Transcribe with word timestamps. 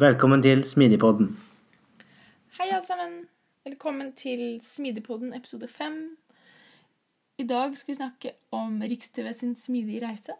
Velkommen 0.00 0.40
til 0.40 0.62
Smidigpodden. 0.64 1.26
Hei, 2.56 2.70
alle 2.70 2.84
sammen. 2.86 3.26
Velkommen 3.68 4.14
til 4.16 4.56
Smidigpodden 4.64 5.34
episode 5.36 5.68
fem. 5.68 6.16
I 7.36 7.44
dag 7.44 7.76
skal 7.76 7.92
vi 7.92 7.96
snakke 7.98 8.32
om 8.56 8.80
Riks-TV 8.80 9.28
sin 9.36 9.52
smidige 9.54 10.00
reise. 10.00 10.38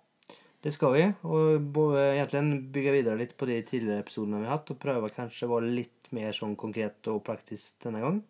Det 0.64 0.72
skal 0.72 0.94
vi, 0.96 1.04
og 1.28 1.76
egentlig 1.98 2.62
bygge 2.72 2.96
videre 2.96 3.18
litt 3.20 3.36
på 3.36 3.50
de 3.50 3.58
tidligere 3.60 4.00
episodene 4.06 4.40
vi 4.40 4.48
har 4.48 4.56
hatt, 4.56 4.72
og 4.72 4.80
prøve 4.80 5.12
kanskje 5.12 5.44
å 5.44 5.52
være 5.52 5.76
litt 5.76 6.08
mer 6.16 6.32
sånn 6.32 6.56
konkret 6.56 7.12
og 7.12 7.20
praktisk 7.28 7.76
denne 7.84 8.00
gang. 8.00 8.24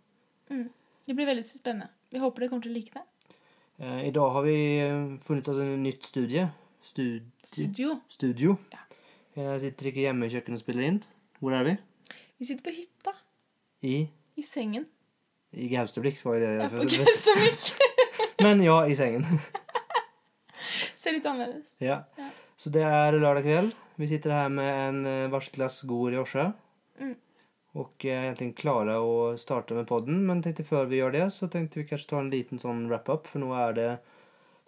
Mm. 0.51 0.67
Det 1.07 1.15
blir 1.15 1.31
veldig 1.31 1.47
spennende. 1.47 1.93
Vi 2.11 2.19
håper 2.19 2.43
dere 2.43 2.51
kommer 2.51 2.67
til 2.67 2.75
å 2.75 2.81
like 2.81 2.99
det. 2.99 3.39
Eh, 3.79 4.09
I 4.11 4.15
dag 4.19 4.35
har 4.41 4.43
vi 4.51 4.59
eh, 4.83 5.17
funnet 5.23 5.55
oss 5.55 5.63
en 5.63 5.87
nytt 5.87 6.03
studie. 6.11 6.51
Studi 6.83 7.23
Studio. 7.47 8.01
Studio. 8.11 8.59
Ja. 8.75 8.83
Jeg 9.39 9.61
sitter 9.63 9.89
ikke 9.89 10.09
hjemme 10.09 10.27
i 10.27 10.33
kjøkkenet 10.35 10.59
og 10.59 10.67
spiller 10.67 10.91
inn. 10.91 11.03
Hvor 11.43 11.57
er 11.59 11.65
vi? 11.67 11.73
Vi 12.39 12.47
sitter 12.47 12.63
på 12.63 12.71
hytta. 12.77 13.13
I? 13.83 13.97
I 14.39 14.43
sengen. 14.47 14.85
I 15.51 15.67
Gausteblikk, 15.73 16.21
var 16.23 16.39
det 16.39 16.53
ja, 16.55 16.69
på 16.71 16.85
Gaustablikk. 16.87 17.65
Men 18.47 18.63
ja, 18.63 18.77
i 18.87 18.95
sengen. 18.95 19.27
Ser 21.03 21.17
litt 21.17 21.27
annerledes. 21.27 21.73
Ja. 21.83 22.05
ja. 22.15 22.29
Så 22.55 22.71
det 22.71 22.85
er 22.87 23.19
lørdag 23.19 23.43
kveld. 23.43 23.75
Vi 23.99 24.09
sitter 24.13 24.37
her 24.37 24.55
med 24.55 24.71
en 24.85 25.03
eh, 25.11 25.27
varselglass 25.33 25.81
god 25.91 26.15
Rioja. 26.15 26.47
Mm. 27.03 27.17
Og 27.75 27.89
egentlig 27.91 28.15
egentligen 28.21 28.57
klara 28.63 29.01
å 29.03 29.35
starte 29.41 29.75
med 29.75 29.91
podden. 29.91 30.23
Men 30.29 30.45
tenkte 30.47 30.69
før 30.69 30.87
vi 30.93 31.03
gjør 31.03 31.17
det 31.17 31.27
så 31.35 31.51
tenkte 31.51 31.83
vi 31.83 31.89
kanskje 31.91 32.13
ta 32.15 32.23
en 32.23 32.31
liten 32.31 32.63
sånn 32.63 32.87
wrap-up. 32.87 33.27
For 33.27 33.43
nå 33.43 33.51
er 33.59 33.75
det 33.81 33.91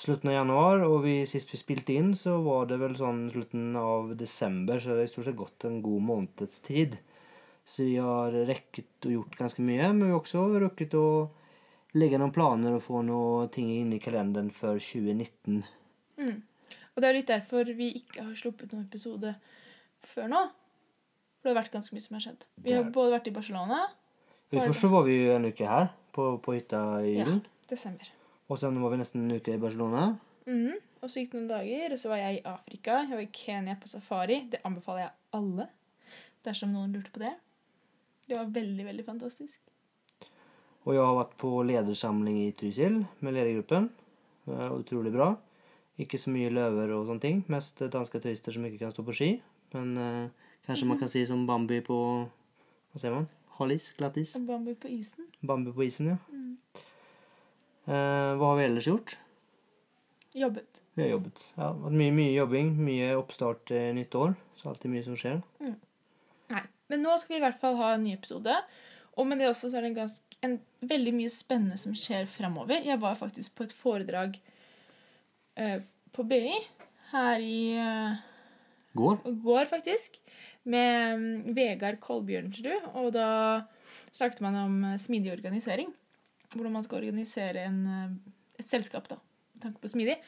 slutten 0.00 0.30
av 0.32 0.38
januar, 0.40 0.84
og 0.88 1.02
vi, 1.04 1.16
sist 1.28 1.52
vi 1.52 1.60
spilte 1.60 1.94
inn, 1.94 2.12
så 2.18 2.36
var 2.44 2.68
det 2.70 2.80
vel 2.82 2.96
sånn 2.98 3.26
slutten 3.32 3.74
av 3.78 4.14
desember. 4.18 4.80
Så 4.82 4.96
det 4.96 5.06
i 5.06 5.12
stort 5.12 5.28
sett 5.28 5.38
gått 5.38 5.66
en 5.68 5.80
god 5.84 6.06
måneds 6.10 6.60
tid. 6.66 6.98
Så 7.64 7.86
vi 7.86 7.96
har 8.02 8.34
rekket 8.48 9.08
og 9.08 9.14
gjort 9.18 9.38
ganske 9.38 9.64
mye. 9.64 9.88
Men 9.92 10.06
vi 10.06 10.12
har 10.12 10.20
også 10.20 10.44
rukket 10.66 10.96
å 10.98 11.06
legge 11.94 12.18
noen 12.18 12.34
planer 12.34 12.74
og 12.76 12.82
få 12.84 13.04
noen 13.06 13.52
ting 13.54 13.70
inn 13.72 13.94
i 13.94 14.02
kalenderen 14.02 14.50
for 14.54 14.82
2019. 14.82 15.62
Mm. 16.18 16.42
Og 16.94 17.02
det 17.02 17.08
er 17.08 17.16
litt 17.16 17.30
derfor 17.30 17.70
vi 17.74 17.90
ikke 18.00 18.26
har 18.26 18.34
sluppet 18.38 18.74
noen 18.74 18.86
episode 18.86 19.34
før 20.04 20.30
nå. 20.30 20.42
For 21.38 21.48
det 21.48 21.54
har 21.54 21.62
vært 21.62 21.74
ganske 21.74 21.94
mye 21.94 22.04
som 22.04 22.18
har 22.18 22.26
skjedd. 22.26 22.46
Vi 22.66 22.74
har 22.74 22.90
både 22.94 23.16
vært 23.18 23.30
i 23.30 23.34
Barcelona 23.34 23.82
Vi 24.52 24.60
Først 24.62 24.86
var 24.92 25.06
vi 25.06 25.18
en 25.34 25.48
uke 25.48 25.66
her, 25.68 25.90
på, 26.14 26.34
på 26.42 26.54
hytta 26.56 26.84
i 27.02 27.16
julen. 27.16 27.42
Ja, 27.42 27.70
desember. 27.74 28.13
Og 28.48 28.60
så 28.60 28.70
var 28.70 28.92
vi 28.92 29.00
nesten 29.00 29.24
en 29.24 29.36
uke 29.38 29.54
i 29.54 29.60
Barcelona. 29.60 30.16
Mm 30.46 30.74
Og 31.04 31.10
så 31.10 31.20
gikk 31.20 31.32
det 31.32 31.38
noen 31.38 31.50
dager, 31.50 31.92
og 31.92 31.98
så 32.00 32.08
var 32.08 32.20
jeg 32.22 32.36
i 32.36 32.44
Afrika. 32.48 32.98
Jeg 33.04 33.12
var 33.12 33.24
i 33.24 33.32
Kenya 33.32 33.74
på 33.80 33.88
safari. 33.88 34.38
Det 34.48 34.62
anbefaler 34.64 35.02
jeg 35.02 35.12
alle, 35.36 35.66
dersom 36.46 36.72
noen 36.72 36.94
lurte 36.96 37.12
på 37.12 37.20
det. 37.20 37.34
Det 38.24 38.38
var 38.38 38.48
veldig, 38.52 38.86
veldig 38.86 39.04
fantastisk. 39.04 39.60
Og 40.84 40.94
jeg 40.94 41.04
har 41.04 41.18
vært 41.18 41.36
på 41.40 41.50
ledersamling 41.68 42.38
i 42.46 42.54
Trysil 42.56 43.02
med 43.20 43.36
ledergruppen. 43.36 43.90
Utrolig 44.48 45.12
bra. 45.12 45.34
Ikke 46.00 46.16
så 46.18 46.32
mye 46.32 46.52
løver 46.52 46.96
og 46.96 47.04
sånne 47.10 47.20
ting. 47.20 47.44
Mest 47.52 47.84
danske 47.92 48.20
turister 48.24 48.56
som 48.56 48.64
ikke 48.64 48.80
kan 48.86 48.96
stå 48.96 49.04
på 49.04 49.16
ski. 49.16 49.30
Men 49.76 49.92
eh, 50.00 50.44
Kanskje 50.64 50.86
man 50.88 50.98
kan 50.98 51.08
si 51.08 51.26
som 51.28 51.46
Bambi 51.46 51.82
på 51.84 51.96
Hva 52.24 53.00
sier 53.00 53.12
man? 53.12 53.28
Hallis? 53.58 53.90
Glattis? 53.98 54.32
Bambi 54.48 54.72
på 54.74 54.88
isen. 54.88 55.26
Bambi 55.44 55.74
på 55.76 55.84
isen, 55.84 56.14
ja. 56.14 56.16
Mm. 56.32 56.56
Eh, 57.84 58.30
hva 58.38 58.50
har 58.52 58.60
vi 58.60 58.66
ellers 58.68 58.88
gjort? 58.88 59.16
Jobbet. 60.34 60.80
Vi 60.94 61.02
har 61.02 61.10
jobbet. 61.16 61.42
Ja, 61.58 61.72
mye, 61.74 62.12
mye 62.14 62.32
jobbing. 62.32 62.72
Mye 62.86 63.12
oppstart 63.18 63.70
eh, 63.74 63.90
nytt 63.96 64.14
år. 64.18 64.34
Så 64.58 64.70
alltid 64.70 64.92
mye 64.92 65.06
som 65.06 65.18
skjer. 65.18 65.40
Mm. 65.60 65.76
Nei, 66.54 66.64
men 66.92 67.02
nå 67.04 67.16
skal 67.20 67.34
vi 67.34 67.40
i 67.40 67.44
hvert 67.44 67.60
fall 67.60 67.78
ha 67.80 67.94
en 67.94 68.04
ny 68.06 68.14
episode. 68.16 68.56
Og 69.14 69.28
med 69.28 69.42
det 69.42 69.48
også 69.50 69.70
så 69.70 69.78
er 69.78 69.86
det 69.86 69.92
en, 69.92 69.98
ganske, 70.02 70.38
en 70.42 70.58
veldig 70.90 71.14
mye 71.14 71.32
spennende 71.32 71.78
som 71.80 71.94
skjer 71.98 72.26
framover. 72.30 72.82
Jeg 72.86 73.00
var 73.02 73.18
faktisk 73.18 73.54
på 73.58 73.66
et 73.66 73.74
foredrag 73.76 74.38
eh, 75.58 75.82
på 76.14 76.26
BI 76.30 76.54
her 77.12 77.42
i 77.42 77.58
eh, 77.78 78.22
Går? 78.94 79.18
Går, 79.42 79.64
faktisk 79.66 80.20
med 80.70 81.18
um, 81.18 81.54
Vegard 81.56 81.98
Kolbjørnsrud. 82.02 82.90
Og 82.94 83.10
da 83.16 83.28
snakket 84.14 84.42
man 84.44 84.58
om 84.60 84.76
eh, 84.92 84.98
smidig 85.02 85.32
organisering. 85.34 85.90
Hvordan 86.54 86.76
man 86.78 86.86
skal 86.86 87.02
organisere 87.02 87.66
en, 87.68 87.78
eh, 87.90 88.34
et 88.62 88.70
selskap, 88.70 89.08
da, 89.10 89.18
med 89.54 89.66
tanke 89.66 89.82
på 89.82 89.90
smidig. 89.92 90.18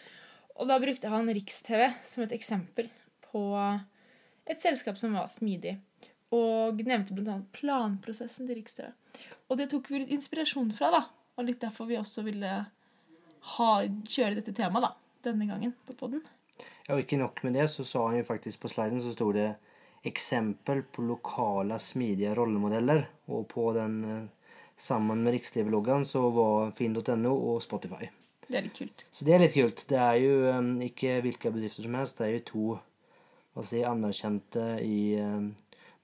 Og 0.56 0.68
da 0.70 0.78
brukte 0.80 1.10
han 1.12 1.28
Riks-TV 1.28 1.90
som 2.04 2.24
et 2.24 2.32
eksempel 2.32 2.88
på 3.28 3.42
et 4.46 4.62
selskap 4.62 4.96
som 4.98 5.16
var 5.16 5.28
smidig. 5.30 5.76
Og 6.34 6.80
nevnte 6.86 7.14
bl.a. 7.14 7.36
planprosessen 7.54 8.48
til 8.48 8.58
Riks-TV. 8.58 8.88
Og 9.50 9.60
det 9.60 9.68
tok 9.70 9.90
vi 9.90 10.02
litt 10.02 10.14
inspirasjon 10.16 10.72
fra, 10.74 10.90
da. 10.94 11.02
Og 11.36 11.46
litt 11.46 11.60
derfor 11.62 11.88
vi 11.90 11.98
også 12.00 12.24
ville 12.26 12.54
ha, 13.52 13.68
kjøre 14.08 14.38
dette 14.38 14.54
temaet 14.56 14.88
da, 14.88 14.92
denne 15.28 15.46
gangen 15.48 15.74
på 15.86 15.94
poden. 15.98 16.24
Ja, 16.86 16.94
og 16.94 17.02
ikke 17.02 17.20
nok 17.20 17.42
med 17.44 17.58
det, 17.58 17.68
så 17.70 17.84
sa 17.86 18.06
han 18.08 18.20
jo 18.20 18.26
faktisk 18.26 18.62
på 18.62 18.70
sliden 18.72 19.02
så 19.02 19.12
sto 19.14 19.30
det 19.34 19.50
eksempel 20.06 20.84
på 20.92 21.04
lokale 21.06 21.78
smidige 21.82 22.34
rollemodeller. 22.38 23.06
Og 23.34 23.46
på 23.50 23.68
den 23.76 23.96
eh, 24.06 24.24
sammen 24.76 25.24
med 25.24 25.36
Riks-TV-loggaen 25.36 26.04
så 26.08 26.26
var 26.34 26.72
finn.no 26.76 27.32
og 27.32 27.62
Spotify. 27.64 28.08
Det 28.46 28.58
er 28.58 28.66
litt 28.68 28.78
kult. 28.78 29.04
Så 29.10 29.26
det 29.26 29.34
er 29.34 29.42
litt 29.42 29.56
kult. 29.56 29.84
Det 29.90 29.98
er 29.98 30.18
jo 30.22 30.34
um, 30.54 30.74
ikke 30.84 31.18
hvilke 31.24 31.50
bedrifter 31.54 31.86
som 31.86 31.96
helst. 31.98 32.20
Det 32.20 32.26
er 32.26 32.34
jo 32.36 32.42
to 32.50 32.66
hva 33.56 33.64
si, 33.64 33.80
anerkjente 33.88 34.66
i 34.84 34.98
um, 35.18 35.48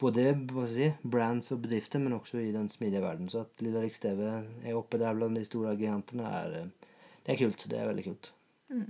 både 0.02 0.32
si, 0.72 0.88
brands 1.04 1.52
og 1.54 1.62
bedrifter, 1.66 2.02
men 2.02 2.16
også 2.16 2.40
i 2.42 2.50
den 2.54 2.70
smidige 2.72 3.04
verden. 3.04 3.28
Så 3.30 3.44
at 3.44 3.62
Lilla 3.62 3.84
Riks-TV 3.84 4.24
er 4.26 4.78
oppe 4.78 4.98
der 4.98 5.14
blant 5.18 5.38
de 5.38 5.44
store 5.46 5.76
gigantene, 5.76 6.26
er, 6.26 6.88
det 7.22 7.36
er 7.36 7.40
kult. 7.44 7.68
Det 7.70 7.78
er 7.78 7.92
veldig 7.92 8.06
kult. 8.08 8.32
Mm. 8.72 8.88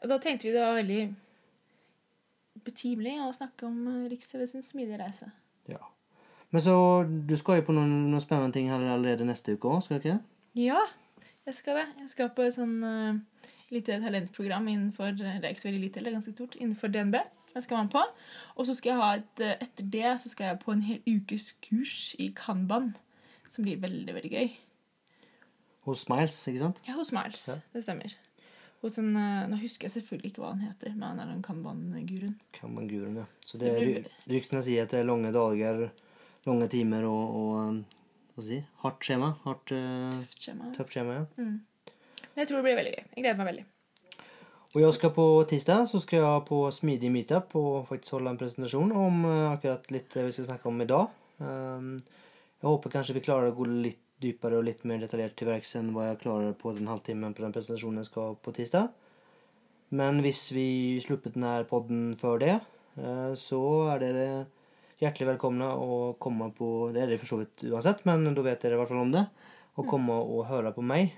Og 0.00 0.08
da 0.10 0.18
tenkte 0.18 0.48
vi 0.48 0.56
det 0.56 0.64
var 0.64 0.80
veldig 0.80 1.02
betimelig 2.64 3.18
å 3.22 3.32
snakke 3.36 3.68
om 3.68 3.78
eh, 3.90 4.04
Riks-TV 4.12 4.46
sin 4.48 4.64
smidige 4.64 4.98
reise. 5.00 5.30
Ja. 5.70 5.82
Men 6.54 6.62
så 6.62 6.74
du 7.02 7.34
skal 7.34 7.58
jo 7.58 7.66
på 7.66 7.74
noen, 7.74 7.94
noen 8.12 8.22
spennende 8.22 8.54
ting 8.54 8.68
her 8.70 8.78
allerede 8.78 9.26
neste 9.26 9.56
uke 9.56 9.72
òg, 9.72 9.80
skal 9.82 9.98
du 9.98 10.04
ikke? 10.04 10.18
Ja, 10.54 10.82
jeg 11.48 11.56
skal 11.56 11.80
det. 11.80 11.86
Jeg 12.04 12.10
skal 12.12 12.28
på 12.36 12.44
et 12.46 12.54
sånn 12.54 12.76
uh, 12.86 13.48
lite 13.74 13.96
talentprogram 14.04 14.68
innenfor 14.70 15.16
Det 15.18 15.32
er 15.32 15.48
ikke 15.50 15.64
så 15.64 15.68
veldig 15.72 15.82
lite, 15.82 16.04
det 16.04 16.12
er 16.12 16.14
ganske 16.20 16.34
stort. 16.36 16.54
Innenfor 16.60 16.92
DNB. 16.94 17.18
Jeg 17.54 17.64
skal 17.64 17.76
være 17.76 17.88
med 17.88 17.94
på. 17.96 18.04
Og 18.54 18.68
så 18.68 18.76
skal 18.78 18.92
jeg 18.92 19.00
ha 19.02 19.08
et 19.18 19.42
uh, 19.42 19.64
Etter 19.66 19.88
det 19.96 20.12
så 20.22 20.30
skal 20.30 20.52
jeg 20.52 20.60
på 20.62 20.76
en 20.76 20.84
hel 20.86 21.02
ukes 21.10 21.48
kurs 21.66 21.96
i 22.22 22.30
Kanban. 22.38 22.92
Som 23.50 23.66
blir 23.66 23.82
veldig, 23.82 24.14
veldig 24.14 24.30
gøy. 24.30 24.54
Hos 25.88 26.06
Smiles, 26.06 26.38
ikke 26.48 26.62
sant? 26.62 26.78
Ja, 26.86 26.94
hos 27.00 27.10
Smiles. 27.10 27.48
Ja. 27.50 27.58
Det 27.74 27.82
stemmer. 27.82 28.14
Hos 28.84 29.02
en, 29.02 29.10
eh, 29.16 29.42
nå 29.50 29.58
husker 29.58 29.88
jeg 29.88 29.96
selvfølgelig 29.98 30.30
ikke 30.30 30.42
hva 30.42 30.54
han 30.54 30.64
heter, 30.64 30.94
men 30.94 31.04
han 31.08 31.20
er 31.22 31.28
den 31.32 31.42
kanban-guruen. 31.44 32.38
Kanban-guruen, 32.56 33.18
ja. 33.20 33.26
Så 33.44 33.60
det, 33.60 33.74
det 33.80 34.32
ryktene 34.32 34.62
sier 34.64 34.84
at 34.84 34.92
det 34.92 35.02
er 35.02 35.06
lange 35.08 35.30
dager, 35.32 35.86
lange 36.48 36.68
timer 36.72 37.06
og, 37.08 37.36
og 37.38 37.52
hva 37.54 37.68
hva 38.34 38.42
si, 38.42 38.58
hardt 38.82 39.06
skjema. 39.06 39.30
Hardt, 39.44 39.70
uh, 39.70 40.10
tøft 40.18 40.48
skjema. 40.48 40.72
Tøft 40.74 40.96
skjema 40.96 41.20
ja. 41.20 41.24
Mm. 41.38 41.94
Jeg 42.34 42.48
tror 42.48 42.58
det 42.58 42.64
blir 42.66 42.78
veldig 42.80 42.94
gøy. 42.96 43.04
Jeg 43.14 43.22
gleder 43.22 43.40
meg 43.40 43.50
veldig. 43.52 43.66
Og 44.74 44.80
jeg 44.82 44.94
skal 44.96 45.12
på 45.14 45.26
tirsdag 45.52 45.84
så 45.86 46.00
skal 46.02 46.18
jeg 46.18 46.46
på 46.48 46.56
Smidig 46.74 47.12
meetup 47.14 47.54
og 47.60 47.84
faktisk 47.86 48.16
holde 48.16 48.32
en 48.32 48.40
presentasjon 48.40 48.90
om 48.98 49.20
uh, 49.28 49.52
akkurat 49.52 49.86
litt 49.94 50.18
vi 50.18 50.32
skal 50.34 50.48
snakke 50.48 50.70
om 50.70 50.82
i 50.82 50.88
dag. 50.90 51.14
Um, 51.38 51.92
jeg 52.58 52.70
håper 52.70 52.94
kanskje 52.96 53.14
vi 53.18 53.22
klarer 53.22 53.52
å 53.52 53.56
gå 53.56 53.68
litt 53.70 54.00
dypere 54.24 54.58
og 54.58 54.66
litt 54.66 54.84
mer 54.88 55.02
detaljert 55.02 55.36
til 55.38 55.50
verks 55.50 55.74
enn 55.78 55.92
hva 55.94 56.08
jeg 56.10 56.20
klarer 56.22 56.54
på 56.58 56.72
den 56.76 56.88
halvtimen 56.90 57.34
på 57.36 57.44
den 57.44 57.54
presentasjonen 57.54 58.02
jeg 58.02 58.10
skal 58.10 58.38
på 58.40 58.54
tirsdag. 58.56 58.90
Men 59.94 60.22
hvis 60.24 60.46
vi 60.54 60.68
sluppet 61.04 61.36
denne 61.36 61.58
podden 61.68 62.14
før 62.18 62.40
det, 62.42 62.54
eh, 62.98 63.32
så 63.38 63.60
er 63.92 64.00
dere 64.02 64.26
hjertelig 65.02 65.34
velkomne 65.34 65.68
å 65.74 66.14
komme 66.22 66.50
på 66.54 66.90
Det 66.94 67.02
er 67.02 67.12
dere 67.12 67.20
for 67.20 67.34
så 67.34 67.40
vidt 67.42 67.66
uansett, 67.70 68.04
men 68.08 68.26
da 68.34 68.44
vet 68.46 68.62
dere 68.62 68.78
i 68.78 68.82
hvert 68.82 68.92
fall 68.92 69.04
om 69.04 69.14
det. 69.14 69.26
Å 69.74 69.84
komme 69.88 70.16
og 70.22 70.46
høre 70.46 70.70
på 70.74 70.84
meg. 70.86 71.16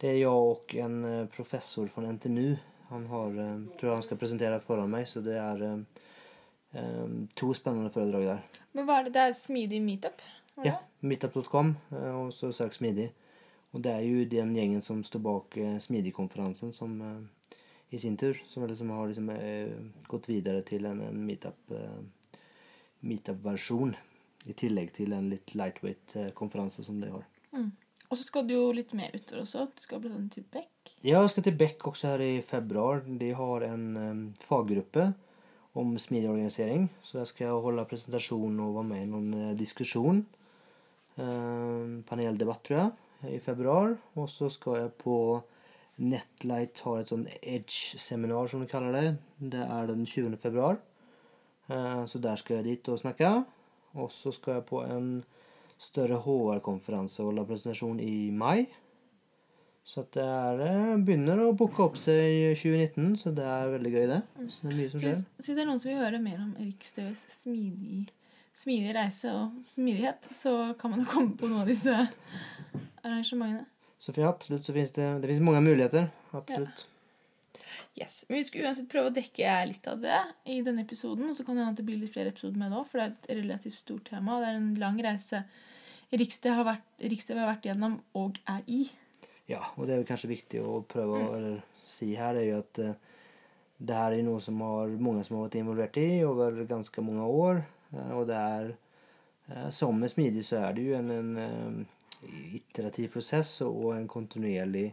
Det 0.00 0.10
er 0.10 0.18
jeg 0.18 0.30
og 0.30 0.74
en 0.76 0.96
eh, 1.08 1.26
professor 1.32 1.86
fra 1.88 2.10
NTNU. 2.12 2.56
Han 2.90 3.06
har, 3.06 3.36
eh, 3.40 3.60
tror 3.78 3.94
han 3.94 4.02
skal 4.04 4.18
presentere 4.20 4.60
foran 4.60 4.90
meg, 4.90 5.06
så 5.08 5.22
det 5.24 5.36
er 5.38 5.62
eh, 5.64 7.12
to 7.38 7.52
spennende 7.54 7.92
foredrag 7.94 8.26
der. 8.28 8.62
Men 8.74 8.88
hva 8.88 8.98
er 8.98 9.06
det? 9.06 9.14
Det 9.14 9.22
er 9.22 9.36
smidig 9.38 9.80
meetup? 9.84 10.24
Ja, 10.64 10.76
meetup.com, 11.02 11.72
og 11.90 12.28
så 12.34 12.50
søk 12.54 12.74
Smidig. 12.76 13.08
Og 13.74 13.82
det 13.82 13.90
er 13.90 14.04
jo 14.06 14.26
den 14.30 14.52
gjengen 14.54 14.82
som 14.82 15.00
står 15.02 15.22
bak 15.22 15.56
Smidig-konferansen, 15.82 16.70
som 16.74 17.00
i 17.90 17.98
sin 17.98 18.16
tur 18.16 18.38
som 18.46 18.66
liksom 18.66 18.92
har 18.94 19.08
liksom, 19.10 19.32
gått 20.06 20.28
videre 20.30 20.62
til 20.62 20.86
en, 20.86 21.00
en 21.08 21.24
meetup, 21.26 21.74
meetup-versjon. 23.04 23.94
I 24.44 24.52
tillegg 24.58 24.92
til 24.98 25.14
en 25.16 25.30
litt 25.32 25.54
lightweight 25.56 26.16
eh, 26.20 26.68
som 26.68 27.00
de 27.00 27.08
har. 27.08 27.24
Mm. 27.56 27.70
Og 28.10 28.18
så 28.18 28.26
skal 28.26 28.46
du 28.46 28.54
jo 28.54 28.72
litt 28.76 28.92
mer 28.96 29.14
utover 29.14 29.42
også. 29.42 29.68
Du 29.74 29.84
skal 29.84 30.02
bl.a. 30.02 30.18
til 30.32 30.44
Beck. 30.52 30.92
Ja, 31.00 31.22
Jeg 31.22 31.30
skal 31.32 31.46
til 31.46 31.56
Beck 31.58 31.86
også 31.88 32.12
her 32.12 32.24
i 32.24 32.42
februar. 32.44 33.02
De 33.06 33.32
har 33.34 33.64
en 33.66 33.84
um, 33.96 34.20
faggruppe 34.40 35.12
om 35.74 35.96
smidig 35.98 36.30
organisering. 36.30 36.90
Så 37.02 37.18
jeg 37.18 37.32
skal 37.32 37.62
holde 37.64 37.86
presentasjon 37.88 38.60
og 38.60 38.76
være 38.76 38.90
med 38.92 39.02
i 39.02 39.08
noen 39.10 39.34
eh, 39.40 39.56
diskusjon. 39.58 40.22
Um, 41.16 42.02
paneldebatt, 42.08 42.62
tror 42.66 42.78
jeg, 42.78 43.34
i 43.36 43.40
februar. 43.42 43.96
Og 44.14 44.28
så 44.30 44.50
skal 44.52 44.82
jeg 44.82 44.94
på 45.00 45.16
Netlight 46.04 46.80
har 46.84 47.00
et 47.00 47.10
sånn 47.12 47.28
Edge-seminar, 47.40 48.48
som 48.50 48.62
de 48.62 48.70
kaller 48.70 48.96
det. 48.96 49.06
Det 49.54 49.62
er 49.62 49.90
den 49.90 50.06
20. 50.06 50.36
februar. 50.42 50.80
Eh, 51.70 52.04
så 52.06 52.20
der 52.22 52.36
skal 52.40 52.56
jeg 52.60 52.64
dit 52.64 52.88
og 52.88 52.98
snakke. 53.00 53.30
Og 53.94 54.10
så 54.12 54.32
skal 54.34 54.58
jeg 54.58 54.66
på 54.68 54.82
en 54.84 55.10
større 55.78 56.18
HR-konferanse 56.24 57.22
og 57.22 57.32
holde 57.32 57.46
presentasjon 57.48 58.00
i 58.00 58.30
mai. 58.30 58.66
Så 59.84 60.06
det 60.16 60.22
er, 60.24 60.60
eh, 60.64 60.96
begynner 60.96 61.42
å 61.44 61.56
booke 61.56 61.82
opp 61.84 61.96
seg 62.00 62.16
i 62.16 62.54
2019, 62.56 63.16
så 63.20 63.34
det 63.36 63.44
er 63.44 63.72
veldig 63.74 63.92
gøy, 63.92 64.06
det. 64.08 64.22
Så 64.48 64.62
det 64.62 64.72
er 64.72 64.78
mye 64.78 64.90
som 64.90 65.00
skjer. 65.00 65.12
så 65.12 65.36
hvis 65.36 65.46
det 65.46 65.58
er 65.58 65.68
noen 65.68 65.80
som 65.82 65.90
vil 65.90 66.00
høre 66.00 66.20
mer 66.22 66.38
om 66.40 66.54
Riks-TVs 66.56 67.26
smidig, 67.42 68.08
smidig 68.54 68.94
reise 68.96 69.34
og 69.34 69.60
smidighet, 69.62 70.30
så 70.32 70.74
kan 70.78 70.90
man 70.90 71.04
jo 71.04 71.06
komme 71.12 71.36
på 71.36 71.50
noen 71.50 71.60
av 71.60 71.68
disse 71.68 71.92
arrangementene. 73.04 73.66
Så 73.98 74.12
for 74.12 74.24
ja, 74.24 74.32
absolutt 74.32 74.64
så 74.64 74.72
finnes 74.72 74.90
det, 74.96 75.04
det 75.20 75.28
finnes 75.28 75.44
mange 75.44 75.60
muligheter. 75.64 76.10
Absolutt. 76.32 76.86
Yes. 77.98 78.24
Men 78.28 78.40
vi 78.40 78.46
skal 78.48 78.66
uansett 78.66 78.90
prøve 78.90 79.10
å 79.10 79.14
dekke 79.14 79.52
litt 79.70 79.86
av 79.90 80.02
det 80.02 80.18
i 80.50 80.60
denne 80.66 80.84
episoden. 80.86 81.28
Og 81.30 81.36
så 81.36 81.46
kan 81.46 81.56
det 81.56 81.64
hende 81.64 81.76
at 81.76 81.80
det 81.80 81.86
blir 81.86 82.00
litt 82.00 82.14
flere 82.14 82.32
episoder 82.34 82.60
med 82.60 82.72
det 82.72 82.80
òg, 82.80 82.88
for 82.90 83.00
det 83.00 83.06
er 83.06 83.14
et 83.14 83.30
relativt 83.42 83.78
stort 83.78 84.08
tema. 84.10 84.36
og 84.36 84.44
Det 84.44 84.50
er 84.50 84.60
en 84.60 84.74
lang 84.82 85.00
reise 85.04 85.44
Riks-TV 86.14 86.54
har, 86.54 86.68
har 86.68 87.48
vært 87.48 87.66
gjennom 87.66 87.98
og 88.18 88.38
er 88.50 88.62
i. 88.70 88.84
Ja, 89.50 89.60
og 89.76 89.88
det 89.88 89.96
er 89.96 90.06
kanskje 90.08 90.30
viktig 90.30 90.62
å 90.64 90.78
prøve 90.88 91.18
å 91.20 91.32
eller, 91.36 91.58
si 91.84 92.14
her, 92.16 92.38
er 92.38 92.46
jo 92.48 92.60
at 92.62 92.80
eh, 92.80 92.94
det 93.84 93.98
her 93.98 94.16
er 94.16 94.24
noe 94.24 94.40
som 94.40 94.60
har, 94.64 94.92
mange 95.02 95.24
som 95.26 95.36
har 95.36 95.48
vært 95.48 95.58
involvert 95.60 95.98
i 96.00 96.08
over 96.24 96.62
ganske 96.68 97.04
mange 97.04 97.26
år. 97.28 97.60
Eh, 97.92 98.12
og 98.16 98.28
det 98.30 98.38
er 98.40 98.70
eh, 98.70 99.68
Som 99.74 100.00
med 100.00 100.12
smidig 100.12 100.46
så 100.46 100.62
er 100.62 100.76
det 100.76 100.86
jo 100.86 100.96
en, 100.96 101.10
en 101.12 101.86
iterativ 102.56 103.12
prosess 103.18 103.58
og 103.66 103.92
en 103.98 104.08
kontinuerlig 104.08 104.92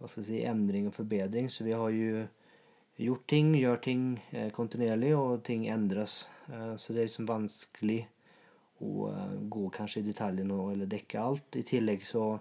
hva 0.00 0.08
skal 0.08 0.24
jeg 0.24 0.28
si, 0.30 0.44
endring 0.48 0.88
og 0.88 0.96
forbedring. 0.96 1.50
Så 1.52 1.66
vi 1.66 1.76
har 1.76 1.92
jo 1.92 2.24
gjort 3.00 3.26
ting, 3.28 3.52
gjør 3.56 3.82
ting 3.84 4.04
eh, 4.32 4.48
kontinuerlig, 4.54 5.12
og 5.16 5.42
ting 5.44 5.66
endres. 5.68 6.22
Eh, 6.48 6.74
så 6.80 6.94
det 6.94 7.02
er 7.02 7.10
liksom 7.10 7.28
vanskelig 7.28 8.00
å 8.80 9.10
eh, 9.10 9.36
gå 9.52 9.66
kanskje 9.76 10.02
i 10.02 10.08
detaljen 10.08 10.48
nå, 10.48 10.62
eller 10.72 10.88
dekke 10.90 11.20
alt. 11.20 11.60
I 11.60 11.66
tillegg 11.68 12.06
så 12.08 12.32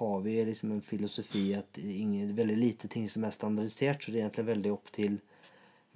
har 0.00 0.20
vi 0.24 0.38
liksom 0.48 0.72
en 0.74 0.82
filosofi 0.82 1.50
at 1.54 1.78
ingen, 1.78 2.34
veldig 2.34 2.56
lite 2.56 2.88
ting 2.88 3.08
som 3.10 3.26
er 3.26 3.34
standardisert, 3.36 4.02
så 4.02 4.10
det 4.10 4.20
er 4.20 4.28
egentlig 4.28 4.48
veldig 4.50 4.72
opp 4.72 4.92
til 4.96 5.18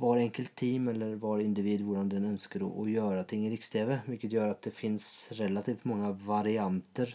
hver 0.02 0.18
enkelt 0.18 0.50
team 0.58 0.90
eller 0.90 1.14
hver 1.22 1.40
individ 1.40 1.84
hvordan 1.86 2.10
den 2.10 2.26
ønsker 2.32 2.64
å, 2.66 2.70
å 2.82 2.86
gjøre 2.90 3.22
ting 3.30 3.44
i 3.46 3.52
Riks-TV, 3.52 4.00
hvilket 4.08 4.34
gjør 4.34 4.56
at 4.56 4.66
det 4.66 4.74
fins 4.74 5.06
relativt 5.38 5.86
mange 5.88 6.10
varianter 6.26 7.14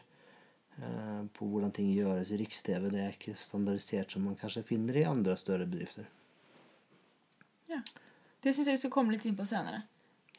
på 1.34 1.46
hvordan 1.50 1.72
ting 1.76 1.90
gjøres 1.94 2.32
i 2.32 2.38
Riks-TV. 2.40 2.90
Det 2.94 3.02
er 3.04 3.16
ikke 3.16 3.36
standardisert 3.38 4.12
som 4.16 4.24
man 4.24 4.38
kanskje 4.40 4.64
finner 4.64 4.96
i 4.98 5.04
andre 5.10 5.36
større 5.38 5.66
bedrifter. 5.70 6.06
Ja. 7.70 7.82
Det 8.42 8.54
syns 8.56 8.68
jeg 8.70 8.78
vi 8.78 8.82
skal 8.86 8.94
komme 8.94 9.12
litt 9.14 9.26
inn 9.28 9.36
på 9.38 9.46
senere. 9.50 9.82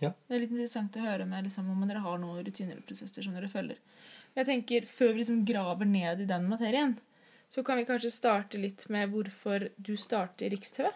Ja. 0.01 0.15
Det 0.29 0.35
er 0.37 0.41
litt 0.47 0.55
interessant 0.55 0.97
å 0.97 1.05
høre 1.05 1.27
med 1.29 1.45
liksom, 1.45 1.69
om 1.71 1.83
dere 1.89 2.01
har 2.01 2.19
noen 2.23 2.41
rutiner 2.47 2.73
eller 2.73 2.87
prosesser 2.89 3.23
som 3.27 3.35
dere 3.37 3.51
følger. 3.53 3.77
Jeg 4.39 4.47
tenker, 4.49 4.87
Før 4.89 5.13
vi 5.13 5.21
liksom 5.21 5.45
graver 5.45 5.85
ned 5.89 6.21
i 6.25 6.29
den 6.31 6.49
materien, 6.49 6.97
så 7.51 7.65
kan 7.67 7.77
vi 7.81 7.85
kanskje 7.85 8.13
starte 8.15 8.59
litt 8.63 8.87
med 8.89 9.11
hvorfor 9.13 9.69
du 9.77 9.97
startet 9.99 10.47
i 10.47 10.51
Riks-TV. 10.55 10.89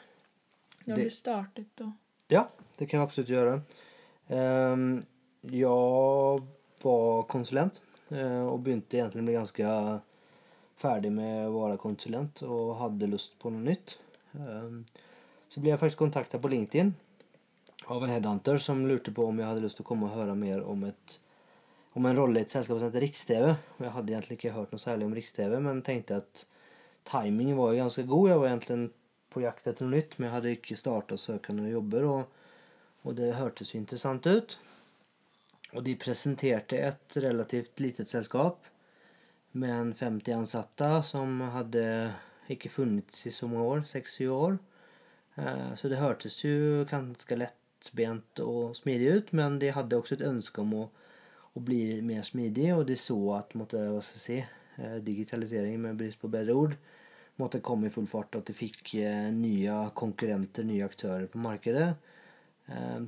Når 0.87 0.97
Det- 0.97 1.05
du 1.05 1.11
startet 1.11 1.81
og 1.81 1.93
Ja, 2.31 2.49
det 2.79 2.89
kan 2.89 3.01
jeg 3.01 3.09
absolutt 3.09 3.29
gjøre. 3.29 3.63
Um, 4.31 5.03
jeg 5.51 5.69
var 6.83 7.25
konsulent 7.29 7.81
eh, 7.81 7.94
og 8.13 8.59
begynte 8.61 8.99
egentlig 8.99 9.23
å 9.23 9.27
bli 9.27 9.37
ganske 9.39 9.69
ferdig 10.81 11.13
med 11.15 11.49
å 11.49 11.63
være 11.63 11.81
konsulent 11.81 12.43
og 12.47 12.77
hadde 12.81 13.11
lyst 13.11 13.37
på 13.41 13.53
noe 13.53 13.65
nytt. 13.65 13.97
Ehm, 14.39 14.83
så 15.49 15.63
ble 15.63 15.73
jeg 15.73 15.81
faktisk 15.83 16.03
kontakta 16.03 16.41
på 16.43 16.51
LinkedIn 16.51 16.95
av 17.93 18.03
en 18.03 18.13
headhunter 18.13 18.59
som 18.63 18.83
lurte 18.89 19.13
på 19.15 19.27
om 19.29 19.39
jeg 19.39 19.49
hadde 19.49 19.63
lyst 19.65 19.79
til 19.79 19.87
å 19.87 19.91
komme 19.91 20.09
og 20.09 20.17
høre 20.19 20.35
mer 20.39 20.65
om, 20.67 20.87
et, 20.89 21.19
om 21.95 22.09
en 22.09 22.19
rolle 22.19 22.41
i 22.41 22.47
et 22.47 22.53
selskap 22.53 22.81
som 22.81 22.89
heter 22.89 23.05
Riks-TV. 23.07 23.55
Jeg 23.85 23.95
hadde 23.97 24.17
egentlig 24.17 24.39
ikke 24.41 24.57
hørt 24.57 24.75
noe 24.75 24.83
særlig 24.83 25.09
om 25.09 25.17
Riks-TV, 25.17 25.57
men 25.63 25.85
tenkte 25.87 26.23
at 26.23 26.45
timingen 27.11 27.59
var 27.61 27.73
jo 27.73 27.83
ganske 27.85 28.07
god. 28.09 28.31
Jeg 28.33 28.43
var 28.43 28.51
egentlig 28.51 28.81
på 29.35 29.43
jakt 29.45 29.69
etter 29.69 29.87
noe 29.87 29.99
nytt, 29.99 30.17
men 30.19 30.29
jeg 30.29 30.37
hadde 30.37 30.55
ikke 30.57 30.81
starta 30.81 31.19
å 31.19 31.21
søke 31.21 31.55
noen 31.55 31.75
jobber. 31.75 32.09
Og, 32.09 32.41
og 33.05 33.19
det 33.19 33.35
hørtes 33.39 33.75
jo 33.75 33.83
interessant 33.83 34.27
ut. 34.27 34.57
Og 35.75 35.83
de 35.87 35.97
presenterte 35.99 36.79
et 36.79 37.17
relativt 37.19 37.81
litet 37.83 38.11
selskap 38.11 38.69
med 39.59 39.73
en 39.75 39.93
50 39.95 40.37
ansatte 40.37 40.91
som 41.07 41.41
hadde 41.55 41.85
ikke 42.51 42.71
funnits 42.71 43.25
i 43.27 43.33
så 43.35 43.49
mange 43.51 43.67
år, 43.73 43.85
6-7 43.89 44.29
år. 44.31 44.59
Eh, 45.37 45.75
Så 45.75 45.89
det 45.89 45.99
hørtes 45.99 46.39
jo 46.45 46.85
ganske 46.91 47.37
lettbent 47.37 48.41
og 48.41 48.77
smidig 48.77 49.17
ut, 49.17 49.33
men 49.33 49.59
de 49.59 49.73
hadde 49.75 49.97
også 49.97 50.19
et 50.19 50.29
ønske 50.29 50.61
om 50.61 50.75
å, 50.75 50.85
å 51.55 51.61
bli 51.61 52.01
mer 52.03 52.23
smidig, 52.23 52.71
og 52.75 52.87
de 52.87 52.97
så 52.97 53.19
at 53.39 53.55
måtte, 53.55 53.79
hva 53.79 54.03
skal 54.03 54.21
jeg 54.21 54.27
si, 54.27 54.39
eh, 54.79 54.99
digitalisering 55.03 55.81
med 55.81 55.99
brist 55.99 56.21
på 56.21 56.31
bedre 56.31 56.55
ord 56.55 56.77
måtte 57.41 57.63
komme 57.65 57.89
i 57.89 57.95
full 57.95 58.07
fart, 58.07 58.37
at 58.39 58.47
de 58.47 58.55
fikk 58.57 58.95
eh, 59.03 59.31
nye 59.35 59.79
konkurrenter, 59.99 60.67
nye 60.67 60.87
aktører 60.87 61.27
på 61.31 61.41
markedet, 61.43 61.95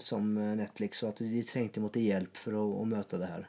som 0.03 0.33
eh, 0.39 0.55
Netflix, 0.59 1.03
og 1.03 1.15
at 1.15 1.23
de 1.25 1.45
trengte 1.49 1.83
måtte 1.85 2.03
hjelp 2.03 2.37
for 2.41 2.59
å, 2.59 2.65
å 2.81 2.87
møte 2.89 3.21
det 3.21 3.31
her. 3.31 3.47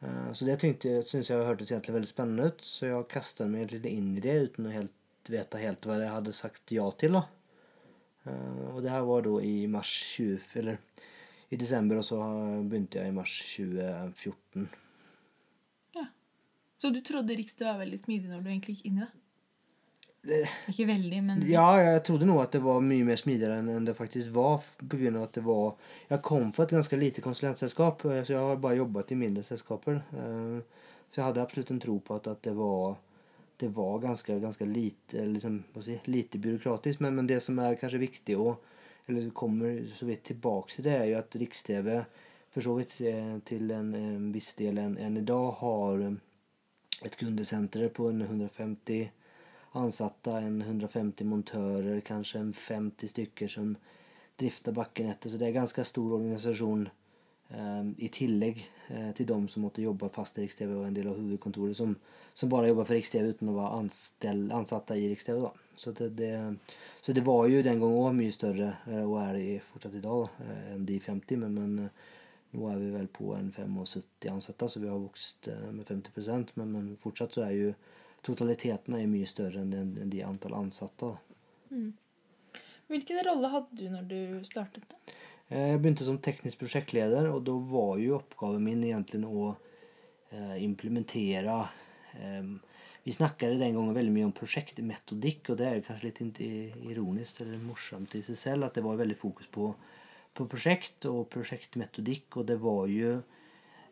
Eh, 0.00 0.28
Så 0.32 0.46
det 0.48 0.58
syntes 0.62 1.30
jeg 1.30 1.46
hørtes 1.48 1.72
egentlig 1.72 1.96
veldig 1.98 2.10
spennende 2.12 2.50
ut, 2.52 2.66
så 2.66 2.90
jeg 2.90 3.08
kastet 3.12 3.50
meg 3.50 3.72
litt 3.72 3.88
inn 3.90 4.12
i 4.16 4.22
det 4.24 4.36
uten 4.50 4.68
å 4.70 4.74
helt 4.74 5.32
vite 5.32 5.60
helt 5.62 5.86
hva 5.88 5.96
jeg 6.02 6.12
hadde 6.12 6.36
sagt 6.36 6.72
ja 6.76 6.86
til. 7.00 7.18
da. 7.18 7.24
Eh, 8.28 8.62
Og 8.74 8.82
det 8.84 8.94
her 8.94 9.04
var 9.08 9.26
da 9.26 9.40
i 9.42 9.66
mars 9.66 9.92
20... 10.16 10.48
Eller 10.62 10.80
i 11.52 11.58
desember, 11.60 12.00
og 12.00 12.06
så 12.08 12.16
begynte 12.66 12.98
jeg 12.98 13.12
i 13.12 13.14
mars 13.14 13.34
2014. 13.54 14.64
Så 16.84 16.90
du 16.90 16.98
trodde 17.00 17.32
Riks 17.38 17.54
det 17.56 17.64
var 17.64 17.78
veldig 17.80 17.96
smidig 17.96 18.28
når 18.28 18.42
du 18.42 18.48
egentlig 18.50 18.74
gikk 18.74 18.88
inn 18.90 18.96
i 18.98 19.04
det? 19.04 19.12
Ikke 20.70 20.86
veldig, 20.88 21.22
men 21.22 21.40
litt. 21.42 21.50
Ja, 21.52 21.66
jeg 21.80 22.02
trodde 22.06 22.26
nå 22.28 22.38
at 22.40 22.54
det 22.56 22.62
var 22.64 22.80
mye 22.84 23.04
mer 23.04 23.18
smidigere 23.20 23.58
enn 23.60 23.88
det 23.88 23.96
faktisk 23.98 24.32
var 24.34 24.62
på 24.80 25.00
grunn 25.00 25.18
av 25.20 25.26
at 25.28 25.34
det 25.36 25.44
var 25.44 25.74
Jeg 26.08 26.22
kom 26.24 26.52
fra 26.56 26.64
et 26.64 26.76
ganske 26.76 26.98
lite 27.00 27.24
konsulentselskap, 27.24 28.04
eh, 28.08 28.22
så 28.24 28.32
jeg 28.36 28.40
har 28.40 28.62
bare 28.62 28.80
jobbet 28.80 29.12
i 29.12 29.20
mindre 29.20 29.44
selskaper. 29.44 30.00
Eh, 30.14 30.84
Så 31.10 31.20
jeg 31.20 31.26
hadde 31.28 31.42
absolutt 31.44 31.70
en 31.70 31.80
tro 31.80 31.98
på 32.00 32.16
at, 32.16 32.26
at 32.26 32.42
det 32.42 32.54
var 32.56 32.96
det 33.60 33.68
var 33.70 34.00
ganske, 34.02 34.34
ganske 34.40 34.66
lite, 34.66 35.26
liksom, 35.30 35.60
si, 35.80 36.00
lite 36.10 36.38
byråkratisk. 36.38 37.00
Men, 37.00 37.14
men 37.14 37.26
det 37.26 37.40
som 37.42 37.58
er 37.62 37.76
kanskje 37.78 38.00
viktig, 38.02 38.34
og, 38.36 38.56
eller 39.06 39.28
kommer 39.30 39.76
så 39.94 40.08
vidt 40.08 40.24
tilbake 40.24 40.72
til 40.74 40.84
det, 40.88 40.94
er 40.98 41.04
jo 41.12 41.18
at 41.20 41.36
Riks-TV 41.38 41.90
for 42.50 42.66
så 42.66 42.74
vidt 42.78 42.96
eh, 43.06 43.36
til 43.46 43.70
en, 43.70 43.92
en 43.94 44.32
viss 44.34 44.54
del 44.58 44.78
enn 44.82 44.96
en 44.98 45.20
i 45.20 45.24
dag 45.26 45.52
har 45.60 46.02
eh, 46.08 46.16
et 47.06 47.16
kundesenter 47.20 47.88
på 47.94 48.08
en 48.10 48.24
150 48.26 49.10
ansatte, 49.74 50.38
en 50.38 50.62
150 50.62 51.26
montører, 51.26 52.00
kanskje 52.06 52.40
en 52.40 52.52
50 52.54 53.10
stykker 53.10 53.50
som 53.50 53.74
drifter 54.40 54.74
bakkenettet. 54.74 55.30
Så 55.30 55.38
det 55.38 55.48
er 55.48 55.54
en 55.54 55.62
ganske 55.62 55.84
stor 55.86 56.16
organisasjon 56.18 56.86
eh, 56.88 57.90
I 58.06 58.10
tillegg 58.14 58.62
eh, 58.62 59.10
til 59.16 59.28
de 59.30 59.38
som 59.50 59.66
måtte 59.66 59.84
jobbe 59.84 60.10
fast 60.14 60.38
i 60.38 60.44
Riks-TV 60.44 60.74
og 60.76 60.88
en 60.88 60.96
del 60.96 61.10
av 61.10 61.18
hovedkontoret 61.18 61.76
som, 61.78 61.94
som 62.34 62.50
bare 62.52 62.70
jobber 62.70 62.88
for 62.88 62.98
Riks-TV 62.98 63.34
uten 63.34 63.52
å 63.52 63.56
være 63.58 63.78
anstell, 63.82 64.44
ansatte 64.54 64.98
i 64.98 65.08
Riks-TV. 65.12 65.46
Så, 65.76 65.94
det, 65.98 66.34
så 67.02 67.14
det 67.14 67.24
var 67.26 67.48
jo 67.50 67.62
den 67.62 67.80
gangen 67.82 67.98
òg 67.98 68.12
mye 68.18 68.34
større, 68.34 68.76
eh, 68.90 69.02
og 69.02 69.18
er 69.24 69.38
det 69.38 69.62
fortsatt 69.72 69.98
i 69.98 70.04
dag, 70.04 70.28
da, 70.28 70.52
enn 70.74 70.86
de 70.86 71.00
50. 71.02 71.42
Men, 71.42 71.58
men 71.58 71.90
nå 72.54 72.70
er 72.70 72.78
vi 72.78 72.94
vel 72.94 73.10
på 73.10 73.32
en 73.34 73.50
75 73.50 74.30
ansatte, 74.30 74.70
så 74.70 74.78
vi 74.78 74.86
har 74.86 75.02
vokst 75.02 75.50
med 75.74 75.88
50 75.88 76.54
men, 76.60 76.68
men 76.70 76.90
fortsatt 77.02 77.34
så 77.34 77.48
er 77.48 77.56
jo 77.58 77.72
totaliteten 78.24 78.96
er 78.96 79.10
mye 79.10 79.28
større 79.28 79.62
enn, 79.62 80.08
de 80.10 80.24
antall 80.24 80.56
ansatte. 80.58 81.12
Mm. 81.70 81.92
Hvilken 82.92 83.22
rolle 83.26 83.50
hadde 83.52 83.78
du 83.78 83.86
når 83.92 84.08
du 84.08 84.18
startet? 84.48 84.84
da? 84.90 85.14
Eh, 85.48 85.70
jeg 85.74 85.80
begynte 85.82 86.06
som 86.06 86.20
teknisk 86.22 86.62
prosjektleder, 86.62 87.28
og 87.32 87.42
da 87.46 87.56
var 87.70 87.98
jo 88.00 88.18
oppgaven 88.18 88.64
min 88.64 88.84
egentlig 88.86 89.24
å 89.28 89.50
eh, 90.32 90.56
implementere 90.64 91.58
eh, 92.16 92.54
Vi 93.04 93.12
snakket 93.12 93.58
den 93.60 93.76
gangen 93.76 93.96
veldig 93.96 94.12
mye 94.14 94.28
om 94.30 94.36
prosjektmetodikk, 94.36 95.52
og 95.52 95.58
det 95.60 95.66
er 95.68 95.82
kanskje 95.84 96.08
litt 96.08 96.40
ironisk 96.40 97.42
eller 97.44 97.60
morsomt 97.60 98.14
i 98.16 98.22
seg 98.24 98.38
selv 98.40 98.64
at 98.64 98.78
det 98.78 98.84
var 98.86 98.96
veldig 98.96 99.18
fokus 99.20 99.50
på, 99.52 99.68
på 100.32 100.46
prosjekt 100.48 101.04
og 101.10 101.26
prosjektmetodikk, 101.34 102.38
og 102.40 102.48
det 102.48 102.56
var 102.62 102.88
jo 102.88 103.18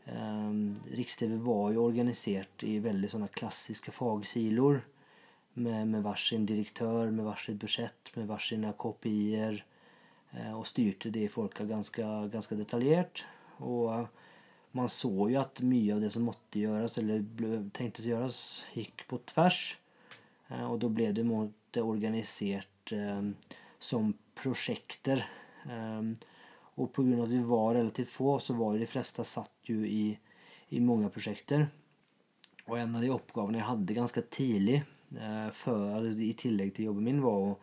Riks-TV 0.06 1.36
var 1.44 1.68
jo 1.76 1.84
organisert 1.86 2.64
i 2.66 2.78
veldig 2.82 3.10
sånne 3.12 3.28
klassiske 3.34 3.94
fagsiloer. 3.94 4.80
Med, 5.54 5.90
med 5.92 6.02
varsin 6.02 6.46
direktør, 6.48 7.10
med 7.12 7.26
varsitt 7.26 7.58
budsjett, 7.60 8.10
med 8.16 8.26
varsina 8.30 8.72
KPI-er. 8.72 9.60
Uh, 10.32 10.54
og 10.56 10.64
styrte 10.64 11.10
det 11.12 11.26
folka 11.32 11.66
ganske, 11.68 12.04
ganske 12.32 12.56
detaljert. 12.56 13.24
Og 13.60 13.90
uh, 13.92 14.06
man 14.72 14.88
så 14.88 15.12
jo 15.12 15.40
at 15.42 15.60
mye 15.60 15.92
av 15.92 16.00
det 16.00 16.12
som 16.14 16.24
måtte 16.24 16.62
gjøres, 16.62 16.96
eller 17.02 17.24
tenktes 17.76 18.08
gjøres, 18.08 18.38
gikk 18.72 19.04
på 19.10 19.20
tvers. 19.28 19.60
Uh, 20.48 20.70
og 20.70 20.78
da 20.80 20.88
ble 20.88 21.10
det 21.12 21.26
organisert 21.28 21.82
organisert 21.82 22.92
som 23.82 24.10
prosjekter. 24.36 25.22
Um, 25.64 26.16
och 26.74 26.92
på 26.92 27.02
grund 27.02 27.20
av 27.20 27.22
att 27.22 27.30
vi 27.30 27.38
var 27.38 27.74
relativt 27.74 28.08
få 28.08 28.38
så 28.38 28.54
var 28.54 28.72
jo 28.72 28.78
de 28.78 28.86
flesta 28.86 29.24
satt 29.24 29.52
ju 29.62 29.88
i, 29.88 30.18
i 30.68 30.80
många 30.80 31.08
prosjekter. 31.08 31.68
Og 32.66 32.78
en 32.78 32.94
av 32.96 33.02
de 33.02 33.10
oppgavene 33.10 33.58
jeg 33.58 33.68
hadde 33.68 33.98
ganske 33.98 34.22
tidlig 34.32 34.78
eh, 35.18 35.50
før, 35.52 36.08
i 36.14 36.32
tillegg 36.38 36.74
til 36.76 36.88
jobben 36.90 37.08
min, 37.08 37.22
var 37.24 37.38
å 37.42 37.56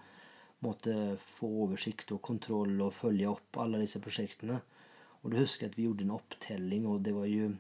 måtte 0.66 1.16
få 1.24 1.50
oversikt 1.66 2.12
og 2.12 2.22
kontroll 2.22 2.76
og 2.84 2.94
følge 2.94 3.30
opp 3.32 3.62
alle 3.64 3.80
disse 3.82 4.02
prosjektene. 4.04 4.60
Og 5.24 5.32
da 5.32 5.40
husker 5.40 5.70
at 5.70 5.78
vi 5.80 5.88
gjorde 5.88 6.06
en 6.06 6.18
opptelling, 6.18 6.86
og 6.88 7.02
det 7.08 7.16
var 7.16 7.30
jo 7.32 7.54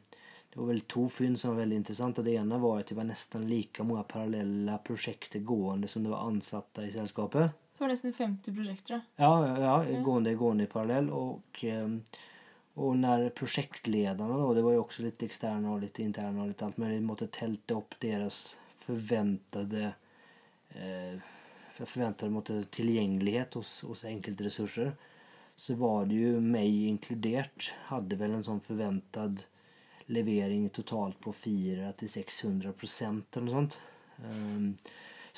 det 0.50 0.58
var 0.58 0.70
vel 0.72 0.82
to 0.90 1.04
funn 1.14 1.36
som 1.38 1.54
var 1.54 1.62
veldig 1.62 1.78
interessante. 1.78 2.24
Det 2.26 2.34
ene 2.40 2.58
var 2.58 2.80
at 2.80 2.90
det 2.90 2.98
var 2.98 3.06
nesten 3.06 3.46
like 3.50 3.84
mange 3.86 4.04
parallelle 4.10 4.80
prosjekter 4.86 5.44
gående 5.46 5.88
som 5.88 6.04
det 6.04 6.10
var 6.10 6.26
ansatte 6.26 6.88
i 6.88 6.94
selskapet. 6.94 7.54
Så 7.80 7.84
var 7.84 7.90
nesten 7.90 8.14
50 8.14 8.56
prosjekter? 8.56 9.02
Ja, 9.16 9.48
ja, 9.48 9.86
ja. 9.86 10.02
gående, 10.02 10.34
gående 10.36 10.66
parallell. 10.66 11.10
Och, 11.10 11.64
og 11.64 12.00
och 12.74 12.98
när 12.98 13.30
projektledarna 13.30 14.38
då, 14.38 14.54
det 14.54 14.62
var 14.62 14.72
ju 14.72 14.78
också 14.78 15.02
lite 15.02 15.26
externa 15.26 15.72
och 15.72 15.80
lite 15.80 16.04
interna 16.04 16.42
och 16.42 16.48
lite 16.48 16.66
allt 16.66 16.78
möjligt, 16.78 17.04
måtte 17.04 17.28
telte 17.28 17.76
opp 17.76 17.96
deres 18.00 18.58
forventede 18.78 19.94
eh, 20.70 21.20
förväntade 21.74 22.32
måtte, 22.32 22.64
tillgänglighet 22.64 23.54
hos, 23.54 23.82
hos 23.82 24.06
enkelte 24.06 24.44
ressurser 24.44 24.92
så 25.56 25.76
var 25.76 26.06
det 26.06 26.16
jo 26.16 26.40
meg 26.42 26.68
inkludert 26.68 27.74
hadde 27.88 28.16
vel 28.20 28.36
en 28.36 28.44
sånn 28.44 28.64
forventet 28.64 29.48
levering 30.06 30.70
totalt 30.70 31.20
på 31.20 31.32
400-600 31.32 32.72
procent 32.72 33.38
eller 33.38 33.48
noe 33.48 33.56
sånt. 33.56 33.80
Um, 34.24 34.78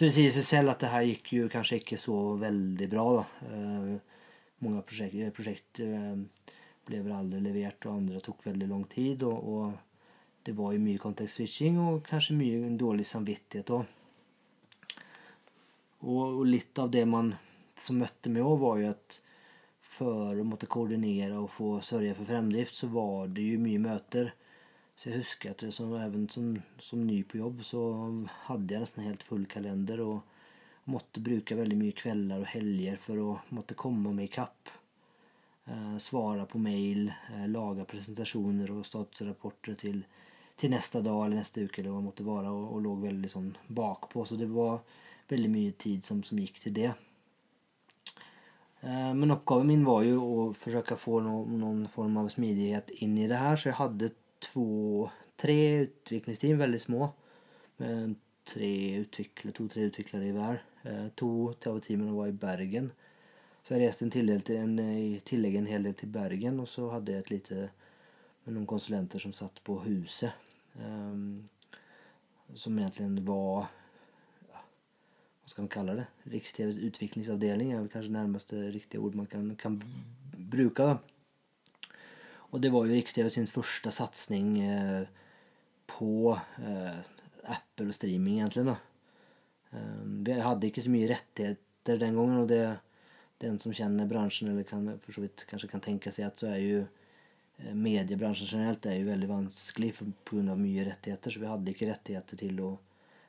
så 0.02 0.08
det 0.08 0.16
sier 0.16 0.32
seg 0.34 0.46
selv 0.48 0.72
at 0.72 0.82
det 0.82 0.88
her 0.90 1.04
gikk 1.06 1.28
jo 1.36 1.48
kanskje 1.54 1.78
ikke 1.78 1.98
så 2.02 2.16
veldig 2.42 2.86
bra. 2.90 3.04
da. 3.20 3.26
Eh, 3.54 4.24
mange 4.66 4.80
prosjekt, 4.82 5.20
prosjekt 5.38 5.82
eh, 5.86 6.56
ble 6.88 7.02
vel 7.06 7.14
aldri 7.14 7.42
levert, 7.44 7.86
og 7.86 8.00
andre 8.00 8.22
tok 8.26 8.42
veldig 8.48 8.70
lang 8.72 8.88
tid. 8.90 9.22
Og, 9.30 9.52
og 9.54 10.42
det 10.42 10.56
var 10.58 10.74
jo 10.74 10.82
mye 10.82 11.04
kontekst-switching 11.04 11.78
og 11.84 12.02
kanskje 12.08 12.40
mye 12.40 12.72
dårlig 12.82 13.06
samvittighet 13.12 13.76
òg. 13.78 13.94
Og, 16.02 16.24
og, 16.26 16.42
litt 16.50 16.82
av 16.82 16.90
det 16.98 17.06
man 17.06 17.36
som 17.78 18.02
møtte 18.02 18.34
meg 18.34 18.42
òg, 18.42 18.58
var 18.66 18.82
jo 18.82 18.92
at 18.96 19.22
for 19.86 20.34
å 20.34 20.48
måtte 20.50 20.72
koordinere 20.72 21.38
og 21.44 21.54
få 21.60 21.76
sørge 21.86 22.18
for 22.18 22.26
fremdrift, 22.26 22.74
så 22.74 22.90
var 22.90 23.30
det 23.38 23.52
jo 23.52 23.62
mye 23.62 23.86
møter 23.86 24.34
så 24.96 25.10
jeg 25.10 25.22
husker 25.24 25.54
at 25.54 25.64
som, 25.74 25.94
even 25.98 26.28
som, 26.30 26.52
som 26.80 27.02
ny 27.08 27.22
på 27.24 27.40
jobb 27.40 27.64
så 27.66 27.82
hadde 28.48 28.76
jeg 28.76 28.84
nesten 28.84 29.08
helt 29.08 29.24
full 29.26 29.48
kalender 29.50 30.04
og 30.06 30.90
måtte 30.92 31.24
bruke 31.24 31.58
veldig 31.58 31.78
mye 31.78 31.96
kvelder 31.98 32.44
og 32.44 32.52
helger 32.52 33.00
for 33.02 33.22
å 33.22 33.32
måtte 33.56 33.78
komme 33.80 34.14
meg 34.14 34.30
i 34.30 34.36
kapp. 34.36 34.72
Eh, 35.66 35.98
svare 35.98 36.46
på 36.46 36.60
mail, 36.62 37.12
eh, 37.34 37.48
lage 37.48 37.86
presentasjoner 37.90 38.72
og 38.74 38.86
statusrapporter 38.86 39.78
til, 39.80 40.02
til 40.58 40.74
neste 40.74 41.04
dag 41.06 41.26
eller 41.26 41.42
neste 41.42 41.66
uke 41.66 41.82
eller 41.82 41.94
hva 41.96 42.02
måtte 42.06 42.26
være, 42.28 42.50
og, 42.50 42.74
og 42.76 42.84
lå 42.86 42.96
veldig 43.06 43.30
sånn 43.32 43.52
bakpå. 43.70 44.26
Så 44.26 44.40
det 44.42 44.50
var 44.52 44.82
veldig 45.32 45.52
mye 45.54 45.78
tid 45.80 46.06
som, 46.06 46.24
som 46.26 46.42
gikk 46.42 46.60
til 46.64 46.76
det. 46.76 46.92
Eh, 48.82 49.12
men 49.14 49.38
oppgaven 49.38 49.70
min 49.70 49.86
var 49.86 50.04
jo 50.08 50.18
å 50.26 50.50
forsøke 50.58 50.98
å 50.98 51.04
få 51.04 51.22
no, 51.26 51.44
noen 51.46 51.86
form 51.92 52.18
av 52.24 52.32
smidighet 52.34 52.92
inn 53.06 53.16
i 53.22 53.30
det 53.30 53.40
her, 53.40 53.56
så 53.56 53.70
jeg 53.70 53.80
hadde 53.80 54.14
två, 54.42 55.10
tre 55.40 55.86
utviklingsteam, 55.86 56.58
veldig 56.58 56.82
små. 56.82 57.12
Med 57.78 58.16
tre 58.46 58.74
utvecklare, 59.02 59.54
to-tre 59.56 59.88
utvecklare 59.90 60.28
i 60.28 60.36
hver. 60.36 60.62
Eh, 60.84 61.08
to 61.16 61.54
av 61.66 61.80
teamen 61.80 62.14
var 62.14 62.28
i 62.28 62.36
Bergen. 62.36 62.92
Så 63.64 63.76
jeg 63.76 63.86
reste 63.86 64.06
en 64.06 64.14
tillegg, 64.14 64.44
til 64.46 64.58
en, 64.58 64.80
i 64.80 65.20
tillegg 65.26 65.60
en 65.60 65.70
hel 65.70 65.86
del 65.86 65.98
til 65.98 66.10
Bergen, 66.14 66.60
og 66.60 66.70
så 66.70 66.90
hadde 66.96 67.14
jeg 67.14 67.26
et 67.26 67.34
lite 67.36 67.68
med 68.46 68.56
noen 68.56 68.70
konsulenter 68.70 69.22
som 69.22 69.34
satt 69.36 69.62
på 69.66 69.78
huset. 69.86 70.34
Um, 70.74 71.44
som 72.56 72.78
egentlig 72.80 73.22
var 73.28 73.68
ja, 74.48 74.62
Hva 75.44 75.52
skal 75.52 75.66
man 75.66 75.74
kalla 75.74 75.96
det? 76.00 76.06
Riks-TVs 76.32 76.80
utviklingsavdeling 76.88 77.74
er 77.74 77.84
vel 77.84 77.92
kanskje 77.92 78.16
nærmeste 78.16 78.62
riktige 78.74 79.04
ord 79.04 79.18
man 79.20 79.30
kan, 79.30 79.52
kan 79.60 79.78
bruke. 80.52 80.88
da. 80.88 81.21
Og 82.52 82.62
det 82.62 82.72
var 82.74 82.86
jo 82.86 82.96
Riks-TV 82.96 83.30
sin 83.32 83.48
første 83.48 83.92
satsing 83.96 84.54
eh, 84.66 85.04
på 85.88 86.34
eh, 86.36 87.02
Apple 87.52 87.90
og 87.90 87.96
streaming, 87.96 88.42
egentlig. 88.42 88.66
da. 88.68 88.78
Eh, 89.72 90.00
vi 90.28 90.40
hadde 90.44 90.68
ikke 90.68 90.84
så 90.84 90.94
mye 90.94 91.10
rettigheter 91.12 92.02
den 92.02 92.18
gangen, 92.18 92.42
og 92.44 92.50
det, 92.52 92.64
den 93.44 93.60
som 93.62 93.74
kjenner 93.76 94.10
bransjen, 94.10 94.52
eller 94.52 94.68
kan, 94.68 94.98
for 95.04 95.16
så 95.16 95.24
vidt 95.24 95.46
kanskje 95.50 95.72
kan 95.72 95.84
tenke 95.84 96.14
seg 96.14 96.28
at 96.28 96.44
så 96.44 96.52
er 96.52 96.60
jo 96.60 96.82
eh, 96.84 97.74
mediebransjen 97.74 98.52
generelt 98.52 98.86
er 98.86 99.00
jo 99.00 99.10
veldig 99.10 99.32
vanskelig 99.32 99.94
pga. 100.28 100.56
mye 100.56 100.88
rettigheter, 100.92 101.32
så 101.32 101.44
vi 101.44 101.52
hadde 101.52 101.74
ikke 101.74 101.92
rettigheter 101.94 102.44
til 102.44 102.64
å 102.68 102.72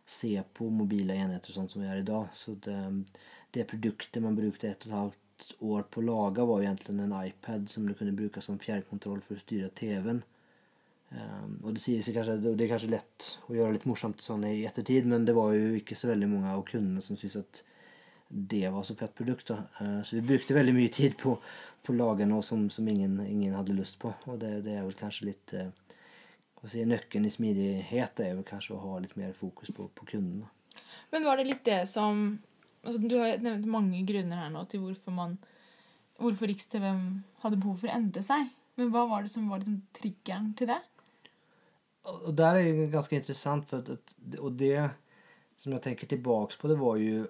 se 0.02 0.34
på 0.54 0.66
mobile 0.74 1.14
enheter 1.14 1.54
sånn 1.54 1.70
som 1.70 1.80
vi 1.80 1.86
gjør 1.88 2.02
i 2.02 2.08
dag. 2.10 2.30
Så 2.34 2.56
det, 2.66 2.78
det 3.54 3.68
produktet 3.70 4.22
man 4.24 4.36
brukte 4.36 4.68
ett 4.68 4.82
og 4.86 4.90
et 4.90 4.98
halvt 4.98 5.20
år 5.60 5.86
på 5.90 6.04
laga 6.04 6.44
var 6.48 6.60
jo 6.60 6.68
egentlig 6.68 6.94
en 7.00 7.16
iPad 7.18 7.68
som 7.70 7.86
du 7.86 7.94
kunne 7.98 8.14
bruke 8.16 8.42
som 8.44 8.60
fjernkontroll 8.60 9.20
for 9.24 9.38
å 9.38 9.42
styre 9.42 9.70
TV-en. 9.78 10.22
Um, 11.12 11.58
og 11.60 11.74
det 11.76 11.82
sier 11.84 12.00
seg 12.04 12.16
kanskje, 12.16 12.38
det 12.40 12.64
er 12.64 12.70
kanskje 12.70 12.94
lett 12.94 13.26
å 13.50 13.56
gjøre 13.56 13.76
litt 13.76 13.88
morsomt 13.88 14.22
sånn 14.24 14.46
i 14.48 14.62
ettertid, 14.68 15.08
men 15.10 15.26
det 15.28 15.34
var 15.36 15.52
jo 15.52 15.74
ikke 15.76 15.96
så 15.98 16.08
veldig 16.08 16.28
mange 16.30 16.54
av 16.54 16.64
kundene 16.68 17.04
som 17.04 17.18
syntes 17.20 17.42
at 17.42 17.62
det 18.32 18.64
var 18.72 18.86
så 18.88 18.96
fett 18.96 19.12
produkt. 19.18 19.52
Uh, 19.52 20.00
så 20.06 20.16
vi 20.16 20.24
brukte 20.30 20.56
veldig 20.56 20.74
mye 20.76 20.92
tid 20.92 21.18
på, 21.20 21.34
på 21.84 21.92
å 21.92 21.98
lage 21.98 22.28
noe 22.28 22.44
som, 22.46 22.64
som 22.72 22.88
ingen, 22.88 23.18
ingen, 23.26 23.58
hadde 23.58 23.76
lyst 23.76 23.98
på. 24.00 24.14
Og 24.30 24.40
det, 24.40 24.62
det 24.64 24.78
er 24.78 24.86
vel 24.86 24.96
kanskje 24.96 25.28
litt 25.28 25.56
uh, 25.58 25.68
si, 26.64 26.86
Nøkkelen 26.88 27.28
i 27.28 27.34
smidighet 27.34 28.24
er 28.24 28.38
vel 28.38 28.48
kanskje 28.48 28.78
å 28.78 28.82
ha 28.86 29.02
litt 29.02 29.18
mer 29.20 29.36
fokus 29.36 29.74
på, 29.76 29.90
på 29.92 30.08
kunden. 30.14 30.46
Men 31.12 31.28
var 31.28 31.36
det 31.36 31.50
litt 31.50 31.66
det 31.68 31.82
som 31.92 32.38
altså, 32.82 33.00
Du 33.02 33.16
har 33.18 33.42
nevnt 33.42 33.68
mange 33.70 34.02
grunner 34.08 34.44
her 34.44 34.52
nå 34.52 34.64
til 34.70 34.84
hvorfor 34.84 35.14
man 35.16 35.38
hvorfor 36.22 36.46
Riks-TV 36.46 36.86
hadde 37.42 37.58
behov 37.58 37.80
for 37.80 37.90
å 37.90 37.96
endre 37.96 38.22
seg. 38.22 38.50
Men 38.78 38.90
hva 38.92 39.04
var 39.10 39.24
det 39.24 39.32
som 39.32 39.48
var 39.50 39.62
liksom 39.62 39.80
triggeren 39.96 40.52
til 40.58 40.70
det? 40.70 40.80
Og 42.08 42.32
der 42.34 42.58
er 42.58 42.66
det 42.66 42.90
ganske 42.92 43.16
interessant, 43.18 43.68
for 43.68 43.82
at, 43.94 44.14
og 44.38 44.56
det 44.58 44.76
som 45.62 45.74
jeg 45.74 45.84
tenker 45.84 46.10
tilbake 46.10 46.58
på, 46.58 46.70
det 46.70 46.78
var 46.80 46.98
jo 46.98 47.26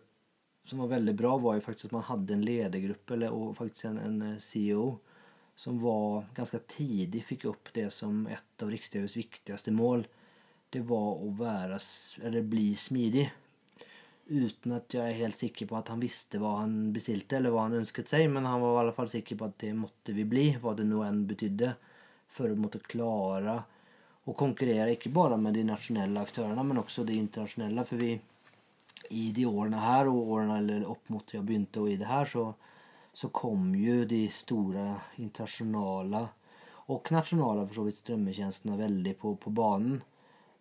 som 0.64 0.78
var 0.78 0.92
veldig 0.92 1.14
bra, 1.18 1.36
var 1.42 1.56
jo 1.58 1.64
faktisk 1.64 1.88
at 1.88 1.96
man 1.96 2.06
hadde 2.06 2.36
en 2.36 2.44
ledergruppe 2.46 3.16
og 3.28 3.56
faktisk 3.56 3.88
en, 3.88 3.98
en 3.98 4.20
eh, 4.28 4.38
CEO 4.38 4.92
som 5.58 5.80
var 5.82 6.28
ganske 6.36 6.60
tidlig 6.70 7.24
fikk 7.26 7.48
opp 7.50 7.72
det 7.74 7.88
som 7.92 8.22
et 8.30 8.62
av 8.62 8.70
Riks-TVs 8.70 9.18
viktigste 9.18 9.74
mål. 9.74 10.06
Det 10.72 10.84
var 10.88 11.18
å 11.18 11.32
være, 11.36 11.80
eller 12.22 12.46
bli 12.48 12.70
smidig 12.78 13.26
uten 14.28 14.74
at 14.76 14.94
jeg 14.94 15.02
er 15.02 15.18
helt 15.18 15.38
sikker 15.38 15.68
på 15.70 15.76
at 15.78 15.90
han 15.92 16.02
visste 16.02 16.38
hva 16.40 16.58
han 16.60 16.92
bestilte, 16.94 17.38
eller 17.38 17.52
hva 17.54 17.66
han 17.66 17.80
ønsket 17.80 18.12
seg, 18.12 18.28
men 18.30 18.46
han 18.48 18.62
var 18.62 18.76
i 18.76 18.82
alle 18.84 18.96
fall 18.96 19.10
sikker 19.12 19.38
på 19.38 19.48
at 19.48 19.58
det 19.64 19.72
måtte 19.76 20.14
vi 20.16 20.26
bli, 20.28 20.46
hva 20.62 20.74
det 20.78 20.86
nå 20.88 21.02
enn 21.06 21.24
betydde, 21.28 21.74
for 22.32 22.48
å 22.48 22.58
måtte 22.58 22.80
klare 22.86 23.58
å 24.24 24.34
konkurrere 24.38 24.94
ikke 24.94 25.10
bare 25.14 25.36
med 25.40 25.56
de 25.58 25.64
nasjonelle 25.66 26.22
aktørene, 26.22 26.62
men 26.64 26.80
også 26.82 27.04
de 27.06 27.16
internasjonale. 27.18 27.84
For 27.88 27.98
vi 27.98 28.12
i 29.10 29.24
de 29.34 29.46
årene 29.48 29.80
her, 29.82 30.10
og 30.10 30.30
årene 30.36 30.60
eller 30.62 30.86
opp 30.88 31.10
mot 31.12 31.34
jeg 31.34 31.42
begynte, 31.46 31.82
og 31.82 31.90
i 31.90 31.98
det 32.00 32.06
her, 32.06 32.28
så, 32.30 32.46
så 33.12 33.32
kom 33.34 33.72
jo 33.76 34.04
de 34.08 34.24
store 34.32 34.86
internasjonale 35.18 36.28
og 36.92 37.12
nasjonale 37.14 37.66
for 37.66 37.78
så 37.78 37.84
vidt 37.86 38.00
strømmetjenestene 38.00 38.78
veldig 38.78 39.12
på, 39.20 39.34
på 39.42 39.52
banen. 39.54 40.00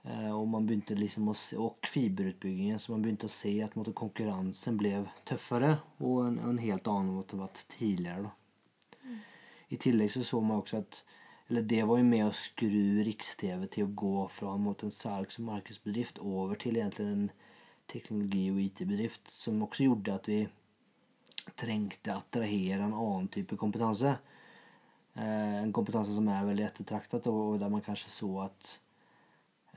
Eh, 0.04 0.32
og 0.34 0.48
man 0.50 0.66
begynte 0.66 0.98
liksom 0.98 1.30
å 1.30 1.38
se, 1.38 1.58
og 1.62 1.78
fiberutbyggingen, 1.88 2.80
så 2.82 2.96
man 2.96 3.06
begynte 3.06 3.30
å 3.30 3.34
se 3.34 3.54
at 3.62 3.76
måtte, 3.78 3.94
konkurransen 3.98 4.78
ble 4.80 5.04
tøffere 5.30 5.76
og 6.00 6.26
en, 6.26 6.40
en 6.52 6.62
helt 6.62 6.88
annen 6.90 7.14
måte 7.20 7.38
enn 7.38 7.66
tidligere. 7.76 8.30
Da. 8.30 9.18
I 9.72 9.80
tillegg 9.80 10.12
så 10.12 10.24
så 10.28 10.42
man 10.44 10.62
også 10.62 10.82
at 10.82 11.04
eller 11.52 11.66
det 11.68 11.82
var 11.84 12.00
jo 12.00 12.08
med 12.08 12.22
å 12.24 12.32
skru 12.32 13.02
Riks-TV 13.04 13.66
til 13.74 13.84
å 13.84 13.94
gå 14.00 14.22
fra 14.32 14.54
mot 14.56 14.86
en 14.86 14.94
salgs- 14.96 15.36
og 15.42 15.50
markedsbedrift 15.50 16.22
over 16.24 16.56
til 16.56 16.78
egentlig 16.80 17.08
en 17.12 17.26
teknologi- 17.92 18.46
og 18.54 18.62
IT-bedrift, 18.64 19.28
som 19.28 19.60
også 19.66 19.90
gjorde 19.90 20.16
at 20.16 20.30
vi 20.32 20.38
trengte 21.60 22.14
å 22.14 22.22
attrahere 22.22 22.86
en 22.86 22.96
annen 22.96 23.28
type 23.36 23.58
kompetanse. 23.60 24.14
Eh, 25.18 25.58
en 25.60 25.74
kompetanse 25.76 26.16
som 26.16 26.30
er 26.32 26.48
veldig 26.48 26.70
ettertraktet, 26.70 27.28
og 27.28 27.60
der 27.60 27.74
man 27.74 27.84
kanskje 27.84 28.14
så 28.16 28.32
at 28.46 28.72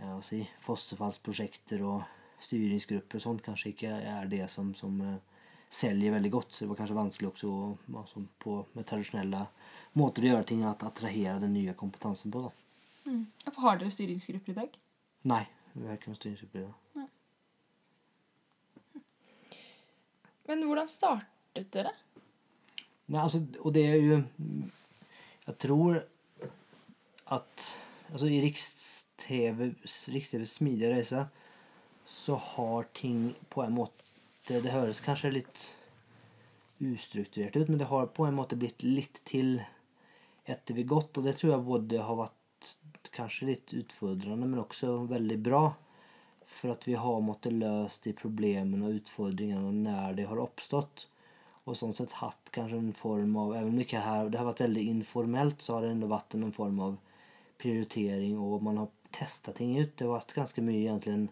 ja, 0.00 0.16
si, 0.24 0.42
fosterfallsprosjekter 0.64 1.84
og 1.86 2.02
styringsgrupper 2.44 3.20
og 3.20 3.24
sånt 3.24 3.44
kanskje 3.44 3.72
ikke 3.72 3.92
er 3.94 4.28
det 4.30 4.44
som, 4.52 4.72
som 4.76 4.98
uh, 5.00 5.16
selger 5.72 6.14
veldig 6.14 6.30
godt. 6.32 6.52
Så 6.52 6.64
det 6.64 6.70
var 6.72 6.80
kanskje 6.82 6.98
vanskelig 6.98 7.30
også 7.30 7.52
altså, 8.02 8.24
på, 8.42 8.58
med 8.74 8.88
tradisjonelle 8.88 9.46
måter 9.98 10.26
å 10.26 10.32
gjøre 10.32 10.48
ting 10.50 10.64
at 10.68 10.84
attrahere 10.86 11.40
den 11.42 11.54
nye 11.56 11.74
kompetansen 11.78 12.34
på. 12.34 12.46
da. 12.46 12.52
Mm. 13.04 13.26
Har 13.60 13.80
dere 13.80 13.92
styringsgrupper 13.94 14.54
i 14.54 14.58
dag? 14.62 14.78
Nei, 15.30 15.44
vi 15.74 15.86
har 15.88 15.98
ikke 15.98 16.10
noen 16.12 16.20
styringsgrupper 16.20 16.62
i 16.62 16.66
dag. 16.66 16.74
Nei. 16.98 17.08
Men 20.48 20.66
hvordan 20.68 20.90
startet 20.90 21.70
dere? 21.72 21.94
Nei, 23.06 23.20
altså, 23.20 23.42
og 23.60 23.74
det 23.76 23.84
er 23.84 23.98
jo 24.00 24.18
Jeg 25.44 25.56
tror 25.60 25.98
at 27.34 27.64
altså, 28.12 28.26
i 28.26 28.40
Riks-TVs 29.28 30.08
Riks 30.12 30.52
smidige 30.52 30.92
reise 30.92 31.26
så 32.04 32.36
har 32.36 32.82
ting 32.92 33.34
på 33.48 33.62
en 33.62 33.74
måte 33.74 34.04
Det 34.44 34.74
høres 34.74 35.00
kanskje 35.00 35.30
litt 35.38 35.60
ustrukturert 36.84 37.56
ut, 37.56 37.68
men 37.68 37.78
det 37.78 37.88
har 37.88 38.10
på 38.12 38.26
en 38.26 38.36
måte 38.36 38.58
blitt 38.60 38.82
litt 38.84 39.22
til 39.24 39.62
etter 40.44 40.76
vi 40.76 40.84
gått. 40.84 41.16
Og 41.16 41.24
det 41.24 41.38
tror 41.38 41.54
jeg 41.54 41.64
både 41.64 42.02
har 42.04 42.18
vært 42.18 42.74
kanskje 43.14 43.48
litt 43.48 43.72
utfordrende, 43.72 44.44
men 44.44 44.60
også 44.60 44.98
veldig 45.08 45.38
bra. 45.46 45.62
For 46.44 46.74
at 46.74 46.84
vi 46.84 46.98
har 47.00 47.24
måttet 47.24 47.56
løse 47.56 48.02
de 48.04 48.12
problemene 48.18 48.84
og 48.84 49.00
utfordringene 49.00 49.72
når 49.86 50.18
de 50.18 50.28
har 50.28 50.42
oppstått. 50.44 51.06
Og 51.64 51.78
sånn 51.80 51.96
sett 51.96 52.12
hatt 52.20 52.52
kanskje 52.52 52.82
en 52.82 52.92
form 52.92 53.38
av 53.40 53.54
Even 53.56 53.72
om 53.72 53.80
det 53.80 54.38
har 54.38 54.50
vært 54.50 54.66
veldig 54.66 54.84
informelt, 54.90 55.64
så 55.64 55.78
har 55.78 55.86
det 55.86 55.94
enda 55.94 56.10
vært 56.10 56.36
en 56.36 56.52
form 56.52 56.82
av 56.84 56.98
prioritering, 57.60 58.36
og 58.36 58.60
man 58.66 58.82
har 58.82 58.90
testa 59.14 59.54
ting 59.56 59.76
ut. 59.78 59.94
Det 59.96 60.06
har 60.06 60.16
vært 60.18 60.36
ganske 60.36 60.64
mye 60.64 60.82
egentlig 60.82 61.28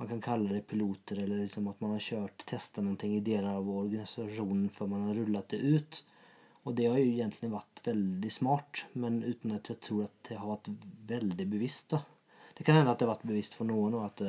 man 0.00 0.08
kan 0.08 0.20
kalle 0.24 0.54
det 0.54 0.62
piloter, 0.66 1.18
eller 1.20 1.42
liksom 1.42 1.66
at 1.68 1.80
man 1.84 1.90
har 1.92 2.00
kjørt, 2.00 2.46
testa 2.48 2.80
noe 2.80 2.96
i 3.04 3.18
deler 3.20 3.50
av 3.50 3.66
organisasjonen 3.68 4.70
før 4.72 4.88
man 4.88 5.02
har 5.10 5.18
rullet 5.18 5.52
det 5.52 5.58
ut. 5.60 5.98
Og 6.64 6.72
det 6.78 6.86
har 6.88 6.96
jo 6.96 7.10
egentlig 7.10 7.50
vært 7.52 7.82
veldig 7.84 8.30
smart, 8.32 8.86
men 8.96 9.18
uten 9.20 9.52
at 9.58 9.68
jeg 9.68 9.76
tror 9.84 10.06
at 10.06 10.14
det 10.30 10.38
har 10.40 10.48
vært 10.48 10.70
veldig 11.10 11.46
bevisst. 11.52 11.92
da. 11.92 12.00
Det 12.56 12.64
kan 12.64 12.78
hende 12.78 12.94
at 12.94 12.96
det 12.96 13.04
har 13.08 13.12
vært 13.12 13.28
bevisst 13.28 13.58
for 13.58 13.68
noen, 13.68 13.98
at, 14.00 14.24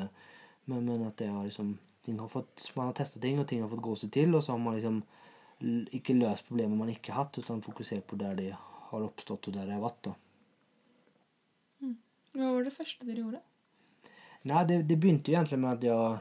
men, 0.67 0.84
men, 0.89 1.08
at 1.08 1.15
det 1.23 1.29
har 1.32 1.47
liksom, 1.47 1.71
har 2.19 2.34
fått, 2.36 2.67
man 2.75 2.91
har 2.91 2.99
testa 2.99 3.23
ting, 3.23 3.39
og 3.39 3.47
ting 3.47 3.63
har 3.63 3.71
fått 3.71 3.86
gå 3.88 3.95
seg 4.03 4.12
til. 4.19 4.36
Og 4.36 4.43
så 4.43 4.51
har 4.51 4.60
man 4.60 4.75
liksom 4.75 4.99
ikke 5.95 6.19
løst 6.19 6.51
problemer 6.51 6.84
man 6.84 6.91
ikke 6.91 7.15
har 7.15 7.29
hatt, 7.29 7.39
utan 7.39 7.63
fokusert 7.63 8.12
på 8.12 8.19
der 8.19 8.36
de 8.36 8.51
har 8.51 9.08
oppstått, 9.08 9.47
og 9.47 9.55
der 9.55 9.71
det 9.71 9.79
har 9.79 9.88
vært. 9.88 10.03
da. 10.10 10.17
Hva 12.31 12.51
var 12.55 12.63
det 12.63 12.75
første 12.75 13.07
dere 13.07 13.25
gjorde? 13.25 13.41
Nei, 14.47 14.61
det, 14.65 14.83
det 14.89 14.97
begynte 14.97 15.33
egentlig 15.33 15.59
med 15.61 15.77
at 15.77 15.83
jeg 15.85 16.19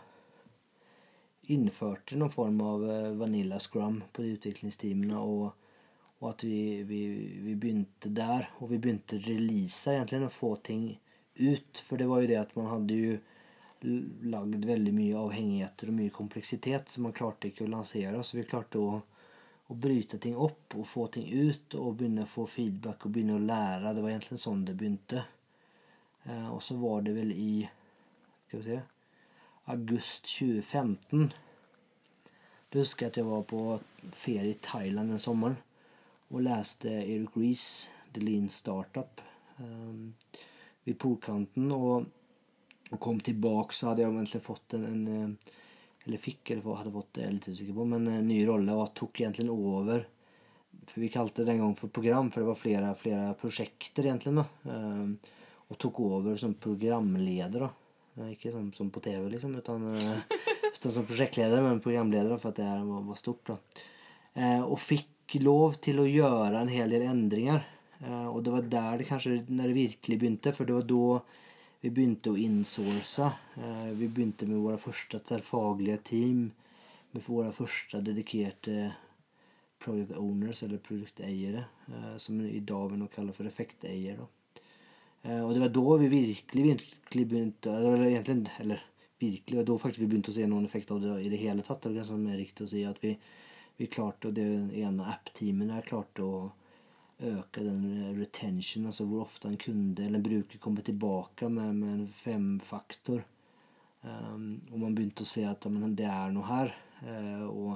innførte 1.55 2.19
noen 2.19 2.33
form 2.33 2.61
av 2.67 2.85
eh, 2.91 3.11
vanilla 3.19 3.59
scrum 3.63 4.03
på 4.13 4.25
de 4.25 4.35
utviklingsteamene. 4.37 5.21
Og, 5.21 5.53
og 6.21 6.27
at 6.33 6.45
vi, 6.45 6.83
vi, 6.87 7.01
vi, 7.47 7.55
begynte 7.55 8.13
der. 8.15 8.51
Og 8.61 8.75
vi 8.75 8.81
begynte 8.83 9.19
å 9.19 9.25
release 9.25 9.95
egentlig 9.95 10.27
og 10.27 10.37
få 10.37 10.53
ting 10.67 10.85
ut. 11.41 11.81
For 11.81 12.01
det 12.01 12.11
var 12.11 12.25
jo 12.25 12.31
det 12.33 12.41
at 12.43 12.55
man 12.59 12.71
hadde 12.75 13.01
jo 13.01 13.19
lagd 14.29 14.67
veldig 14.69 14.93
mye 14.93 15.17
avhengigheter 15.17 15.89
og 15.89 15.97
mye 15.97 16.13
kompleksitet 16.13 16.93
som 16.93 17.07
man 17.07 17.17
klarte 17.17 17.49
ikke 17.49 17.65
å 17.65 17.73
lansere. 17.73 18.21
Så 18.27 18.37
vi 18.37 18.49
klarte 18.51 18.83
å, 18.83 19.01
å 19.71 19.81
bryte 19.87 20.21
ting 20.21 20.37
opp 20.37 20.77
og 20.77 20.89
få 20.91 21.09
ting 21.15 21.31
ut 21.31 21.79
og 21.81 21.97
begynne 21.97 22.27
å 22.27 22.35
få 22.35 22.45
feedback 22.51 23.07
og 23.07 23.15
begynne 23.15 23.39
å 23.39 23.45
lære. 23.47 23.95
Det 23.97 24.05
var 24.05 24.13
egentlig 24.13 24.43
sånn 24.43 24.67
det 24.69 24.77
begynte. 24.77 25.25
Eh, 26.27 26.49
og 26.51 26.63
så 26.63 26.77
var 26.81 27.05
det 27.07 27.17
vel 27.17 27.33
i 27.33 27.53
skal 28.49 28.61
vi 28.61 28.67
se 28.67 28.81
august 29.71 30.27
2015. 30.27 31.33
Da 32.71 32.79
husker 32.79 33.07
jeg 33.07 33.13
at 33.13 33.19
jeg 33.21 33.29
var 33.29 33.43
på 33.51 33.65
ferie 34.17 34.55
i 34.55 34.61
Thailand 34.63 35.13
den 35.15 35.23
sommeren 35.23 35.59
og 36.31 36.45
leste 36.47 36.91
Eric 36.91 37.37
Reece, 37.39 37.91
The 38.15 38.23
Lean 38.23 38.49
Startup, 38.51 39.21
ved 40.87 40.99
polkanten. 40.99 41.71
Og, 41.75 42.07
kom 42.99 43.21
tilbake, 43.23 43.75
så 43.75 43.91
hadde 43.91 44.03
jeg 44.03 44.11
egentlig 44.11 44.43
fått 44.43 44.75
en, 44.75 44.87
en 44.89 45.03
eh, 45.15 45.57
Eller 46.07 46.19
fikk, 46.19 46.51
eller 46.51 46.79
hadde 46.79 46.91
fått 46.95 47.19
jeg 47.21 47.29
er 47.29 47.35
litt 47.37 47.47
usikker 47.51 47.75
på, 47.77 47.85
men 47.87 48.09
en 48.09 48.27
ny 48.27 48.39
rolle, 48.49 48.73
og 48.75 48.95
tok 48.99 49.21
egentlig 49.21 49.51
over 49.53 50.07
For 50.89 51.03
vi 51.03 51.11
kalte 51.13 51.43
det 51.45 51.53
den 51.53 51.61
gang 51.61 51.75
for 51.79 51.93
program, 51.93 52.31
for 52.33 52.43
det 52.43 52.49
var 52.49 52.59
flere, 52.59 52.95
flere 52.99 53.35
prosjekter, 53.39 54.09
egentlig. 54.09 54.33
da, 54.41 54.47
og 55.71 55.79
tok 55.79 56.01
over 56.03 56.37
som 56.41 56.55
programleder. 56.59 57.69
da 57.69 58.29
ikke 58.29 58.53
som, 58.53 58.73
som, 58.73 58.91
på 58.91 59.01
TV, 59.01 59.29
liksom, 59.31 59.55
utan, 59.57 59.87
utan 60.75 60.93
som 60.93 61.07
prosjektleder, 61.07 61.63
men 61.63 61.81
programleder 61.81 62.37
for 62.39 62.51
at 62.51 62.61
det 62.61 62.69
var, 62.69 63.05
var 63.07 63.19
stort. 63.19 63.53
Da. 63.53 63.85
Eh, 64.35 64.63
og 64.63 64.79
fikk 64.83 65.39
lov 65.45 65.79
til 65.83 66.03
å 66.03 66.09
gjøre 66.09 66.61
en 66.61 66.73
hel 66.73 66.91
del 66.93 67.07
endringer. 67.09 67.63
Eh, 68.01 68.27
og 68.29 68.43
det 68.45 68.55
var 68.55 68.73
der 68.73 69.01
det 69.01 69.09
kanskje 69.09 69.43
når 69.49 69.71
det 69.71 69.79
virkelig 69.79 70.19
begynte, 70.21 70.55
for 70.57 70.69
det 70.69 70.77
var 70.81 70.89
da 70.91 71.21
vi 71.81 71.93
begynte 71.97 72.35
å 72.35 72.41
insource. 72.41 73.31
Eh, 73.57 73.93
vi 73.97 74.09
begynte 74.09 74.49
med 74.51 74.61
våre 74.61 74.81
første 74.81 75.23
tverrfaglige 75.29 76.01
team, 76.11 76.51
med 77.15 77.25
våre 77.27 77.55
første 77.55 78.03
dedikerte 78.05 78.91
product 79.81 80.13
owners, 80.19 80.61
eller 80.63 80.83
produkteiere, 80.85 81.65
eh, 81.89 82.17
som 82.21 82.43
i 82.45 82.61
dag 82.61 82.91
vil 82.93 83.09
kalle 83.15 83.33
for 83.33 83.49
effekteiere. 83.49 84.27
Eh, 84.27 84.40
og 85.21 85.51
det 85.53 85.61
var 85.61 85.73
da 85.75 85.97
vi 86.01 86.07
virkelig, 86.09 86.63
virkelig 86.65 87.25
begynte 87.29 87.73
Eller 87.77 88.07
egentlig 88.07 88.55
Eller 88.63 88.79
virkelig, 89.21 89.53
det 89.53 89.59
var 89.59 89.67
da 89.69 89.77
faktisk 89.83 90.01
vi 90.01 90.09
begynte 90.09 90.33
å 90.33 90.37
se 90.39 90.47
noen 90.49 90.65
effekt 90.65 90.91
av 90.95 91.03
det 91.03 91.19
i 91.21 91.29
det 91.29 91.41
hele 91.43 91.65
tatt. 91.67 91.85
Det 91.85 92.01
er 92.01 92.21
mer 92.21 92.39
riktig 92.41 92.65
å 92.65 92.71
si 92.73 92.85
at 92.89 93.03
vi, 93.05 93.13
vi 93.77 93.89
klarte, 93.93 94.31
og 94.31 94.39
det 94.39 94.47
ene 94.81 95.11
app-teamet 95.13 95.69
der 95.69 95.85
klarte 95.85 96.25
å 96.25 96.39
øke 97.21 97.61
den 97.61 98.15
retention, 98.17 98.87
altså 98.89 99.05
hvor 99.05 99.27
ofte 99.27 99.51
en 99.51 99.61
kunde 99.61 100.07
eller 100.07 100.21
en 100.21 100.25
bruker 100.25 100.63
kommer 100.63 100.85
tilbake 100.87 101.51
med, 101.53 101.75
med 101.77 101.93
en 101.99 102.09
femfaktor. 102.09 103.23
Um, 104.01 104.63
og 104.73 104.79
man 104.81 104.95
begynte 104.97 105.27
å 105.27 105.29
se 105.29 105.45
at 105.45 105.67
men, 105.69 105.93
det 105.97 106.09
er 106.09 106.33
noe 106.33 106.49
her. 106.49 106.73
Uh, 107.05 107.45
og 107.49 107.73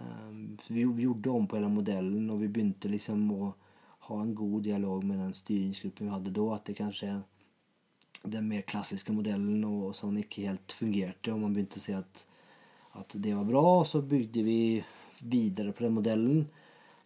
um, 0.00 0.56
vi, 0.66 0.82
vi, 0.82 1.06
gjorde 1.06 1.30
om 1.30 1.46
på 1.46 1.60
hele 1.60 1.70
modellen, 1.70 2.26
og 2.32 2.42
vi 2.42 2.50
begynte 2.50 2.90
liksom 2.90 3.22
å 3.36 3.52
ha 4.08 4.20
en 4.22 4.34
god 4.34 4.62
dialog 4.66 5.04
med 5.04 5.18
den 5.22 5.34
styringsgruppen 5.36 6.08
vi 6.08 6.14
hadde 6.14 6.34
da. 6.34 6.46
At 6.56 6.68
det 6.68 6.76
kanskje 6.78 7.14
den 8.26 8.48
mer 8.48 8.64
klassiske 8.66 9.14
modellen 9.14 9.64
og 9.68 9.94
sånn 9.98 10.18
ikke 10.22 10.48
helt 10.48 10.74
fungerte. 10.74 11.34
Og 11.34 11.42
man 11.42 11.54
begynte 11.54 11.80
å 11.80 11.86
se 11.86 11.96
at, 11.98 12.24
at 12.98 13.18
det 13.22 13.34
var 13.36 13.46
bra. 13.48 13.64
Og 13.80 13.86
så 13.90 14.02
bygde 14.02 14.44
vi 14.46 14.60
videre 15.22 15.74
på 15.74 15.86
den 15.86 15.96
modellen. 15.98 16.44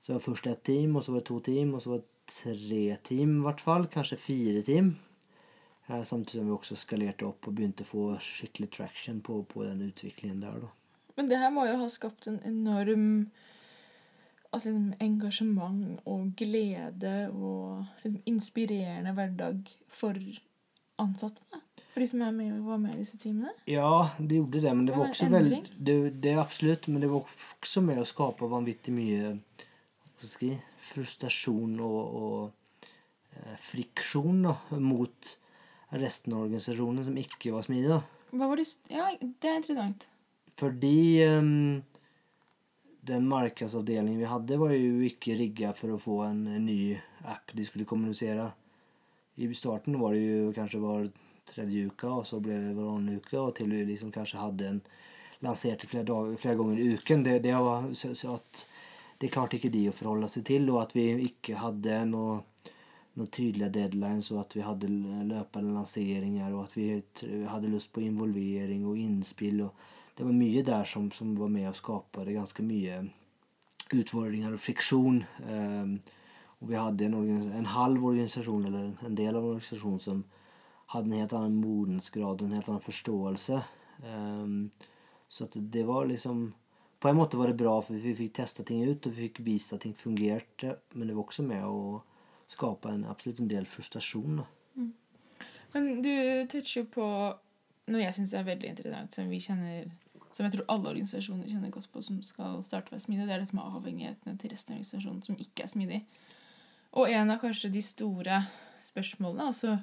Så 0.00 0.12
det 0.12 0.18
var 0.18 0.26
først 0.30 0.48
ett 0.48 0.64
team, 0.64 0.96
og 0.96 1.04
så 1.04 1.12
var 1.12 1.22
det 1.22 1.28
to 1.28 1.38
team, 1.44 1.74
og 1.76 1.84
så 1.84 1.94
var 1.94 2.02
det 2.02 2.34
tre 2.34 2.84
team 3.04 3.38
i 3.38 3.44
hvert 3.44 3.64
fall. 3.64 3.88
Kanskje 3.92 4.20
fire 4.20 4.64
team. 4.64 4.94
Eh, 5.90 6.02
samtidig 6.02 6.40
som 6.40 6.48
vi 6.48 6.56
også 6.56 6.78
skalerte 6.78 7.26
opp 7.28 7.48
og 7.48 7.56
begynte 7.56 7.84
å 7.84 7.90
få 7.90 8.04
skikkelig 8.24 8.70
traction 8.76 9.20
på, 9.24 9.42
på 9.50 9.64
den 9.66 9.82
utviklingen 9.88 10.40
der. 10.44 10.64
da. 10.64 10.70
Men 11.18 11.28
det 11.28 11.40
her 11.42 11.52
må 11.52 11.66
jo 11.68 11.78
ha 11.82 11.88
skapt 11.92 12.28
en 12.30 12.40
enorm 12.46 13.08
altså, 14.52 14.70
liksom, 14.70 14.92
engasjement 15.00 16.00
og 16.04 16.30
glede 16.36 17.16
og 17.30 17.86
liksom, 18.04 18.22
inspirerende 18.26 19.14
hverdag 19.16 19.74
for 19.88 20.18
ansatte. 21.00 21.42
Da. 21.52 21.62
For 21.90 22.02
de 22.04 22.06
som 22.06 22.22
er 22.22 22.30
med, 22.34 22.60
var 22.62 22.78
med 22.78 22.94
i 22.94 23.02
disse 23.02 23.18
timene? 23.18 23.50
Ja, 23.66 24.12
det 24.18 24.38
gjorde 24.38 24.62
det. 24.62 24.74
Men 24.76 24.86
det, 24.86 24.94
var 24.96 25.08
også 25.08 25.28
veldig 25.32 25.60
det, 25.76 25.96
det, 26.22 26.36
absolutt, 26.38 26.88
men 26.88 27.02
det 27.02 27.10
var 27.10 27.26
også 27.58 27.82
med 27.82 27.98
å 27.98 28.06
skape 28.06 28.50
vanvittig 28.50 28.94
mye 28.94 29.34
si, 30.20 30.52
frustrasjon 30.90 31.74
og, 31.82 32.20
og 32.20 32.86
eh, 33.34 33.56
friksjon 33.58 34.44
da, 34.46 34.54
mot 34.78 35.34
resten 35.98 36.36
av 36.36 36.46
organisasjonen 36.46 37.08
som 37.08 37.18
ikke 37.18 37.56
var 37.56 37.66
smidig. 37.66 37.90
da. 37.90 38.00
Hva 38.30 38.52
var 38.52 38.60
det 38.60 38.68
Ja, 38.92 39.10
det 39.18 39.50
er 39.50 39.58
interessant. 39.58 40.06
Fordi 40.60 41.22
ehm, 41.24 41.80
den 43.10 43.28
marknadsavdelningen 43.28 44.20
vi 44.20 44.30
hadde 44.30 44.58
var 44.60 44.74
jo 44.74 45.00
ikke 45.06 45.36
rigga 45.38 45.72
for 45.76 45.94
å 45.94 46.00
få 46.00 46.20
en, 46.28 46.44
ny 46.64 46.94
app 47.28 47.52
de 47.56 47.66
skulle 47.66 47.88
kommunisere. 47.88 48.50
I 49.40 49.48
starten 49.56 49.98
var 50.00 50.14
det 50.14 50.22
jo 50.22 50.52
kanskje 50.56 50.82
var 50.82 51.08
tredje 51.50 51.88
uke, 51.90 52.08
og 52.08 52.26
så 52.28 52.40
ble 52.42 52.58
det 52.60 52.76
varannan 52.76 53.18
uke, 53.18 53.38
og 53.40 53.54
til 53.58 53.72
vi 53.72 53.82
liksom 53.88 54.12
kanskje 54.14 54.42
hadde 54.42 54.68
en 54.68 54.82
lansert 55.44 55.86
flere, 55.88 56.06
dager, 56.06 56.36
flere 56.38 56.58
ganger 56.60 56.78
i 56.78 56.90
uken. 56.94 57.24
Det, 57.26 57.38
det, 57.46 57.56
var, 57.56 57.88
så, 57.96 58.12
så 58.14 58.36
at 58.36 58.64
det 59.20 59.32
klarte 59.32 59.58
ikke 59.58 59.72
de 59.72 59.88
å 59.90 59.96
forholde 59.96 60.28
seg 60.30 60.46
til, 60.48 60.68
og 60.70 60.82
at 60.84 60.94
vi 60.96 61.10
ikke 61.30 61.58
hadde 61.60 62.04
noe 62.12 62.40
noen 63.18 63.30
tydelige 63.34 63.72
deadlines 63.74 64.30
og 64.30 64.44
at 64.44 64.54
vi 64.56 64.62
hadde 64.64 64.88
løpende 65.28 65.74
lanseringer 65.74 66.52
og 66.54 66.68
at 66.68 66.76
vi 66.76 66.86
hadde 67.50 67.72
lyst 67.72 67.90
på 67.94 68.04
involvering 68.06 68.84
og 68.86 68.98
innspill. 69.00 69.64
Og 69.66 69.88
det 70.20 70.26
var 70.26 70.36
mye 70.36 70.62
der 70.62 70.84
som, 70.84 71.06
som 71.16 71.32
var 71.32 71.48
med 71.48 71.70
og 71.70 71.76
skapte 71.78 72.26
ganske 72.28 72.60
mye 72.60 72.98
utfordringer 73.96 74.52
og 74.52 74.60
friksjon. 74.60 75.22
Um, 75.48 75.94
og 76.60 76.68
vi 76.68 76.76
hadde 76.76 77.06
en, 77.06 77.14
en 77.56 77.68
halv 77.72 78.04
organisasjon, 78.04 78.66
eller 78.68 79.06
en 79.06 79.16
del 79.16 79.32
av 79.32 79.40
en 79.40 79.54
organisasjon, 79.54 79.96
som 80.04 80.20
hadde 80.92 81.08
en 81.08 81.22
helt 81.22 81.36
annen 81.38 81.56
modensgrad 81.62 82.42
og 82.42 82.44
en 82.50 82.58
helt 82.58 82.68
annen 82.68 82.84
forståelse. 82.84 83.62
Um, 84.04 84.68
så 85.28 85.48
det 85.54 85.86
var 85.88 86.04
liksom 86.10 86.50
På 87.00 87.08
en 87.08 87.16
måte 87.16 87.36
var 87.36 87.48
det 87.48 87.56
bra, 87.56 87.78
for 87.80 87.96
vi 87.96 88.12
fikk 88.12 88.34
testa 88.36 88.60
ting 88.62 88.82
ut 88.84 89.06
og 89.08 89.14
vi 89.16 89.30
fikk 89.30 89.38
vist 89.40 89.72
at 89.72 89.80
ting 89.86 89.94
fungerte, 89.96 90.74
men 90.92 91.08
det 91.08 91.14
var 91.16 91.24
også 91.24 91.46
med 91.48 91.64
å 91.64 92.02
skape 92.52 92.92
en, 92.92 93.06
absolutt 93.08 93.40
en 93.40 93.48
del 93.48 93.64
frustrasjon. 93.64 94.42
Mm. 94.76 94.90
Men 95.72 95.88
du 96.04 96.12
toucher 96.52 96.82
jo 96.82 96.90
på 96.92 97.06
noe 97.88 98.02
jeg 98.04 98.18
syns 98.18 98.34
er 98.36 98.44
veldig 98.50 98.74
interessant, 98.74 99.16
som 99.16 99.32
vi 99.32 99.40
kjenner 99.40 99.88
som 100.30 100.46
jeg 100.46 100.54
tror 100.54 100.68
alle 100.70 100.92
organisasjoner 100.92 101.48
kjenner 101.50 101.72
godt 101.74 101.90
på 101.90 102.02
som 102.06 102.20
skal 102.22 102.60
starte 102.66 102.92
å 102.92 102.94
være 102.94 103.04
smidig, 103.04 103.26
det 103.26 103.34
er 103.34 103.42
dette 103.42 103.56
med 103.56 103.78
avhengighetene 103.78 104.38
til 104.38 104.52
resten 104.52 104.74
av 104.74 104.78
organisasjonen 104.78 105.24
som 105.26 105.38
ikke 105.42 105.64
er 105.64 105.72
smidig. 105.72 106.00
Og 106.98 107.10
en 107.10 107.32
av 107.34 107.40
kanskje 107.42 107.70
de 107.74 107.82
store 107.84 108.42
spørsmålene, 108.84 109.50
altså 109.50 109.78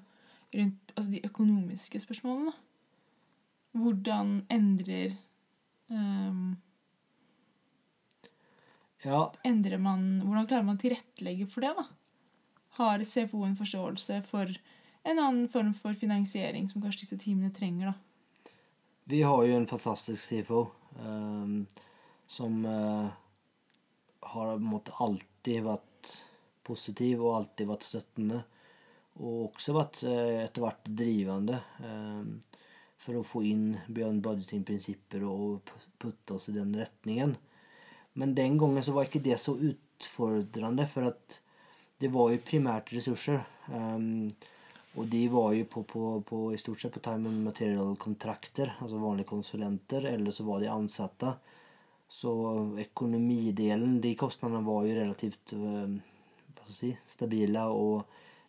rundt 0.56 0.94
altså 0.96 1.12
de 1.12 1.26
økonomiske 1.28 2.00
spørsmålene 2.00 2.54
Hvordan 3.78 4.30
endrer 4.50 5.18
um, 5.92 6.56
Ja, 9.04 9.28
endrer 9.46 9.78
man, 9.78 10.22
Hvordan 10.24 10.48
klarer 10.48 10.66
man 10.66 10.80
å 10.80 10.82
tilrettelegge 10.82 11.50
for 11.52 11.68
det? 11.68 11.74
da? 11.78 11.86
Har 12.80 13.04
CFO 13.04 13.44
en 13.46 13.60
forståelse 13.60 14.22
for 14.30 14.56
en 15.08 15.20
annen 15.20 15.46
form 15.52 15.74
for 15.78 16.00
finansiering 16.00 16.68
som 16.72 16.82
kanskje 16.82 17.04
disse 17.04 17.20
teamene 17.22 17.52
trenger? 17.54 17.92
da? 17.92 18.07
Vi 19.08 19.22
har 19.24 19.44
jo 19.44 19.56
en 19.56 19.68
fantastisk 19.68 20.20
CFO 20.20 20.66
um, 21.00 21.66
som 22.28 22.66
uh, 22.66 23.08
har 24.20 24.58
måte 24.60 24.92
alltid 25.00 25.64
vært 25.64 26.12
positiv 26.68 27.24
og 27.24 27.38
alltid 27.38 27.70
vært 27.70 27.88
støttende. 27.88 28.42
Og 29.24 29.46
også 29.48 29.76
vært 29.78 30.02
uh, 30.04 30.44
etter 30.44 30.66
hvert 30.66 30.92
drivende 31.00 31.62
um, 31.80 32.36
for 33.00 33.20
å 33.20 33.24
få 33.24 33.46
inn 33.48 33.78
beyond 33.88 34.20
budgeting-prinsipper 34.26 35.24
og 35.24 35.72
putte 36.02 36.36
oss 36.36 36.50
i 36.52 36.58
den 36.58 36.76
retningen. 36.76 37.38
Men 38.20 38.36
den 38.36 38.60
gangen 38.60 38.84
så 38.84 38.92
var 38.92 39.08
ikke 39.08 39.24
det 39.24 39.40
så 39.40 39.56
utfordrende, 39.56 40.84
for 40.90 41.14
at 41.14 41.40
det 42.02 42.12
var 42.12 42.34
jo 42.34 42.44
primært 42.44 42.92
ressurser. 42.92 43.40
ehm, 43.72 44.28
og 44.98 45.06
de 45.12 45.24
var 45.30 45.52
jo 45.54 45.66
på, 45.70 45.84
på, 45.86 46.04
på, 46.26 46.42
i 46.54 46.58
stort 46.58 46.82
sett 46.82 46.94
på 46.96 47.04
time 47.06 47.30
and 47.30 47.44
material-kontrakter, 47.46 48.74
altså 48.82 48.98
vanlige 48.98 49.30
konsulenter, 49.30 50.08
eller 50.10 50.34
så 50.34 50.46
var 50.48 50.64
de 50.64 50.72
ansatte. 50.74 51.34
Så 52.10 52.32
økonomidelen, 52.82 54.00
de 54.02 54.16
kostnadene 54.18 54.64
var 54.66 54.88
jo 54.88 54.96
relativt 54.98 55.54
eh, 55.54 55.98
hva 56.58 56.74
si, 56.74 56.94
stabile 57.06 57.68
og 57.70 58.08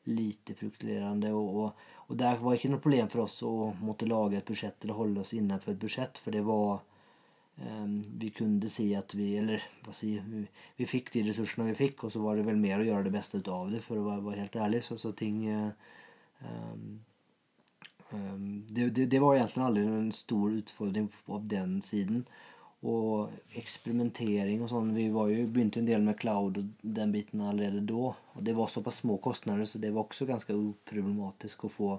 lite 0.08 0.54
fruktulerende, 0.56 1.34
Og, 1.36 1.56
og, 1.56 1.88
og 2.08 2.16
der 2.16 2.38
var 2.40 2.56
ikke 2.56 2.70
noe 2.72 2.80
problem 2.80 3.10
for 3.12 3.26
oss 3.26 3.42
å 3.44 3.74
måtte 3.84 4.08
lage 4.08 4.38
et 4.38 4.48
budsjett 4.48 4.84
eller 4.84 4.96
holde 4.96 5.20
oss 5.20 5.34
innenfor 5.36 5.74
et 5.74 5.82
budsjett, 5.82 6.16
for 6.16 6.32
det 6.32 6.46
var 6.46 6.80
eh, 7.60 7.86
Vi 8.22 8.30
kunne 8.32 8.72
si 8.72 8.88
at 8.96 9.12
vi 9.18 9.34
Eller 9.36 9.68
hva 9.84 9.92
si 9.92 10.14
vi, 10.16 10.46
vi 10.80 10.88
fikk 10.88 11.12
de 11.12 11.26
ressursene 11.28 11.68
vi 11.68 11.76
fikk, 11.82 12.06
og 12.08 12.14
så 12.14 12.24
var 12.24 12.40
det 12.40 12.48
vel 12.48 12.56
mer 12.56 12.80
å 12.80 12.88
gjøre 12.88 13.10
det 13.10 13.16
beste 13.18 13.42
ut 13.42 13.52
av 13.52 13.68
det, 13.74 13.84
for 13.84 14.00
å 14.00 14.08
være, 14.08 14.40
helt 14.40 14.56
ærlig. 14.56 14.84
Så, 14.88 14.96
så 14.96 15.12
ting 15.12 15.44
eh, 15.52 15.97
det, 18.68 18.90
det, 18.90 19.06
det 19.06 19.18
var 19.20 19.36
egentlig 19.36 19.64
aldri 19.64 19.86
en 19.86 20.12
stor 20.12 20.52
utfordring 20.60 21.08
av 21.26 21.48
den 21.48 21.80
siden. 21.84 22.24
Og 22.86 23.32
eksperimentering 23.58 24.60
og 24.62 24.68
sånn 24.70 24.92
Vi 24.94 25.08
var 25.10 25.32
jo 25.32 25.48
begynte 25.50 25.80
en 25.80 25.88
del 25.88 26.04
med 26.06 26.14
cloud 26.20 26.60
og 26.60 26.84
den 26.98 27.14
biten 27.14 27.42
allerede 27.42 27.82
da. 27.88 28.12
Og 28.14 28.44
det 28.46 28.54
var 28.56 28.70
såpass 28.70 29.02
små 29.02 29.18
kostnader, 29.22 29.66
så 29.66 29.80
det 29.82 29.90
var 29.94 30.06
også 30.06 30.28
ganske 30.28 30.54
uproblematisk 30.54 31.66
å 31.66 31.72
få, 31.74 31.90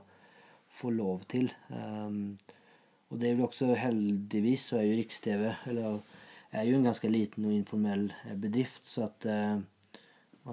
få 0.71 0.93
lov 0.95 1.27
til. 1.31 1.51
Um, 1.67 2.37
og 3.09 3.19
det 3.19 3.29
er 3.29 3.35
vel 3.35 3.49
også 3.49 3.73
heldigvis 3.75 4.69
så 4.69 4.79
er 4.79 4.87
jo 4.87 4.97
Riks-TV 4.99 5.43
eller 5.71 5.99
er 6.53 6.65
jo 6.65 6.77
en 6.77 6.87
ganske 6.87 7.09
liten 7.09 7.45
og 7.49 7.53
informell 7.53 8.07
eh, 8.25 8.37
bedrift, 8.37 8.85
så 8.85 9.07
at 9.07 9.25
jeg 9.25 9.59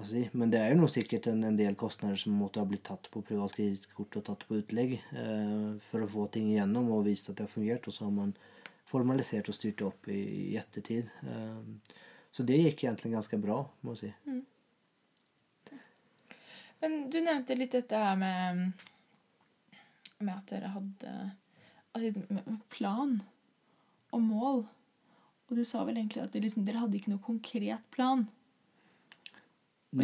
si, 0.05 0.29
Men 0.33 0.51
det 0.51 0.59
er 0.61 0.73
jo 0.73 0.81
nå 0.81 0.89
sikkert 0.91 1.29
en, 1.31 1.43
en 1.47 1.57
del 1.57 1.75
kostnader 1.79 2.19
som 2.21 2.35
måtte 2.37 2.61
ha 2.61 2.67
blitt 2.69 2.85
tatt 2.89 3.09
på 3.13 3.23
privat 3.25 3.55
kredittkort 3.55 4.19
og 4.19 4.25
tatt 4.27 4.45
på 4.47 4.59
utlegg 4.59 4.97
eh, 4.97 5.71
for 5.87 6.03
å 6.03 6.09
få 6.11 6.27
ting 6.33 6.51
igjennom 6.51 6.91
og 6.93 7.07
vist 7.07 7.29
at 7.31 7.39
det 7.39 7.47
har 7.47 7.53
fungert. 7.53 7.87
Og 7.87 7.95
så 7.95 8.05
har 8.05 8.13
man 8.15 8.35
formalisert 8.87 9.49
og 9.49 9.57
styrt 9.57 9.79
det 9.81 9.87
opp 9.87 10.11
i, 10.11 10.19
i 10.51 10.59
ettertid. 10.59 11.09
Eh, 11.23 11.97
så 12.31 12.45
det 12.45 12.59
gikk 12.59 12.85
egentlig 12.85 13.15
ganske 13.15 13.39
bra, 13.41 13.63
må 13.81 13.95
jeg 13.95 14.11
si. 14.11 14.37
Men 16.83 16.97
du 17.09 17.17
nevnte 17.23 17.57
litt 17.57 17.73
dette 17.73 17.97
her 17.97 18.17
med, 18.19 18.73
med 20.19 20.33
at 20.35 20.51
dere 20.51 20.75
hadde 20.75 21.13
plan 22.69 23.17
og 24.13 24.21
mål. 24.21 24.65
Og 25.47 25.55
du 25.57 25.63
sa 25.65 25.81
vel 25.87 25.97
egentlig 25.97 26.21
at 26.21 26.33
dere, 26.35 26.45
liksom, 26.45 26.65
dere 26.67 26.83
hadde 26.83 26.99
ikke 26.99 27.13
noe 27.15 27.23
konkret 27.23 27.87
plan. 27.95 28.27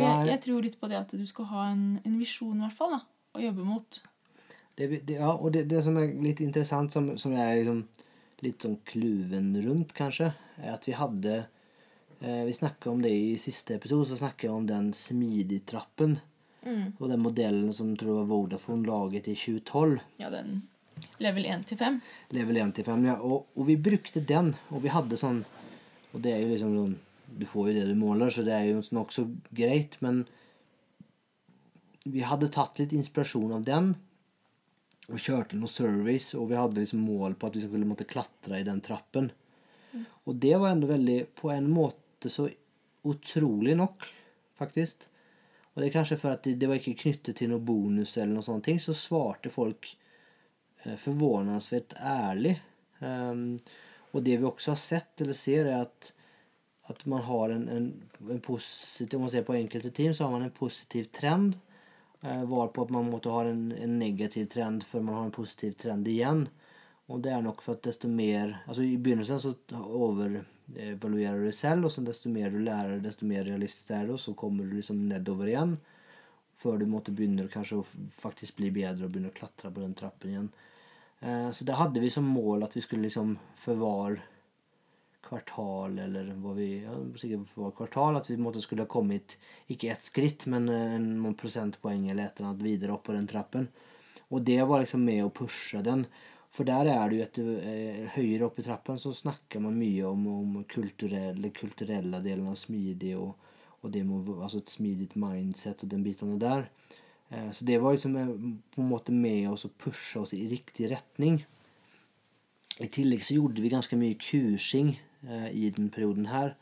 Jeg, 0.02 0.28
jeg 0.30 0.42
tror 0.46 0.66
litt 0.66 0.80
på 0.82 0.90
det 0.92 1.00
at 1.00 1.14
du 1.14 1.26
skal 1.30 1.50
ha 1.52 1.68
en, 1.72 1.86
en 2.04 2.18
visjon, 2.20 2.58
i 2.58 2.66
hvert 2.66 2.78
fall, 2.78 2.98
da, 2.98 3.02
å 3.38 3.44
jobbe 3.44 3.68
mot. 3.68 4.00
det, 4.80 4.88
det, 5.06 5.20
ja, 5.20 5.34
og 5.34 5.54
det, 5.54 5.68
det 5.72 5.84
som 5.86 6.00
er 6.02 6.16
litt 6.24 6.42
interessant, 6.42 6.94
som, 6.94 7.14
som 7.22 7.36
jeg 7.38 7.44
er 7.44 7.62
liksom 7.62 7.84
litt 8.44 8.66
sånn 8.66 8.80
kluven 8.90 9.54
rundt, 9.64 9.94
kanskje, 9.96 10.34
er 10.60 10.74
at 10.74 10.88
vi 10.88 10.98
hadde 10.98 11.36
eh, 12.20 12.44
Vi 12.44 12.56
snakka 12.58 12.92
om 12.92 13.02
det 13.04 13.14
i 13.16 13.38
siste 13.40 13.78
episode, 13.78 14.10
så 14.10 14.20
snakka 14.20 14.50
jeg 14.50 14.56
om 14.56 14.68
den 14.68 14.92
smidig-trappen. 14.98 16.18
Og 16.64 17.10
den 17.10 17.20
modellen 17.20 17.74
som 17.76 17.92
tror 18.00 18.10
jeg 18.10 18.20
var 18.22 18.30
Vodafone 18.30 18.88
laget 18.88 19.28
i 19.28 19.36
2012. 19.36 19.98
Ja, 20.22 20.30
den 20.32 20.62
level 21.20 21.46
1 21.46 21.66
til 21.68 21.80
5. 21.80 22.00
Level 22.38 22.60
1 22.64 22.76
til 22.78 22.88
5, 22.88 23.08
ja. 23.10 23.16
Og, 23.20 23.50
og 23.58 23.68
vi 23.68 23.76
brukte 23.90 24.24
den, 24.24 24.54
og 24.72 24.84
vi 24.86 24.94
hadde 24.94 25.20
sånn 25.20 25.44
Og 26.14 26.22
det 26.22 26.36
er 26.36 26.44
jo 26.44 26.52
liksom 26.52 26.76
sånn 26.78 26.94
Du 27.26 27.46
får 27.50 27.70
jo 27.70 27.76
det 27.80 27.86
du 27.90 27.96
måler, 27.98 28.30
så 28.34 28.44
det 28.46 28.54
er 28.56 28.70
jo 28.70 28.82
nokså 28.96 29.28
greit, 29.56 30.00
men 30.04 30.24
vi 32.04 32.24
hadde 32.28 32.52
tatt 32.52 32.82
litt 32.82 32.94
inspirasjon 32.96 33.54
av 33.56 33.64
den 33.68 33.94
og 35.12 35.20
kjørte 35.20 35.58
noen 35.60 35.72
surveys, 35.72 36.32
og 36.40 36.50
vi 36.52 36.58
hadde 36.60 36.80
liksom 36.80 37.02
mål 37.04 37.36
på 37.40 37.50
at 37.50 37.58
vi 37.58 37.64
skulle 37.66 37.88
måtte 37.88 38.08
klatre 38.08 38.60
i 38.60 38.68
den 38.68 38.80
trappen. 38.84 39.32
Og 40.24 40.38
det 40.42 40.56
var 40.58 40.72
enda 40.72 40.88
veldig, 40.90 41.18
på 41.36 41.52
en 41.52 41.68
måte 41.72 42.32
så 42.32 42.48
utrolig 43.08 43.76
nok, 43.78 44.08
faktisk. 44.60 45.04
Og 45.74 45.82
det 45.82 45.90
er 45.90 45.96
kanskje 45.98 46.20
for 46.22 46.36
at 46.36 46.46
det, 46.46 46.56
det 46.62 46.70
var 46.70 46.80
ikke 46.80 47.02
knyttet 47.04 47.40
til 47.40 47.52
noe 47.52 47.64
bonus 47.66 48.16
eller 48.18 48.38
noe 48.38 48.46
sånne 48.46 48.66
ting, 48.66 48.80
så 48.80 48.96
svarte 48.98 49.52
folk 49.54 49.90
eh, 50.84 50.96
förvånansvärt 50.96 51.98
ærlig. 52.00 52.56
Um, 53.00 53.58
og 54.14 54.24
det 54.24 54.38
vi 54.38 54.48
også 54.48 54.76
har 54.76 54.80
sett 54.80 55.22
eller 55.22 55.34
ser 55.34 55.66
er 55.66 55.82
att, 55.82 56.14
att 56.84 57.06
man 57.06 57.22
har 57.22 57.50
en, 57.50 57.70
en, 57.70 58.04
en 58.30 58.40
positiv, 58.40 59.16
om 59.18 59.22
man 59.22 59.32
ser 59.32 59.44
på 59.44 59.56
enkelte 59.56 59.92
team 59.92 60.14
så 60.14 60.24
har 60.24 60.32
man 60.32 60.42
en 60.42 60.52
positiv 60.52 61.04
trend. 61.04 61.56
Eh, 62.22 62.44
varpå 62.44 62.82
at 62.82 62.90
man 62.90 63.10
måtte 63.12 63.30
ha 63.30 63.46
en, 63.46 63.72
en 63.72 64.00
negativ 64.00 64.46
trend 64.46 64.84
før 64.84 65.02
man 65.02 65.16
har 65.16 65.26
en 65.26 65.36
positiv 65.36 65.72
trend 65.80 66.08
igjen. 66.08 66.48
Og 67.12 67.20
det 67.24 67.32
er 67.36 67.42
nok 67.44 67.62
for 67.62 67.76
at 67.76 67.84
desto 67.84 68.08
mer, 68.08 68.62
altså 68.68 68.84
i 68.84 68.98
begynnelsen 68.98 69.40
så 69.44 69.52
overevaluerer 69.84 71.42
du 71.42 71.48
deg 71.50 71.56
selv, 71.58 71.88
og 71.88 71.92
så 71.92 72.04
desto 72.04 72.32
mer 72.32 72.52
du 72.52 72.62
lærer, 72.64 73.02
desto 73.04 73.28
mer 73.28 73.44
realistisk 73.44 73.92
er 73.92 74.06
det, 74.08 74.16
og 74.16 74.22
så 74.24 74.36
kommer 74.40 74.64
du 74.64 74.78
liksom 74.78 75.02
nedover 75.10 75.52
igjen. 75.52 75.78
Før 76.64 76.80
du 76.80 76.86
måtte 76.88 77.12
begynne 77.12 77.50
kanskje 77.52 77.82
å 77.82 77.88
faktisk 78.24 78.60
bli 78.62 78.72
bedre 78.72 79.08
og 79.08 79.12
begynne 79.12 79.34
å 79.34 79.36
klatre 79.36 79.72
på 79.74 79.84
den 79.84 79.96
trappen 80.00 80.32
igjen. 80.32 80.52
Eh, 81.20 81.50
Så 81.52 81.68
det 81.68 81.76
hadde 81.76 82.00
vi 82.00 82.12
som 82.14 82.28
mål 82.28 82.64
at 82.64 82.76
vi 82.76 82.86
skulle 82.86 83.10
liksom 83.10 83.36
for 83.60 83.76
hver 83.76 84.22
kvartal 85.24 85.98
eller 86.04 86.34
hva 86.42 86.54
vi 86.58 86.68
ja, 86.84 86.98
sikkert 87.20 87.56
var 87.58 87.74
kvartal 87.78 88.20
at 88.20 88.30
vi 88.30 88.38
måtte 88.42 88.62
skulle 88.64 88.86
ha 88.86 88.92
kommet 88.92 89.38
ikke 89.72 89.92
ett 89.94 90.04
skritt, 90.04 90.46
men 90.52 90.68
en, 90.70 91.08
noen 91.22 91.38
prosentpoeng 91.40 92.10
eller 92.10 92.28
et 92.28 92.40
eller 92.40 92.52
annet 92.52 92.66
videre 92.66 92.96
opp 92.96 93.08
på 93.08 93.16
den 93.16 93.30
trappen. 93.30 93.70
Og 94.34 94.44
det 94.46 94.62
var 94.68 94.84
liksom 94.84 95.04
med 95.06 95.24
å 95.26 95.34
pushe 95.34 95.82
den. 95.86 96.06
For 96.54 96.68
der 96.70 96.90
er 96.92 97.10
det 97.10 97.18
jo 97.18 97.24
et 97.26 97.40
eh, 97.42 98.02
høyere 98.14 98.48
opp 98.48 98.60
i 98.62 98.66
trappen 98.66 99.00
så 99.02 99.14
snakker 99.16 99.64
man 99.64 99.78
mye 99.78 100.06
om, 100.06 100.28
om 100.30 100.60
kulturelle, 100.70 101.50
kulturelle 101.56 102.22
delen 102.22 102.52
av 102.52 102.60
smidig 102.62 103.16
og, 103.18 103.34
og 103.82 103.94
det 103.94 104.04
med 104.06 104.30
altså 104.36 104.62
et 104.62 104.74
smidig 104.74 105.10
mindset 105.18 105.82
og 105.82 105.90
den 105.94 106.04
biten 106.06 106.36
der. 106.42 106.68
Eh, 107.34 107.50
så 107.50 107.66
det 107.66 107.80
var 107.82 107.96
liksom 107.96 108.20
eh, 108.22 108.36
på 108.76 108.84
en 108.84 108.92
måte 108.92 109.16
med 109.16 109.50
oss 109.50 109.66
å 109.66 109.74
pushe 109.82 110.22
oss 110.22 110.36
i 110.38 110.44
riktig 110.52 110.92
retning. 110.94 111.42
I 112.82 112.90
tillegg 112.90 113.26
så 113.26 113.38
gjorde 113.38 113.62
vi 113.62 113.74
ganske 113.74 113.98
mye 113.98 114.18
kursing 114.22 114.94
eh, 115.28 115.50
i 115.52 115.70
den 115.76 115.90
perioden 115.94 116.30
her. 116.32 116.56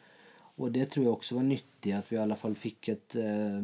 Og 0.61 0.73
det 0.75 0.91
tror 0.91 1.05
jeg 1.05 1.13
også 1.13 1.39
var 1.39 1.47
nyttig, 1.47 1.93
at 1.95 2.11
vi 2.11 2.17
i 2.17 2.21
alle 2.21 2.37
fall 2.37 2.55
fikk 2.59 2.91
et, 2.93 3.17
eh, 3.17 3.63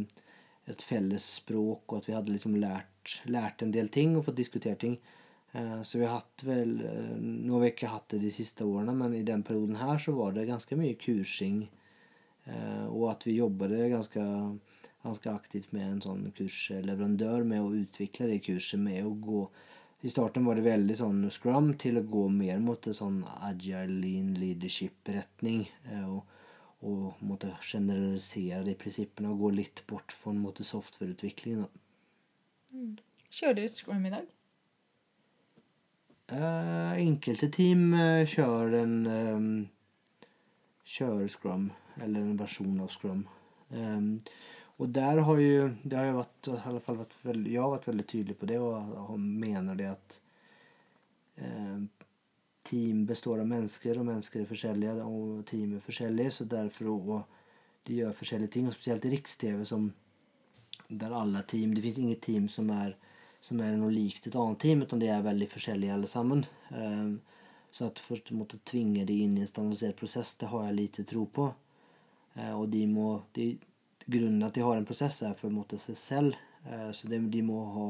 et 0.72 0.84
felles 0.84 1.30
språk, 1.42 1.86
og 1.88 2.00
at 2.00 2.10
vi 2.10 2.18
hadde 2.18 2.34
liksom 2.34 2.58
lært, 2.62 3.22
lært 3.26 3.64
en 3.64 3.74
del 3.76 3.92
ting 3.94 4.16
og 4.18 4.26
fått 4.28 4.40
diskutert 4.42 4.82
ting. 4.84 4.98
Eh, 5.52 5.82
så 5.82 5.98
vi 5.98 6.06
har 6.06 6.20
hatt 6.20 6.44
vel 6.44 6.74
eh, 6.86 7.14
Nå 7.18 7.54
har 7.56 7.64
vi 7.64 7.70
ikke 7.72 7.92
hatt 7.92 8.10
det 8.14 8.22
de 8.26 8.32
siste 8.34 8.66
årene, 8.68 8.96
men 8.98 9.16
i 9.16 9.26
den 9.28 9.46
perioden 9.48 9.80
her 9.80 9.98
så 10.02 10.16
var 10.18 10.36
det 10.36 10.50
ganske 10.50 10.80
mye 10.80 10.98
kursing. 11.00 11.64
Eh, 12.46 12.86
og 12.88 13.12
at 13.14 13.28
vi 13.28 13.38
jobbet 13.40 13.78
ganske, 13.94 14.26
ganske 15.04 15.32
aktivt 15.32 15.72
med 15.76 15.88
en 15.88 16.04
sånn 16.04 16.28
kursleverandør 16.38 17.48
med 17.48 17.64
å 17.64 17.74
utvikle 17.84 18.30
det 18.32 18.44
kurset 18.48 18.82
med 18.82 19.06
å 19.06 19.16
gå 19.24 19.48
i 20.06 20.10
starten 20.10 20.46
var 20.46 20.58
det 20.58 20.68
veldig 20.68 20.96
sånn 21.00 21.24
scrum 21.34 21.72
til 21.82 21.98
å 21.98 22.06
gå 22.06 22.28
mer 22.30 22.60
mot 22.62 22.86
en 22.88 22.98
sånn 22.98 23.22
agile 23.48 23.98
lean 24.04 24.36
leadership-retning. 24.38 25.64
Og, 26.06 26.20
og 26.86 27.24
måtte 27.26 27.56
generalisere 27.66 28.62
de 28.68 28.76
prinsippene 28.78 29.32
og 29.34 29.42
gå 29.42 29.54
litt 29.58 29.82
bort 29.90 30.14
fra 30.14 30.34
en 30.34 30.44
måte 30.44 30.66
softwareutvikling. 30.68 31.66
Mm. 32.74 32.98
Kjører 33.34 33.58
dere 33.58 33.72
scrum 33.74 34.06
i 34.06 34.14
dag? 34.14 34.28
Uh, 36.28 36.94
enkelte 37.00 37.48
team 37.56 37.94
uh, 37.96 38.26
kjører 38.28 38.82
en 38.82 38.96
um, 39.08 39.52
kjører 40.84 41.30
scrum, 41.32 41.70
eller 42.04 42.20
en 42.20 42.40
versjon 42.40 42.82
av 42.84 42.92
scrum. 42.92 43.22
Um, 43.72 44.18
og 44.78 44.90
der 44.94 45.22
har 45.26 45.42
jo 45.42 45.70
det 45.84 45.98
har 45.98 46.10
jo 46.10 46.18
vært, 46.20 46.50
i 46.50 46.70
alle 46.70 46.82
fall 46.86 47.00
vært 47.02 47.16
veldig, 47.24 47.52
Jeg 47.52 47.62
har 47.62 47.72
vært 47.72 47.88
veldig 47.88 48.08
tydelig 48.08 48.38
på 48.38 48.50
det 48.50 48.60
og 48.62 49.14
mener 49.20 49.76
det 49.76 49.88
at 49.90 50.20
eh, 51.38 51.80
team 52.68 53.06
består 53.10 53.42
av 53.42 53.48
mennesker, 53.48 53.98
og 53.98 54.06
mennesker 54.06 54.42
er 54.42 54.52
forskjellige, 54.52 54.94
og 55.04 55.46
team 55.50 55.78
er 55.78 55.86
forskjellige, 55.86 56.32
så 56.32 56.46
derfor 56.46 56.92
og 56.92 57.24
de 57.88 58.02
gjør 58.02 58.12
forskjellige 58.14 58.54
ting, 58.58 58.68
og 58.68 58.76
spesielt 58.76 59.06
i 59.06 59.14
Riks-TV 59.16 59.64
der 60.88 61.12
alle 61.12 61.42
team 61.44 61.74
Det 61.74 61.82
fins 61.84 61.98
ingen 61.98 62.20
team 62.20 62.48
som 62.48 62.70
er 62.70 62.96
som 63.48 63.62
er 63.62 63.78
noe 63.80 63.94
likt 63.94 64.28
et 64.28 64.36
annet 64.36 64.60
team, 64.60 64.84
utan 64.84 65.02
de 65.02 65.10
er 65.12 65.26
veldig 65.26 65.48
forskjellige 65.52 65.94
alle 65.94 66.10
sammen. 66.12 66.44
Um, 66.72 67.20
så 67.72 67.90
at 67.92 68.02
først 68.02 68.34
måtte 68.36 68.60
tvinge 68.68 69.06
de 69.08 69.22
inn 69.24 69.38
i 69.38 69.44
en 69.44 69.50
standardisert 69.50 69.98
prosess, 70.00 70.34
det 70.42 70.50
har 70.52 70.66
jeg 70.68 70.78
lite 70.78 71.06
tro 71.08 71.26
på. 71.32 71.48
Uh, 72.36 72.54
og 72.58 72.68
de 72.74 72.84
må 72.90 73.10
de, 73.38 73.52
Grunnen 74.08 74.46
at 74.48 74.56
de 74.56 74.64
har 74.64 74.80
en 74.80 74.88
prosess, 74.88 75.22
er 75.22 75.36
for 75.38 75.50
å 75.50 75.58
måte 75.58 75.80
seg 75.82 76.00
selv. 76.00 76.38
Uh, 76.68 76.90
så 76.96 77.10
de, 77.12 77.42
må 77.44 77.62
ha 77.76 77.88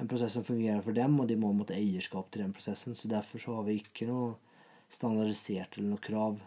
en 0.00 0.10
prosess 0.10 0.36
som 0.36 0.46
fungerer 0.46 0.82
for 0.84 0.96
dem, 0.96 1.18
og 1.20 1.28
de 1.30 1.38
må 1.40 1.52
måtte 1.56 1.76
eierskap 1.76 2.30
til 2.30 2.44
den 2.44 2.56
prosessen. 2.56 2.96
Så 2.98 3.10
derfor 3.12 3.42
så 3.42 3.58
har 3.58 3.68
vi 3.68 3.80
ikke 3.80 4.08
noe 4.10 4.34
standardisert 4.92 5.78
eller 5.78 5.94
noe 5.94 6.04
krav. 6.04 6.40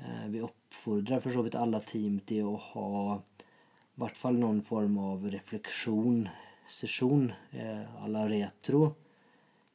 Uh, 0.00 0.26
vi 0.32 0.42
oppfordrer 0.46 1.22
for 1.22 1.34
så 1.34 1.46
vidt 1.46 1.58
alle 1.58 1.82
team 1.86 2.18
til 2.26 2.50
å 2.50 2.58
ha 2.72 2.90
i 3.16 4.02
hvert 4.02 4.18
fall 4.18 4.36
noen 4.36 4.58
form 4.60 4.98
av 5.00 5.22
refleksjon 5.32 6.26
session 6.68 7.32
eh, 7.52 8.04
à 8.04 8.08
la 8.08 8.28
retro 8.28 8.94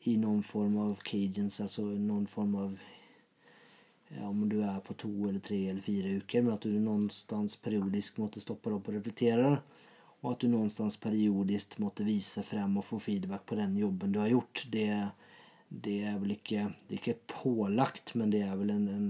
i 0.10 0.18
noen 0.18 0.42
form 0.44 0.78
av 0.82 0.96
cadence, 1.06 1.62
altså 1.64 1.86
noen 1.86 2.28
form 2.30 2.56
av 2.58 2.76
om 4.20 4.44
du 4.50 4.60
er 4.64 4.80
på 4.84 4.94
to 5.00 5.12
eller 5.30 5.40
tre 5.40 5.58
eller 5.70 5.82
fire 5.82 6.18
uker, 6.20 6.44
men 6.44 6.54
at 6.54 6.66
du 6.68 6.74
någonstans 6.80 7.56
periodisk 7.64 8.20
måtte 8.20 8.44
stoppe 8.44 8.74
opp 8.76 8.90
og 8.90 8.98
reflektere. 8.98 9.56
Og 10.22 10.34
at 10.34 10.44
du 10.44 10.48
någonstans 10.52 10.98
periodisk 11.02 11.80
måtte 11.82 12.06
vise 12.06 12.44
frem 12.46 12.76
og 12.78 12.86
få 12.86 13.00
feedback 13.02 13.46
på 13.50 13.58
den 13.58 13.78
jobben 13.80 14.12
du 14.14 14.20
har 14.22 14.30
gjort. 14.30 14.66
Det, 14.70 14.88
det 15.70 15.98
er 16.12 16.18
vel 16.22 16.36
ikke, 16.36 16.68
det 16.88 16.98
er 16.98 17.02
ikke 17.02 17.34
pålagt, 17.34 18.14
men 18.20 18.34
det 18.34 18.44
er 18.46 18.58
vel 18.60 18.76
en, 18.76 18.88
en 18.92 19.08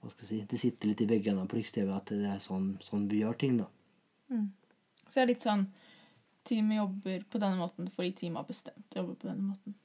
hva 0.00 0.10
skal 0.12 0.24
jeg 0.24 0.30
si, 0.30 0.40
Det 0.48 0.60
sitter 0.60 0.90
litt 0.90 1.04
i 1.04 1.08
veggene 1.08 1.46
på 1.48 1.58
Riks-TV 1.58 1.92
at 1.92 2.12
det 2.12 2.28
er 2.28 2.40
sånn, 2.42 2.74
sånn, 2.84 3.08
vi 3.08 3.20
gjør 3.22 3.36
ting, 3.40 3.58
da. 3.60 3.68
Mm. 4.32 4.48
Så 5.06 5.14
det 5.14 5.22
er 5.22 5.30
litt 5.32 5.44
sånn 5.44 5.66
teamet 6.48 6.78
jobber 6.78 7.24
på 7.30 7.40
denne 7.42 7.60
måten 7.60 7.88
fordi 7.92 8.12
teamet 8.16 8.42
har 8.42 8.48
bestemt 8.48 8.94
å 8.96 9.02
jobbe 9.02 9.16
på 9.20 9.28
denne 9.28 9.52
måten. 9.52 9.76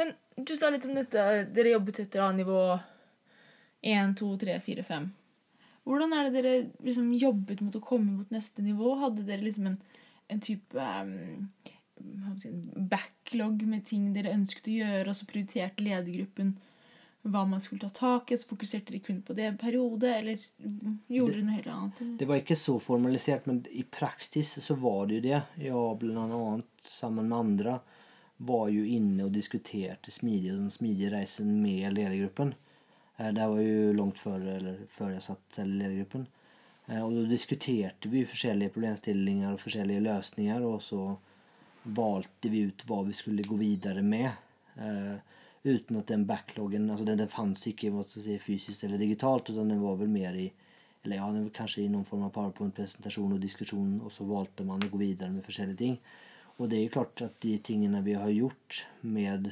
Men 0.00 0.14
du 0.46 0.56
sa 0.56 0.70
litt 0.72 0.86
om 0.88 0.96
dette. 0.96 1.24
Dere 1.52 1.74
jobbet 1.74 1.98
etter 2.06 2.22
A-nivå 2.24 2.60
1, 3.84 4.14
2, 4.16 4.30
3, 4.40 4.54
4, 4.64 4.84
5. 4.88 5.10
Hvordan 5.88 6.14
er 6.16 6.28
det 6.28 6.32
dere 6.38 6.54
liksom 6.86 7.10
jobbet 7.20 7.60
mot 7.64 7.76
å 7.76 7.82
komme 7.84 8.14
mot 8.14 8.32
neste 8.32 8.64
nivå? 8.64 8.94
Hadde 9.02 9.26
dere 9.28 9.44
liksom 9.44 9.68
en, 9.68 9.76
en 10.32 10.40
type 10.40 10.88
um, 11.04 11.52
backlog 12.88 13.60
med 13.68 13.84
ting 13.88 14.08
dere 14.16 14.32
ønsket 14.36 14.72
å 14.72 14.76
gjøre, 14.78 15.06
og 15.12 15.18
så 15.18 15.28
prioriterte 15.28 15.84
ledergruppen 15.84 16.56
hva 17.20 17.42
man 17.44 17.60
skulle 17.60 17.84
ta 17.84 17.92
tak 17.92 18.30
i? 18.32 18.38
Så 18.40 18.48
fokuserte 18.48 18.94
de 18.94 19.02
kun 19.04 19.20
på 19.20 19.36
det 19.36 19.50
en 19.50 19.60
periode, 19.60 20.08
eller 20.08 20.40
gjorde 21.12 21.34
dere 21.34 21.44
noe 21.44 21.56
helt 21.58 21.72
annet? 21.74 22.02
Det 22.20 22.28
var 22.28 22.40
ikke 22.40 22.56
så 22.56 22.78
formalisert, 22.80 23.48
men 23.50 23.60
i 23.76 23.84
praksis 23.84 24.56
så 24.64 24.76
var 24.80 25.10
det 25.10 25.20
jo 25.20 25.26
det. 25.28 25.40
Jeg 25.60 25.88
blant 26.00 26.38
annet 26.40 26.92
sammen 26.96 27.28
med 27.28 27.42
andre 27.44 27.80
var 28.40 28.68
jo 28.72 28.82
inne 28.88 29.26
og 29.26 29.34
diskuterte 29.34 30.12
smidig, 30.14 30.54
den 30.54 30.72
smidige 30.72 31.12
reisen 31.12 31.58
med 31.60 31.92
ledergruppen. 31.92 32.54
Eh, 33.16 33.32
det 33.36 33.48
var 33.52 33.60
jo 33.60 33.96
langt 33.96 34.20
før, 34.20 34.44
eller 34.56 34.78
før 34.88 35.12
jeg 35.14 35.26
satt 35.26 35.58
i 35.60 35.66
ledergruppen. 35.68 36.24
Eh, 36.86 37.02
og 37.02 37.12
da 37.18 37.26
diskuterte 37.28 38.08
vi 38.12 38.24
forskjellige 38.28 38.72
problemstillinger 38.76 39.52
og 39.52 39.60
forskjellige 39.60 40.06
løsninger, 40.06 40.64
og 40.64 40.80
så 40.84 41.02
valgte 41.84 42.52
vi 42.52 42.64
ut 42.68 42.86
hva 42.88 43.02
vi 43.08 43.16
skulle 43.16 43.44
gå 43.44 43.60
videre 43.60 44.02
med. 44.02 44.30
Eh, 44.80 45.20
uten 45.64 46.00
at 46.00 46.08
den 46.08 46.24
backloggen 46.24 46.88
altså 46.88 47.04
den, 47.04 47.20
den 47.20 47.28
fantes 47.28 47.66
ikke 47.68 47.92
si, 48.08 48.38
fysisk 48.40 48.84
eller 48.84 49.00
digitalt, 49.00 49.52
utan 49.52 49.68
den 49.68 49.84
var 49.84 50.00
vel 50.00 50.08
mer 50.08 50.32
i 50.36 50.48
eller 51.02 51.16
ja, 51.16 51.26
den 51.32 51.46
var 51.46 51.52
kanskje 51.56 51.82
i 51.82 51.88
noen 51.88 52.04
form 52.04 52.26
av 52.26 52.32
powerpoint-presentasjon 52.34 53.32
og 53.32 53.40
diskusjon, 53.40 53.94
og 54.04 54.12
så 54.12 54.26
valgte 54.28 54.66
man 54.68 54.82
å 54.84 54.90
gå 54.92 54.98
videre 55.00 55.32
med 55.32 55.46
forskjellige 55.46 55.80
ting. 55.80 55.94
Og 56.60 56.68
det 56.68 56.76
er 56.76 56.84
jo 56.84 56.94
klart 56.98 57.22
at 57.24 57.38
de 57.40 57.54
tingene 57.64 58.02
vi 58.04 58.18
har 58.20 58.28
gjort 58.34 58.82
med 59.00 59.48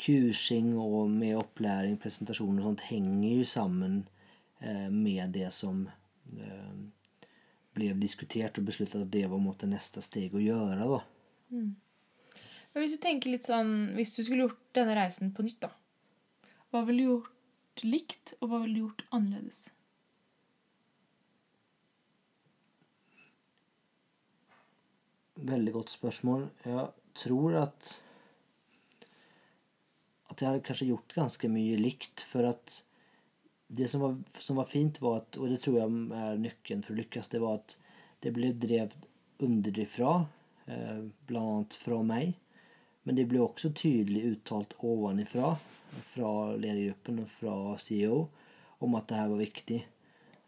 kursing 0.00 0.76
og 0.78 1.10
med 1.10 1.34
opplæring, 1.40 1.98
presentasjon 2.00 2.60
og 2.60 2.68
sånt, 2.68 2.86
henger 2.86 3.40
jo 3.40 3.48
sammen 3.48 3.96
eh, 4.62 4.86
med 4.94 5.34
det 5.34 5.50
som 5.52 5.82
eh, 6.38 6.70
ble 7.74 7.90
diskutert 7.98 8.60
og 8.60 8.70
besluttet 8.70 9.02
at 9.02 9.12
det 9.12 9.26
var 9.30 9.42
måte, 9.42 9.68
neste 9.68 10.02
steg 10.04 10.38
å 10.38 10.44
gjøre. 10.44 10.86
da. 10.94 11.02
Mm. 11.50 11.74
Men 12.70 12.84
hvis 12.84 12.94
du 12.94 13.02
tenker 13.02 13.32
litt 13.32 13.42
sånn 13.42 13.96
Hvis 13.96 14.12
du 14.14 14.20
skulle 14.22 14.44
gjort 14.44 14.60
denne 14.78 14.94
reisen 14.94 15.32
på 15.34 15.42
nytt, 15.42 15.66
da. 15.66 15.72
Hva 16.70 16.84
ville 16.86 17.02
du 17.02 17.08
gjort 17.08 17.82
likt, 17.82 18.36
og 18.38 18.52
hva 18.52 18.62
ville 18.62 18.78
du 18.78 18.84
gjort 18.84 19.06
annerledes? 19.10 19.64
Veldig 25.40 25.72
godt 25.72 25.92
spørsmål. 25.94 26.48
Jeg 26.66 26.88
tror 27.16 27.56
at 27.62 27.96
at 30.30 30.42
jeg 30.42 30.50
hadde 30.50 30.66
kanskje 30.66 30.88
gjort 30.88 31.14
ganske 31.16 31.50
mye 31.52 31.78
likt. 31.80 32.24
For 32.28 32.46
at 32.48 32.80
det 33.68 33.88
som 33.90 34.04
var, 34.04 34.16
som 34.38 34.58
var 34.60 34.68
fint, 34.70 35.00
var 35.02 35.22
at, 35.22 35.38
og 35.38 35.50
det 35.50 35.60
tror 35.62 35.78
jeg 35.80 36.02
er 36.20 36.42
nøkkelen 36.42 36.84
for 36.86 36.94
å 36.94 37.00
lykkes, 37.00 37.30
det 37.32 37.42
var 37.42 37.60
at 37.60 37.76
det 38.24 38.32
ble 38.36 38.52
drevet 38.60 39.08
underifra, 39.40 40.26
eh, 40.66 41.02
annet 41.34 41.76
fra 41.76 42.00
meg. 42.06 42.34
Men 43.04 43.16
det 43.16 43.26
ble 43.30 43.40
også 43.42 43.72
tydelig 43.76 44.34
uttalt 44.34 44.76
ovenifra, 44.84 45.54
fra 46.06 46.32
ledergruppen 46.54 47.24
og 47.24 47.30
fra 47.32 47.54
CEO, 47.82 48.26
om 48.84 48.94
at 48.94 49.08
det 49.10 49.18
her 49.18 49.32
var 49.32 49.40
viktig. 49.42 49.80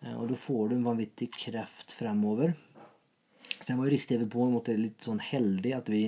Eh, 0.02 0.14
og 0.16 0.28
da 0.31 0.38
får 0.38 0.68
du 0.68 0.76
en 0.76 0.90
vanvittig 0.90 1.33
kraft 1.35 1.96
fremover. 1.96 2.55
Jeg 3.60 3.78
var 3.78 3.86
jo 3.86 3.92
Riks-TV 3.92 4.26
på 4.30 4.44
en 4.46 4.54
måte 4.56 4.74
litt 4.78 5.04
sånn 5.04 5.22
heldig 5.22 5.72
at 5.76 5.90
vi 5.92 6.02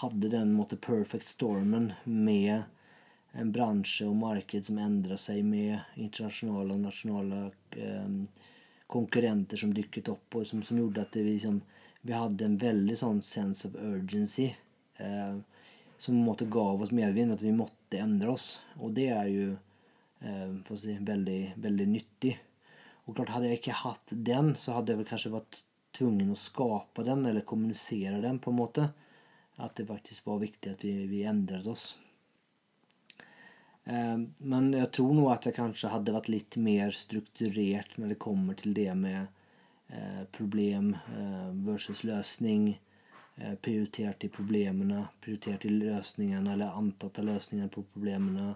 hadde 0.00 0.30
den 0.32 0.54
måte 0.56 0.78
perfect 0.80 1.28
stormen 1.28 1.92
med 2.04 2.64
en 3.38 3.52
bransje 3.54 4.06
og 4.08 4.16
marked 4.18 4.66
som 4.66 4.78
endra 4.82 5.18
seg 5.20 5.44
med 5.46 5.78
internasjonale 6.00 6.74
og 6.74 6.82
nasjonale 6.86 7.42
eh, 7.78 8.16
konkurrenter 8.90 9.60
som 9.60 9.74
dykket 9.74 10.10
opp, 10.10 10.34
og 10.34 10.46
som, 10.48 10.64
som 10.66 10.80
gjorde 10.80 11.04
at 11.04 11.14
vi, 11.18 11.36
liksom, 11.36 11.60
vi 12.02 12.16
hadde 12.16 12.46
en 12.46 12.58
veldig 12.58 12.96
sånn 12.98 13.22
sense 13.22 13.68
of 13.68 13.78
urgency. 13.78 14.50
Eh, 14.98 15.38
som 16.00 16.16
måtte 16.24 16.48
gav 16.48 16.80
oss 16.80 16.94
medvind, 16.96 17.34
at 17.34 17.42
vi 17.44 17.52
måtte 17.52 18.00
endre 18.00 18.32
oss. 18.32 18.54
Og 18.80 18.94
det 18.96 19.10
er 19.12 19.26
jo 19.28 19.48
eh, 20.24 20.76
si, 20.80 20.94
veldig, 20.96 21.40
veldig 21.60 21.86
nyttig. 21.90 22.38
Og 23.04 23.18
klart, 23.18 23.34
hadde 23.34 23.50
jeg 23.50 23.60
ikke 23.60 23.82
hatt 23.82 24.14
den, 24.30 24.54
så 24.56 24.78
hadde 24.78 24.94
jeg 24.94 25.02
vel 25.02 25.10
kanskje 25.10 25.34
vært 25.34 25.60
tvungen 25.96 26.32
å 26.32 26.38
skape 26.38 27.04
den, 27.06 27.24
eller 27.26 27.46
kommunisere 27.46 28.20
den 28.22 28.38
på 28.42 28.52
en 28.52 28.60
måte. 28.60 28.90
At 29.60 29.76
det 29.76 29.88
faktisk 29.90 30.26
var 30.26 30.40
viktig 30.40 30.72
at 30.72 30.84
vi, 30.86 30.94
vi 31.10 31.24
endret 31.28 31.66
oss. 31.68 31.92
Eh, 33.84 34.18
men 34.38 34.72
jeg 34.72 34.90
tror 34.94 35.14
nog 35.16 35.30
at 35.32 35.48
jeg 35.48 35.56
kanskje 35.56 35.90
hadde 35.92 36.14
vært 36.14 36.30
litt 36.30 36.56
mer 36.60 36.94
strukturert 36.94 37.96
når 37.98 38.14
det 38.14 38.22
kommer 38.22 38.58
til 38.58 38.74
det 38.76 38.92
med 38.98 39.26
eh, 39.88 40.22
problem 40.36 40.94
eh, 40.94 41.50
versus 41.66 42.04
løsning. 42.06 42.72
Prioritert 43.64 44.26
i 44.26 44.28
problemene, 44.28 45.06
prioritert 45.24 45.62
i 45.64 45.70
løsningene 45.72 46.50
eller 46.52 46.74
antatte 46.76 47.22
løsninger 47.24 47.70
på 47.72 47.86
problemene. 47.94 48.50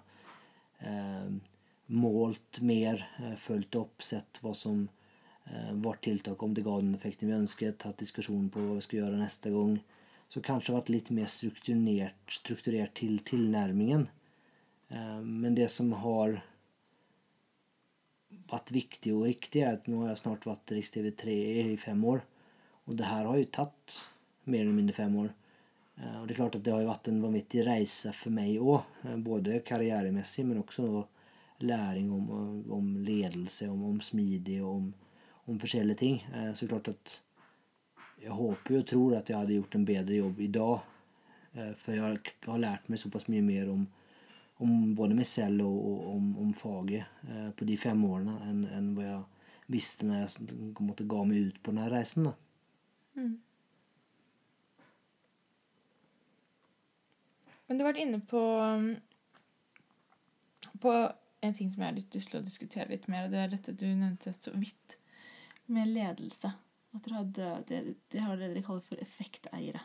Målt 1.87 2.61
mer, 2.61 3.01
fulgt 3.40 3.79
opp, 3.81 4.05
sett 4.05 4.42
hva 4.44 4.53
som 4.53 4.83
var 5.85 5.98
tiltak, 6.00 6.42
om 6.42 6.54
det 6.57 6.62
ga 6.64 6.78
den 6.80 6.94
effekten 6.96 7.28
vi 7.28 7.35
ønsket, 7.37 7.85
hatt 7.85 8.00
diskusjonen 8.00 8.46
på 8.50 8.62
hva 8.64 8.78
vi 8.78 8.85
skal 8.87 9.02
gjøre 9.02 9.18
neste 9.20 9.50
gang. 9.52 9.74
Så 10.33 10.40
kanskje 10.42 10.72
vært 10.72 10.88
litt 10.90 11.11
mer 11.12 11.28
strukturert, 11.28 12.16
strukturert 12.33 12.94
til 12.96 13.18
tilnærmingen. 13.28 14.07
Men 14.88 15.59
det 15.59 15.68
som 15.74 15.92
har 16.00 16.38
vært 18.50 18.72
viktig 18.74 19.12
og 19.14 19.26
riktig, 19.28 19.62
er 19.62 19.76
at 19.78 19.88
nå 19.90 20.02
har 20.02 20.12
jeg 20.12 20.22
snart 20.22 20.48
vært 20.48 20.74
Riks-TV3 20.76 21.37
i 21.74 21.78
fem 21.80 22.00
år. 22.09 22.24
Og 22.88 22.98
det 22.98 23.09
her 23.09 23.28
har 23.28 23.38
jo 23.40 23.52
tatt 23.54 23.98
mer 24.50 24.64
eller 24.64 24.76
mindre 24.76 24.96
fem 24.96 25.14
år. 25.22 25.30
Eh, 25.96 26.16
og 26.20 26.26
det 26.26 26.35
er 26.35 26.40
klart 26.40 26.59
at 26.59 26.64
det 26.66 26.74
har 26.74 26.87
vært 26.88 27.11
en 27.11 27.22
vanvittig 27.22 27.64
reise 27.66 28.12
for 28.16 28.35
meg 28.35 28.59
òg. 28.61 28.85
Eh, 29.04 29.16
både 29.24 29.62
karrieremessig, 29.66 30.44
men 30.48 30.61
også 30.62 31.07
læring 31.64 32.11
om, 32.12 32.30
om 32.74 32.92
ledelse, 33.07 33.70
om, 33.70 33.87
om 33.94 34.00
smidig 34.04 34.61
og 34.62 34.70
om, 34.74 34.92
om, 35.44 35.59
forskjellige 35.61 36.00
ting. 36.00 36.18
Eh, 36.35 36.52
så 36.57 36.68
klart 36.68 36.88
at 36.92 37.18
jeg 38.22 38.33
håper 38.33 38.78
og 38.78 38.87
tror 38.88 39.18
at 39.18 39.30
jeg 39.30 39.38
hadde 39.38 39.59
gjort 39.59 39.74
en 39.76 39.87
bedre 39.88 40.20
jobb 40.20 40.40
i 40.40 40.50
dag. 40.52 40.90
For 41.78 41.94
jeg 41.94 42.02
har 42.02 42.59
lært 42.59 42.88
meg 42.90 42.98
såpass 42.98 43.28
mye 43.30 43.42
mer 43.46 43.68
om, 43.70 43.85
om 44.59 44.70
både 44.98 45.14
meg 45.14 45.28
selv 45.30 45.62
og, 45.62 45.76
og 45.87 46.09
om, 46.16 46.24
om, 46.42 46.48
faget 46.59 47.52
på 47.54 47.68
de 47.68 47.76
fem 47.78 48.00
årene 48.09 48.35
enn, 48.48 48.64
enn 48.74 48.88
hva 48.96 49.04
jeg 49.04 49.20
visste 49.70 50.09
når 50.09 50.24
jeg 50.24 50.48
måte, 50.80 51.07
ga 51.07 51.20
meg 51.28 51.52
ut 51.52 51.61
på 51.62 51.70
denne 51.70 51.87
reisen. 51.92 52.26
Mm. 53.14 53.37
Men 57.66 57.78
du 57.78 57.85
har 57.85 57.92
vært 57.92 58.02
inne 58.02 58.20
på, 58.28 58.42
på 60.83 60.96
en 61.44 61.57
ting 61.57 61.70
som 61.72 61.83
jeg 61.83 61.88
har 61.88 61.96
litt 61.96 62.16
lyst 62.16 62.33
til 62.33 62.40
å 62.40 62.44
diskutere 62.44 62.92
litt 62.92 63.09
mer. 63.12 63.30
Det 63.33 63.40
er 63.40 63.54
dette 63.54 63.76
du 63.76 63.87
nevnte 63.88 64.35
så 64.37 64.52
vidt, 64.57 64.98
med 65.66 65.88
ledelse. 65.88 66.53
At 66.94 67.05
dere 67.05 67.20
hadde, 67.22 67.50
det, 67.68 67.81
det 68.12 68.22
har 68.22 68.37
det 68.38 68.53
dere 68.53 68.64
kaller 68.66 68.85
for 68.87 69.00
effekteiere. 69.03 69.81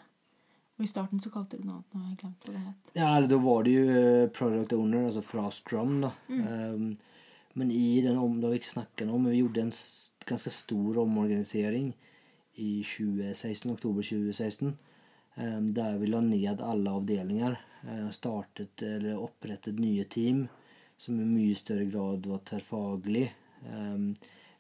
Og 0.77 0.85
I 0.85 0.89
starten 0.89 1.19
så 1.19 1.31
kalte 1.33 1.57
dere 1.57 1.67
noe 1.67 1.79
annet. 1.79 1.93
Nå 1.93 2.01
har 2.01 2.11
jeg 2.11 2.19
glemt 2.21 2.45
hva 2.45 2.53
det 2.55 2.65
het. 2.65 2.91
Ja, 2.95 3.13
Da 3.27 3.39
var 3.43 3.63
det 3.65 3.73
jo 3.73 3.85
eh, 4.01 4.27
product 4.35 4.75
owner, 4.77 5.07
altså 5.09 5.23
fra 5.25 5.47
Scrum. 5.51 5.97
da. 6.05 6.11
Mm. 6.29 6.43
Um, 6.47 6.91
men 7.59 7.71
i 7.73 8.01
den 8.05 8.17
om, 8.17 8.37
det 8.37 8.47
har 8.47 8.53
vi 8.53 8.61
ikke 8.61 8.75
snakket 8.77 9.09
om, 9.09 9.23
men 9.23 9.33
vi 9.33 9.41
gjorde 9.41 9.65
en 9.65 9.73
ganske 10.29 10.53
stor 10.53 11.01
omorganisering 11.01 11.89
i 12.55 12.69
2016, 12.85 13.71
oktober 13.73 14.05
2016. 14.05 14.77
Um, 15.35 15.67
der 15.73 15.97
vi 15.97 16.07
la 16.11 16.21
ned 16.21 16.61
alle 16.61 16.99
avdelinger 16.99 17.59
Uh, 17.79 18.09
startet 18.11 18.81
eller 18.83 19.21
opprettet 19.23 19.77
nye 19.79 20.03
team 20.11 20.41
som 20.99 21.15
i 21.15 21.25
mye 21.25 21.55
større 21.55 21.85
grad 21.87 22.25
var 22.27 22.41
tverrfaglig. 22.43 23.29
Ehm, 23.71 24.09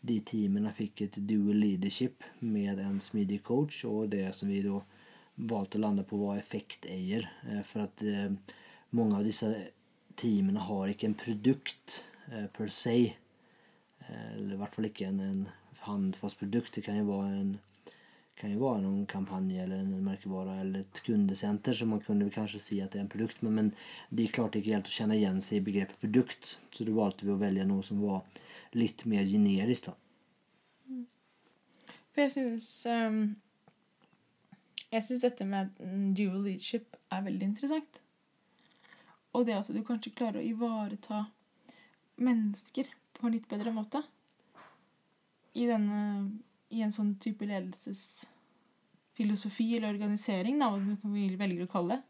de 0.01 0.19
teamene 0.25 0.71
fikk 0.75 1.03
et 1.05 1.19
dual 1.27 1.59
leadership 1.59 2.23
med 2.39 2.79
en 2.79 2.99
smidig 3.03 3.41
coach, 3.43 3.83
og 3.85 4.11
det 4.13 4.29
som 4.37 4.51
vi 4.51 4.61
da 4.65 4.79
valgte 5.49 5.79
å 5.79 5.83
lande 5.83 6.05
på, 6.07 6.19
var 6.21 6.39
effekteier. 6.39 7.27
Eh, 7.47 7.63
for 7.67 7.87
at 7.87 8.03
eh, 8.03 8.31
mange 8.95 9.19
av 9.19 9.27
disse 9.27 9.49
teamene 10.19 10.63
har 10.67 10.91
ikke 10.91 11.09
en 11.09 11.19
produkt 11.19 12.03
per 12.29 12.69
se. 12.69 13.15
Eller 14.05 14.51
i 14.53 14.57
hvert 14.59 14.75
fall 14.75 14.85
ikke 14.85 15.07
en, 15.07 15.21
en 15.23 15.39
handfast 15.87 16.37
produkt. 16.37 16.75
Det 16.75 16.83
kan 16.85 16.99
jo 16.99 17.07
være 17.07 17.39
en 17.39 17.55
kan 18.39 18.53
jo 18.53 18.61
være 18.61 18.83
noen 18.85 19.07
kampanje 19.09 19.59
eller 19.65 19.81
en 19.83 20.03
merkevare 20.05 20.61
eller 20.61 20.85
et 20.85 21.01
kundcenter 21.03 21.75
som 21.75 21.91
man 21.91 22.03
kunne 22.05 22.29
kanskje 22.31 22.61
si 22.63 22.77
at 22.79 22.93
det 22.93 23.01
er 23.01 23.05
en 23.05 23.11
produkt. 23.11 23.41
Men, 23.43 23.55
men 23.57 23.71
det 24.09 24.29
klarte 24.29 24.37
klart 24.37 24.55
det 24.55 24.61
helt 24.69 24.91
å 24.91 24.95
kjenne 24.95 25.17
igjen 25.17 25.41
seg 25.43 25.59
i 25.59 25.65
begreppet 25.65 26.03
produkt. 26.05 26.53
Så 26.71 26.87
da 26.87 26.95
valgte 26.95 27.27
vi 27.27 27.33
å 27.33 27.41
velge 27.41 27.67
noe 27.67 27.83
som 27.85 27.99
var 28.03 28.23
lite 28.77 29.09
mer 29.09 29.25
generisk. 29.25 29.89
Mm. 30.87 31.05
For 32.11 32.25
jeg 32.25 32.35
syns 32.35 32.69
um, 32.89 33.21
Jeg 34.89 35.05
syns 35.05 35.25
dette 35.25 35.45
med 35.45 35.73
dual 36.17 36.43
leadership 36.43 36.95
er 37.13 37.25
veldig 37.25 37.51
interessant. 37.51 38.01
Og 39.37 39.45
det 39.45 39.59
at 39.59 39.73
du 39.73 39.83
kanskje 39.85 40.15
klarer 40.17 40.41
å 40.41 40.45
ivareta 40.45 41.27
mennesker 42.19 42.89
på 43.13 43.27
en 43.27 43.35
litt 43.35 43.49
bedre 43.51 43.71
måte. 43.75 44.01
I 45.53 45.67
denne 45.69 45.99
i 46.69 46.83
en 46.85 46.91
sånn 46.93 47.15
type 47.21 47.45
ledelsesfilosofi 47.49 49.77
eller 49.77 49.89
organisering, 49.93 50.59
da, 50.61 50.67
hva 50.69 51.09
du 51.09 51.37
velger 51.39 51.63
å 51.65 51.71
kalle 51.71 51.95
det. 51.95 52.01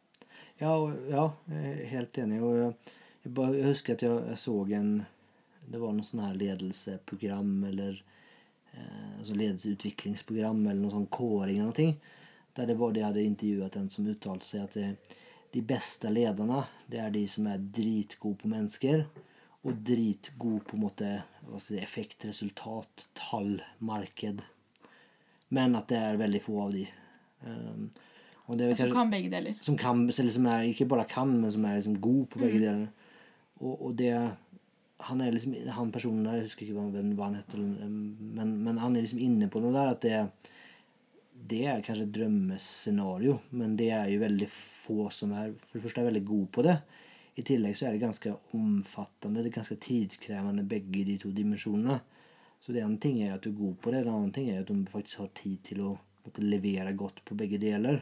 Ja, 0.60 0.74
ja, 1.08 1.32
jeg 1.48 1.72
er 1.72 1.86
helt 1.93 2.17
enig. 2.19 2.39
Og 2.43 2.52
jeg, 2.60 2.72
jeg 3.24 3.69
husker 3.69 3.91
at 3.95 4.04
jeg, 4.04 4.12
jeg, 4.32 4.39
så 4.41 4.54
en 4.76 4.91
Det 5.69 5.79
var 5.82 5.93
noe 5.93 6.08
sånn 6.08 6.23
her 6.23 6.38
ledelseprogram 6.39 7.53
eller 7.69 8.01
eh, 8.73 9.17
altså 9.19 9.38
ledelsesutviklingsprogram 9.38 10.63
eller 10.65 10.82
noe 10.82 10.95
sånn 10.95 11.10
kåring 11.13 11.62
eller 11.62 11.71
noe. 11.71 12.19
Der 12.58 12.69
det 12.69 12.77
var 12.79 12.93
de 12.93 13.05
hadde 13.05 13.23
intervjuet 13.23 13.77
en 13.77 13.89
som 13.93 14.08
uttalte 14.10 14.47
seg 14.47 14.65
at 14.65 14.77
det, 14.79 15.17
de 15.53 15.62
beste 15.65 16.10
lederne 16.12 16.63
det 16.89 17.01
er 17.01 17.13
de 17.13 17.23
som 17.29 17.47
er 17.49 17.62
dritgode 17.62 18.41
på 18.41 18.49
mennesker 18.51 19.05
og 19.67 19.82
dritgod 19.86 20.63
på 20.67 20.77
en 20.77 20.84
måte 20.86 21.10
si, 21.60 21.77
effekt, 21.82 22.23
resultat, 22.25 23.08
tall, 23.17 23.58
marked. 23.84 24.41
Men 25.49 25.75
at 25.75 25.89
det 25.91 25.99
er 25.99 26.21
veldig 26.21 26.41
få 26.43 26.62
av 26.63 26.75
de. 26.75 26.86
Um, 27.43 27.89
som 28.49 28.58
kanskje, 28.58 28.93
kan 28.93 29.12
begge 29.12 29.29
deler. 29.29 29.58
Som 29.62 29.77
kan, 29.77 30.08
eller 30.10 30.34
som 30.34 30.47
er, 30.49 30.69
ikke 30.71 30.88
bare 30.89 31.05
kan, 31.10 31.34
men 31.41 31.51
som 31.53 31.65
er 31.69 31.77
liksom 31.77 31.99
god 32.01 32.23
på 32.32 32.41
begge 32.41 32.58
mm. 32.58 32.63
deler. 32.63 33.12
Og, 33.60 33.73
og, 33.75 33.91
det 33.99 34.13
han 35.07 35.21
er 35.23 35.31
liksom, 35.31 35.55
han 35.71 35.91
personen 35.95 36.25
der, 36.27 36.39
jeg 36.39 36.49
husker 36.49 36.65
ikke 36.65 36.75
hva 36.75 37.27
han 37.29 37.38
heter, 37.39 37.59
men, 37.59 38.55
men, 38.65 38.79
han 38.81 38.95
er 38.95 39.05
liksom 39.05 39.21
inne 39.23 39.47
på 39.51 39.62
noe 39.63 39.71
der 39.75 39.93
at 39.93 40.03
det, 40.03 40.17
det 41.49 41.62
er 41.71 41.83
kanskje 41.85 42.07
et 42.09 42.15
drømmescenario, 42.17 43.38
men 43.55 43.77
det 43.79 43.91
er 43.95 44.09
jo 44.12 44.19
veldig 44.25 44.49
få 44.51 45.07
som 45.15 45.31
er 45.39 45.53
for 45.62 45.77
det 45.77 45.85
første 45.85 46.03
er 46.03 46.09
veldig 46.09 46.25
gode 46.27 46.49
på 46.57 46.65
det. 46.67 46.75
I 47.39 47.45
tillegg 47.47 47.77
så 47.77 47.88
er 47.88 47.95
det 47.95 48.03
ganske 48.03 48.33
omfattende, 48.57 49.39
det 49.39 49.53
er 49.53 49.59
ganske 49.62 49.79
tidskrevende 49.79 50.67
begge 50.67 51.05
de 51.07 51.15
to 51.21 51.31
dimensjonene. 51.31 52.01
Så 52.59 52.75
det 52.75 52.83
ene 52.83 52.99
ting 52.99 53.21
er 53.23 53.38
at 53.38 53.45
du 53.45 53.53
er 53.53 53.62
god 53.62 53.77
på 53.79 53.93
det, 53.93 54.03
det 54.03 54.12
andre 54.12 54.35
ting 54.35 54.49
er 54.51 54.65
at 54.65 54.67
du 54.67 54.91
faktisk 54.91 55.23
har 55.23 55.31
tid 55.39 55.62
til 55.69 55.85
å 55.85 55.93
måtte 56.25 56.43
levere 56.43 56.91
godt 56.99 57.23
på 57.23 57.38
begge 57.39 57.62
deler. 57.62 58.01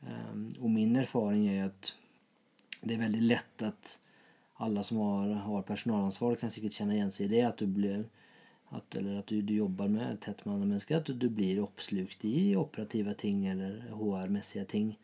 Um, 0.00 0.48
og 0.62 0.70
min 0.72 0.96
erfaring 0.96 1.44
er 1.52 1.66
at 1.68 1.92
det 2.80 2.96
er 2.96 3.04
veldig 3.04 3.22
lett 3.26 3.66
at 3.66 3.96
alle 4.56 4.82
som 4.84 4.98
har, 4.98 5.34
har 5.46 5.62
personalansvar, 5.68 6.38
kan 6.40 6.52
sikkert 6.52 6.78
kjenne 6.78 6.96
igjen 6.96 7.12
seg 7.12 7.28
i 7.28 7.34
det. 7.34 7.42
At 7.48 7.60
du 7.60 7.66
blir 7.68 8.06
at, 8.74 8.94
eller 8.94 9.20
at 9.20 9.28
du, 9.30 9.42
du 9.42 9.54
jobber 9.54 9.88
med 9.88 10.20
tett 10.24 10.44
med 10.44 10.54
andre 10.54 10.70
mennesker. 10.72 11.00
At 11.00 11.10
du, 11.12 11.28
blir 11.30 11.62
oppslukt 11.62 12.24
i 12.26 12.56
operative 12.58 13.14
ting 13.18 13.44
eller 13.46 13.78
HR-messige 13.92 14.64
ting. 14.72 14.96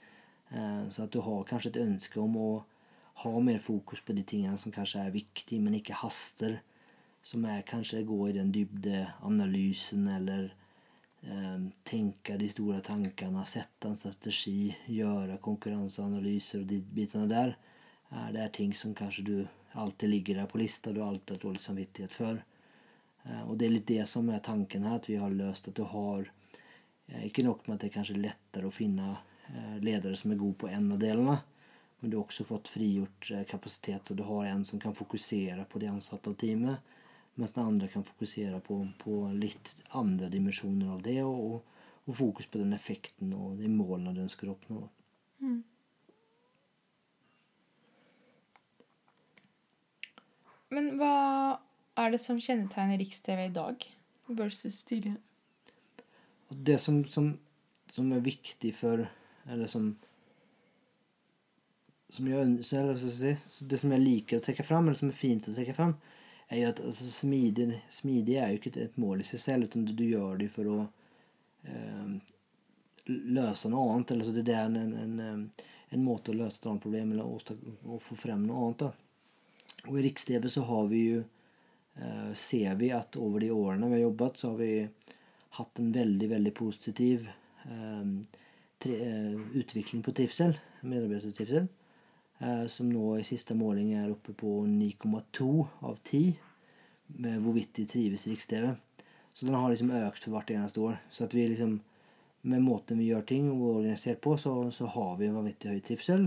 Eh, 0.51 0.89
så 0.89 1.07
at 1.07 1.13
du 1.15 1.21
har 1.23 1.47
kanskje 1.49 1.75
et 1.75 1.83
ønske 1.85 2.21
om 2.21 2.37
å 2.37 2.51
ha 3.23 3.33
mer 3.45 3.61
fokus 3.63 4.01
på 4.01 4.17
de 4.17 4.25
tingene 4.27 4.59
som 4.59 4.73
kanskje 4.75 5.05
er 5.05 5.15
viktige, 5.15 5.61
men 5.63 5.79
ikke 5.79 6.01
haster. 6.01 6.61
Som 7.23 7.45
er 7.47 7.63
kanskje 7.63 8.03
gå 8.03 8.19
i 8.29 8.35
den 8.35 8.51
dybdeanalysen 8.55 10.09
eller 10.11 10.49
eh, 11.23 11.69
tenke 11.87 12.39
de 12.41 12.49
store 12.51 12.81
tankene, 12.83 13.45
sette 13.47 13.93
en 13.93 14.01
strategi, 14.01 14.73
gjøre 14.91 15.39
konkurranseanalyser 15.45 16.65
og 16.65 16.73
de 16.73 16.81
bitene 16.97 17.29
der. 17.31 17.55
Det 18.13 18.41
er 18.43 18.51
ting 18.53 18.75
som 18.77 18.93
kanskje 18.95 19.23
du 19.25 19.37
alltid 19.73 20.11
ligger 20.11 20.43
der 20.43 20.47
på 20.51 20.59
lista, 20.61 20.93
du 20.93 21.03
alltid 21.03 21.37
har 21.37 21.43
dårlig 21.47 21.61
samvittighet 21.61 22.13
for. 22.13 22.43
Eh, 23.25 23.43
og 23.49 23.57
det 23.59 23.67
er 23.67 23.75
litt 23.77 23.89
det 23.89 24.07
som 24.11 24.29
er 24.31 24.43
tanken 24.45 24.87
her, 24.87 24.99
at 24.99 25.09
vi 25.11 25.19
har 25.21 25.35
løst 25.35 25.69
at 25.71 25.79
du 25.79 25.85
har 25.89 26.27
eh, 26.27 27.27
Ikke 27.29 27.45
nok 27.47 27.67
med 27.67 27.77
at 27.77 27.85
det 27.85 27.91
er 27.91 27.97
kanskje 27.99 28.19
lettere 28.21 28.69
å 28.69 28.75
finne 28.75 29.15
eh, 29.15 29.77
ledere 29.83 30.19
som 30.19 30.33
er 30.33 30.41
gode 30.41 30.59
på 30.63 30.71
en 30.71 30.91
av 30.95 31.03
delene, 31.03 31.39
men 32.01 32.11
du 32.11 32.19
har 32.19 32.25
også 32.25 32.47
fått 32.49 32.71
frigjort 32.73 33.31
kapasitet, 33.49 34.09
så 34.09 34.15
du 34.19 34.25
har 34.27 34.49
en 34.51 34.65
som 34.67 34.81
kan 34.83 34.95
fokusere 34.95 35.69
på 35.71 35.79
de 35.79 35.91
ansatte 35.93 36.33
av 36.33 36.35
teamet, 36.41 36.97
mens 37.39 37.55
den 37.55 37.69
andre 37.69 37.89
kan 37.89 38.03
fokusere 38.05 38.59
på, 38.67 38.81
på 38.99 39.21
litt 39.39 39.71
andre 39.95 40.27
dimensjoner 40.33 40.97
av 40.97 41.05
det, 41.07 41.21
og, 41.23 41.61
og, 42.03 42.17
fokus 42.19 42.51
på 42.51 42.59
den 42.59 42.75
effekten 42.75 43.31
og 43.39 43.63
de 43.63 43.71
målene 43.71 44.17
du 44.17 44.25
ønsker 44.25 44.51
å 44.51 44.57
oppnå. 44.57 44.81
Mm. 45.47 45.61
Men 50.73 50.95
hva 51.01 51.17
er 52.01 52.15
det 52.15 52.21
som 52.23 52.41
kjennetegner 52.41 53.01
Riks-TV 53.01 53.45
i 53.47 53.53
dag 53.53 53.85
versus 54.33 54.81
tidligere? 54.89 55.21
Det 56.53 56.79
som, 56.81 57.03
som, 57.09 57.35
som 57.93 58.13
er 58.13 58.25
viktig 58.25 58.75
for 58.77 59.07
Eller 59.49 59.67
som 59.67 59.95
som 62.13 62.29
jeg, 62.29 62.65
si, 62.65 63.37
Det 63.65 63.79
som 63.81 63.93
jeg 63.95 64.03
liker 64.03 64.41
å 64.41 64.45
trekke 64.45 64.65
fram, 64.67 64.85
eller 64.85 64.99
som 64.99 65.09
er 65.09 65.17
fint 65.17 65.47
å 65.49 65.55
trekke 65.57 65.73
fram, 65.77 65.95
er 66.53 66.59
jo 66.61 66.73
at 66.75 66.83
altså, 66.85 67.07
smidig, 67.09 67.69
smidig, 67.89 68.37
er 68.37 68.53
jo 68.53 68.61
ikke 68.61 68.73
et, 68.83 68.99
mål 69.01 69.23
i 69.23 69.29
seg 69.29 69.41
selv, 69.41 69.71
utan 69.71 69.87
du, 69.89 69.95
du 69.97 70.05
gjør 70.05 70.43
det 70.43 70.51
for 70.53 70.69
å 70.69 70.79
eh, 71.65 72.11
løse 73.07 73.71
noe 73.73 73.95
annet. 73.95 74.13
Eller 74.13 74.29
så 74.29 74.35
det 74.37 74.45
er 74.53 74.69
en, 74.69 74.77
en, 74.77 75.15
en, 75.25 75.47
en 75.97 76.05
måte 76.05 76.35
å 76.35 76.37
løse 76.37 76.61
et 76.61 76.69
annet 76.69 76.85
problem 76.85 77.15
eller 77.15 77.25
å, 77.25 77.57
å 77.97 78.03
få 78.05 78.19
frem 78.27 78.45
noe 78.45 78.67
annet. 78.67 78.85
Da. 78.85 79.02
Og 79.89 79.99
i 79.99 80.05
Riks-TV 80.07 80.49
så 80.51 80.63
har 80.69 80.87
vi 80.91 81.03
jo 81.09 81.21
eh, 81.99 82.31
ser 82.39 82.77
vi 82.79 82.93
at 82.95 83.19
over 83.19 83.43
de 83.43 83.51
årene 83.55 83.89
vi 83.91 83.99
har 83.99 84.07
jobbet, 84.07 84.39
så 84.39 84.53
har 84.53 84.61
vi 84.61 84.73
hatt 85.59 85.81
en 85.83 85.93
veldig, 85.95 86.29
veldig 86.31 86.53
positiv 86.57 87.27
eh, 87.67 88.13
eh, 88.87 89.35
utvikling 89.59 90.05
på 90.05 90.15
trivsel, 90.17 90.59
medarbeidertrivsel. 90.83 91.71
Som 92.67 92.89
nå 92.91 93.21
i 93.21 93.23
siste 93.23 93.55
måling 93.55 93.93
er 93.95 94.09
oppe 94.11 94.33
på 94.35 94.65
9,2 94.67 95.45
av 95.87 96.01
10 96.01 96.33
med 97.23 97.37
hvorvidt 97.39 97.77
de 97.77 97.85
trives 97.87 98.25
i 98.27 98.33
Riks-TV. 98.33 98.73
Så 99.33 99.47
den 99.47 99.55
har 99.55 99.71
liksom 99.71 99.93
økt 99.95 100.25
for 100.25 100.35
hvert 100.35 100.51
eneste 100.51 100.83
år. 100.83 100.97
Så 101.07 101.29
at 101.29 101.37
vi 101.37 101.45
liksom 101.47 101.77
med 102.43 102.65
måten 102.65 102.99
vi 102.99 103.13
gjør 103.13 103.23
ting 103.29 103.47
og 103.53 103.77
organisert 103.77 104.19
på, 104.25 104.35
så, 104.37 104.73
så 104.75 104.91
har 104.91 105.15
vi 105.21 105.29
en 105.29 105.39
vanvittig 105.39 105.71
høy 105.71 105.85
trivsel. 105.87 106.27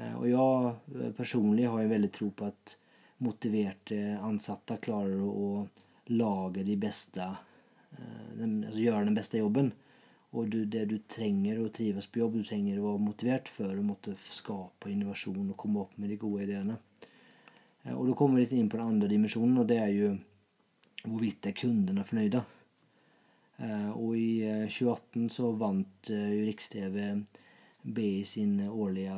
Eh, 0.00 0.16
og 0.16 0.26
jeg 0.28 1.04
eh, 1.04 1.12
personlig 1.16 1.68
har 1.68 1.82
en 1.82 1.92
veldig 1.92 2.10
tro 2.14 2.30
på 2.34 2.48
at 2.48 2.74
motiverte 3.20 4.00
ansatte 4.24 4.80
klarer 4.82 5.20
å, 5.20 5.68
lage 6.10 6.64
de 6.66 6.74
beste 6.80 7.22
eh, 7.22 8.30
altså 8.42 8.80
gjøre 8.80 9.04
den 9.06 9.14
beste 9.14 9.38
jobben. 9.38 9.68
Og 10.34 10.48
du, 10.50 10.64
det 10.66 10.88
du 10.90 10.96
trenger 11.10 11.60
å 11.62 11.68
trives 11.74 12.08
på 12.10 12.22
jobb, 12.22 12.40
du 12.40 12.46
trenger 12.48 12.80
å 12.80 12.88
være 12.88 13.02
motivert 13.04 13.50
for 13.50 13.70
å 13.70 13.84
måtte 13.86 14.16
skape 14.18 14.90
innovasjon 14.90 15.52
og 15.52 15.58
komme 15.58 15.84
opp 15.84 15.94
med 15.98 16.10
de 16.10 16.18
gode 16.18 16.48
ideene. 16.48 16.80
Og 17.94 18.10
da 18.10 18.16
kommer 18.18 18.38
vi 18.38 18.44
litt 18.44 18.56
inn 18.58 18.68
på 18.70 18.78
den 18.78 18.90
andre 18.92 19.10
dimensjonen, 19.10 19.62
og 19.62 19.68
det 19.70 19.78
er 19.82 19.92
jo 19.94 20.10
hvorvidt 21.04 21.46
er 21.46 21.56
kundene 21.56 22.06
fornøyde. 22.06 22.42
Og 23.94 24.16
i 24.16 24.40
2018 24.68 25.24
eh, 25.24 25.30
så 25.34 25.50
vant 25.60 26.10
eh, 26.12 26.36
Riks-TV 26.46 26.96
BI 27.82 28.24
sin 28.24 28.56
årlige 28.66 29.16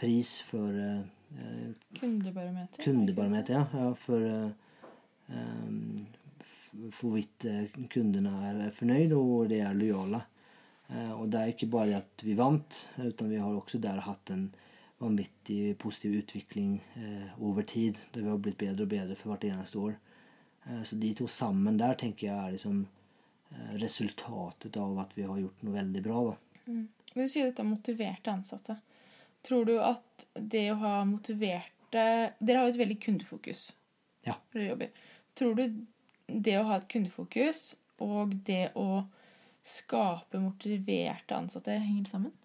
pris 0.00 0.40
for 0.44 0.72
Kundebarometer? 2.00 2.82
Kundebarometer, 2.82 3.54
ja. 3.54 3.66
ja 3.72 3.92
for 3.94 4.54
hvorvidt 6.70 7.46
kundene 7.92 8.32
er 8.48 8.74
fornøyd 8.74 9.14
og 9.16 9.48
de 9.52 9.60
er 9.62 9.76
lojale. 9.76 10.22
Og 10.90 11.28
det 11.30 11.40
er 11.40 11.52
ikke 11.52 11.70
bare 11.70 12.00
at 12.00 12.24
vi 12.26 12.34
vant, 12.38 12.80
utan 12.98 13.30
vi 13.30 13.38
har 13.38 13.54
også 13.54 13.78
der 13.78 14.00
hatt 14.02 14.32
en 14.34 14.48
vanvittig 14.98 15.76
positiv 15.78 16.18
utvikling 16.24 16.80
over 17.38 17.62
tid. 17.62 18.00
Der 18.14 18.24
vi 18.24 18.32
har 18.32 18.42
blitt 18.42 18.58
bedre 18.58 18.88
og 18.88 18.92
bedre 18.96 19.16
for 19.16 19.32
hvert 19.32 19.46
eneste 19.52 19.78
år. 19.78 19.94
Eh, 20.66 20.82
så 20.82 20.96
de 20.96 21.12
to 21.14 21.26
sammen 21.28 21.78
der 21.78 21.96
tenker 21.98 22.28
jeg 22.28 22.36
er 22.36 22.54
liksom 22.56 22.82
eh, 23.50 23.74
resultatet 23.82 24.76
av 24.76 24.98
at 25.04 25.16
vi 25.16 25.26
har 25.26 25.40
gjort 25.40 25.66
noe 25.66 25.76
veldig 25.76 26.02
bra. 26.04 26.24
da. 26.30 26.64
Mm. 26.66 26.88
Du 27.14 27.28
sier 27.28 27.50
dette 27.50 27.66
motiverte 27.66 28.32
ansatte. 28.32 28.76
Tror 29.42 29.64
du 29.66 29.76
at 29.82 30.26
det 30.34 30.66
å 30.72 30.80
ha 30.82 30.96
motiverte 31.08 31.76
Dere 31.90 32.60
har 32.60 32.68
jo 32.68 32.74
et 32.74 32.78
veldig 32.78 32.98
kundefokus. 33.02 33.64
Ja. 34.22 34.36
Tror 35.34 35.56
du 35.58 35.80
det 36.30 36.58
å 36.60 36.66
ha 36.68 36.76
et 36.78 36.90
kundefokus 36.92 37.72
og 38.00 38.36
det 38.46 38.70
å 38.78 39.02
skape 39.66 40.38
motiverte 40.38 41.34
ansatte 41.34 41.74
henger 41.82 42.06
sammen? 42.12 42.36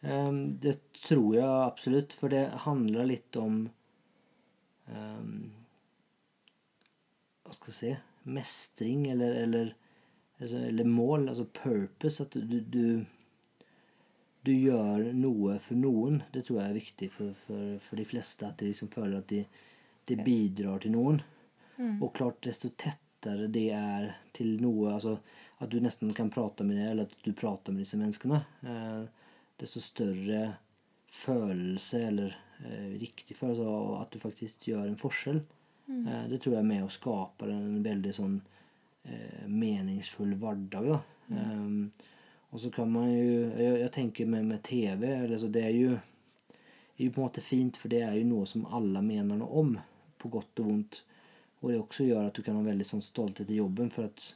Um, 0.00 0.60
det 0.62 0.76
tror 1.02 1.32
jeg 1.34 1.48
absolutt, 1.48 2.14
for 2.14 2.30
det 2.30 2.44
handler 2.62 3.08
litt 3.10 3.36
om 3.36 3.64
um, 4.86 5.32
hva 7.42 7.56
skal 7.56 7.72
jeg 7.72 7.78
si 7.80 7.92
mestring 8.28 9.08
eller, 9.10 9.34
eller, 9.42 9.74
eller 10.40 10.84
mål, 10.84 11.28
altså 11.28 11.44
purpose. 11.44 12.22
At 12.22 12.32
du, 12.32 12.60
du, 12.60 13.04
du, 14.42 14.52
gjør 14.52 15.10
noe 15.14 15.58
for 15.62 15.78
noen. 15.78 16.22
Det 16.32 16.44
tror 16.46 16.60
jeg 16.60 16.70
er 16.70 16.78
viktig 16.78 17.10
for, 17.14 17.34
for, 17.46 17.74
for 17.82 18.00
de 18.00 18.06
fleste. 18.06 18.46
At 18.46 18.60
de 18.60 18.70
liksom 18.70 18.92
føler 18.94 19.18
at 19.18 19.28
de, 19.32 19.42
de 20.08 20.18
bidrar 20.22 20.84
til 20.84 20.94
noen. 20.94 21.20
Mm. 21.78 21.98
Og 22.02 22.12
klart, 22.14 22.40
desto 22.46 22.70
tettere 22.74 23.50
det 23.50 23.68
er 23.74 24.08
til 24.34 24.56
noe 24.62 24.92
altså 24.94 25.18
At 25.62 25.70
du 25.70 25.80
nesten 25.82 26.10
kan 26.14 26.30
prate 26.30 26.66
med 26.66 26.78
det, 26.78 26.86
eller 26.90 27.08
at 27.08 27.22
du 27.24 27.32
prater 27.34 27.74
med 27.74 27.82
disse 27.82 27.98
menneskene, 27.98 28.44
eh, 28.62 29.30
desto 29.58 29.80
større 29.82 30.42
følelse, 31.10 32.02
eller 32.12 32.36
eh, 32.62 32.92
riktig 33.00 33.34
følelse 33.34 33.64
av 33.66 33.88
at 34.04 34.12
du 34.14 34.22
faktisk 34.22 34.68
gjør 34.70 34.84
en 34.86 35.00
forskjell. 35.00 35.40
Mm. 35.88 36.04
Eh, 36.06 36.28
det 36.30 36.38
tror 36.44 36.54
jeg 36.54 36.62
er 36.62 36.68
med 36.68 36.84
å 36.86 36.92
skape 36.94 37.48
en 37.50 37.82
veldig 37.82 38.12
sånn 38.14 38.36
meningsfull 39.46 40.34
hverdag. 40.38 40.88
da. 40.92 41.00
Mm. 41.28 41.90
Og 42.50 42.60
så 42.60 42.70
kan 42.72 42.88
man 42.88 43.10
jo 43.12 43.32
Jeg, 43.60 43.80
jeg 43.82 43.92
tenker 43.92 44.26
med, 44.26 44.46
med 44.48 44.62
TV 44.64 45.04
altså 45.04 45.50
Det 45.52 45.64
er 45.64 45.74
jo, 45.76 45.98
er 46.96 47.04
jo 47.04 47.10
på 47.12 47.20
en 47.20 47.26
måte 47.26 47.44
fint, 47.44 47.76
for 47.76 47.92
det 47.92 48.00
er 48.02 48.14
jo 48.16 48.28
noe 48.30 48.46
som 48.48 48.66
alle 48.66 49.02
mener 49.04 49.36
noe 49.36 49.60
om. 49.62 49.76
På 50.18 50.28
godt 50.32 50.62
og 50.62 50.70
vondt. 50.70 51.02
Og 51.60 51.70
det 51.70 51.80
også 51.80 52.06
gjør 52.08 52.30
at 52.30 52.38
du 52.38 52.42
kan 52.42 52.56
ha 52.56 52.62
veldig 52.62 52.86
sånn 52.86 53.04
stolthet 53.04 53.50
i 53.50 53.58
jobben, 53.58 53.90
for 53.90 54.08
at 54.08 54.32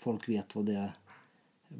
folk 0.00 0.28
vet 0.28 0.56
hva 0.56 0.64
det 0.66 0.82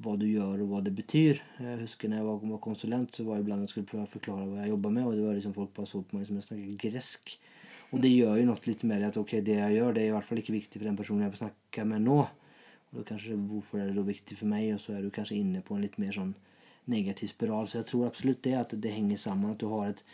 hva 0.01 0.15
du 0.17 0.25
gjør 0.25 0.63
og 0.63 0.71
hva 0.71 0.81
det 0.85 0.95
betyr. 0.97 1.41
Jeg 1.61 1.81
husker 1.83 2.09
når 2.09 2.21
jeg 2.21 2.29
var, 2.29 2.45
var 2.55 2.61
konsulent, 2.65 3.17
så 3.17 3.27
var 3.27 3.39
det 3.39 3.47
iblant 3.47 3.67
jeg 3.67 3.73
skulle 3.75 3.91
prøve 3.91 4.07
å 4.07 4.13
forklare 4.13 4.47
hva 4.49 4.63
jeg 4.63 4.73
jobba 4.73 4.93
med, 4.95 5.09
og 5.09 5.17
det 5.17 5.27
var 5.27 5.37
liksom 5.37 5.57
folk 5.57 5.75
bare 5.77 5.91
så 5.91 6.01
på 6.01 6.17
meg 6.17 6.29
som 6.29 6.39
jeg 6.39 6.47
snakket 6.47 6.79
gresk. 6.81 7.35
Og 7.93 8.01
det 8.01 8.13
gjør 8.13 8.39
jo 8.41 8.47
noe 8.49 8.67
litt 8.67 8.85
mer 8.89 9.05
at 9.09 9.19
ok, 9.21 9.37
det 9.45 9.59
jeg 9.59 9.77
gjør, 9.77 9.93
det 9.95 10.05
er 10.05 10.11
i 10.11 10.15
hvert 10.15 10.29
fall 10.29 10.41
ikke 10.41 10.55
viktig 10.57 10.81
for 10.81 10.89
den 10.89 10.97
personen 10.99 11.27
jeg 11.27 11.41
snakker 11.43 11.89
med 11.89 12.07
nå. 12.07 12.21
Og 12.93 12.99
da 12.99 13.05
kanskje, 13.09 13.37
Hvorfor 13.37 13.81
er 13.81 13.91
det 13.91 13.97
da 13.97 14.05
viktig 14.07 14.37
for 14.37 14.51
meg? 14.53 14.73
Og 14.75 14.81
så 14.81 14.97
er 14.97 15.05
du 15.05 15.13
kanskje 15.13 15.39
inne 15.41 15.63
på 15.65 15.77
en 15.77 15.85
litt 15.85 15.99
mer 16.01 16.13
sånn 16.17 16.35
negativ 16.93 17.33
spiral. 17.33 17.69
Så 17.69 17.81
jeg 17.81 17.89
tror 17.93 18.09
absolutt 18.09 18.43
det 18.45 18.55
at 18.59 18.77
det 18.85 18.93
henger 18.93 19.21
sammen. 19.21 19.55
At 19.55 19.63
du 19.63 19.69
har 19.73 19.93
et 19.93 20.05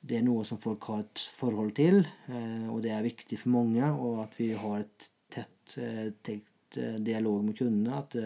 det 0.00 0.16
er 0.16 0.24
noe 0.24 0.46
som 0.48 0.56
folk 0.60 0.86
har 0.88 1.02
et 1.02 1.22
forhold 1.36 1.74
til, 1.76 1.98
eh, 2.32 2.68
og 2.72 2.78
det 2.84 2.94
er 2.96 3.04
viktig 3.04 3.36
for 3.42 3.52
mange. 3.52 3.84
Og 3.84 4.22
at 4.24 4.38
vi 4.38 4.52
har 4.56 4.78
et 4.80 5.08
tett, 5.28 5.74
eh, 5.76 6.08
tett 6.24 6.78
eh, 6.80 6.96
dialog 7.04 7.44
med 7.44 7.58
kundene. 7.58 7.98
At, 8.00 8.16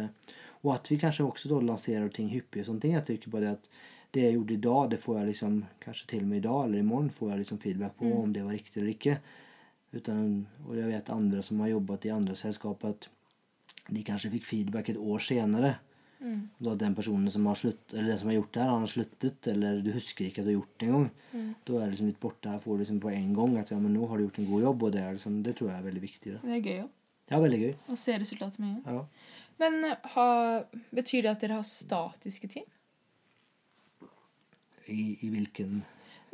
og 0.62 0.75
at 0.77 0.91
vi 0.91 1.01
kanskje 1.03 1.27
også 1.27 1.51
da 1.51 1.59
lanserer 1.61 2.09
ting 2.14 2.31
hyppig. 2.31 2.62
og 2.62 2.66
sånne 2.70 2.81
ting. 2.81 2.95
Jeg 2.95 3.05
tror 3.05 3.18
ikke 3.18 3.35
bare 3.35 3.49
det 3.49 3.57
at 3.59 3.68
det 4.15 4.27
jeg 4.27 4.37
gjorde 4.37 4.55
i 4.55 4.62
dag, 4.67 4.91
det 4.93 5.01
får 5.03 5.19
jeg 5.19 5.31
liksom 5.33 5.57
kanskje 5.83 6.11
til 6.12 6.23
og 6.23 6.29
med 6.31 6.41
i 6.41 6.47
dag 6.47 6.61
eller 6.67 6.81
i 6.81 6.87
morgen 6.87 7.11
får 7.15 7.33
jeg 7.33 7.43
liksom 7.43 7.61
feedback 7.62 7.97
på 7.99 8.11
mm. 8.11 8.21
om 8.21 8.35
det 8.35 8.45
var 8.45 8.57
riktig 8.57 8.81
eller 8.81 8.93
ikke. 8.95 9.17
Utan, 9.95 10.29
og 10.67 10.77
jeg 10.79 10.91
vet 10.91 11.11
andre 11.15 11.43
som 11.47 11.61
har 11.62 11.71
jobbet 11.71 12.07
i 12.09 12.15
andre 12.15 12.37
selskaper, 12.39 12.95
at 12.95 13.09
de 13.95 14.07
kanskje 14.07 14.33
fikk 14.33 14.49
feedback 14.49 14.91
et 14.91 14.99
år 14.99 15.23
senere. 15.23 15.77
Mm. 16.25 16.49
Da 16.65 16.75
den 16.81 16.97
personen 16.97 17.31
som 17.31 17.47
har, 17.47 17.59
slutt, 17.61 17.93
eller 17.93 18.15
den 18.15 18.19
som 18.19 18.31
har 18.31 18.39
gjort 18.39 18.53
det 18.57 18.62
her, 18.62 18.73
han 18.73 18.87
har 18.87 18.91
sluttet, 18.91 19.49
eller 19.53 19.81
du 19.85 19.93
husker 19.95 20.27
ikke 20.27 20.43
at 20.43 20.49
du 20.49 20.51
har 20.51 20.59
gjort 20.59 20.75
det 20.81 20.89
engang. 20.89 21.09
Mm. 21.35 21.49
Da 21.69 21.77
er 21.77 21.85
det 21.85 21.91
liksom 21.95 22.11
litt 22.11 22.21
borte. 22.23 22.51
Her 22.51 22.62
får 22.65 22.75
du 22.75 22.85
liksom 22.85 23.01
på 23.05 23.12
en 23.12 23.33
gang 23.39 23.57
at 23.61 23.73
ja, 23.75 23.79
men 23.79 23.95
nå 23.95 24.09
har 24.11 24.19
du 24.19 24.27
gjort 24.27 24.41
en 24.41 24.51
god 24.51 24.67
jobb. 24.69 24.87
Og 24.89 24.95
det, 24.97 25.07
liksom, 25.19 25.41
det 25.47 25.57
tror 25.59 25.71
jeg 25.71 25.79
er 25.79 25.89
veldig 25.91 26.05
viktig. 26.05 26.35
Da. 26.35 26.43
Det 26.43 26.59
er 26.59 26.69
gøy 26.69 26.85
òg. 26.85 26.93
Ja, 27.33 27.41
veldig 27.41 27.61
gøy. 27.61 27.75
Å 27.89 27.99
se 28.01 28.19
resultatet 28.21 28.61
med 28.61 28.71
en 28.71 28.79
gang. 28.81 28.97
Ja. 28.99 29.43
Men 29.62 29.87
ha, 30.17 30.29
betyr 30.97 31.27
det 31.27 31.35
at 31.37 31.45
dere 31.45 31.61
har 31.61 31.69
statiske 31.69 32.51
team? 32.57 32.67
I, 34.89 35.16
i, 35.20 35.30
hvilken 35.32 35.82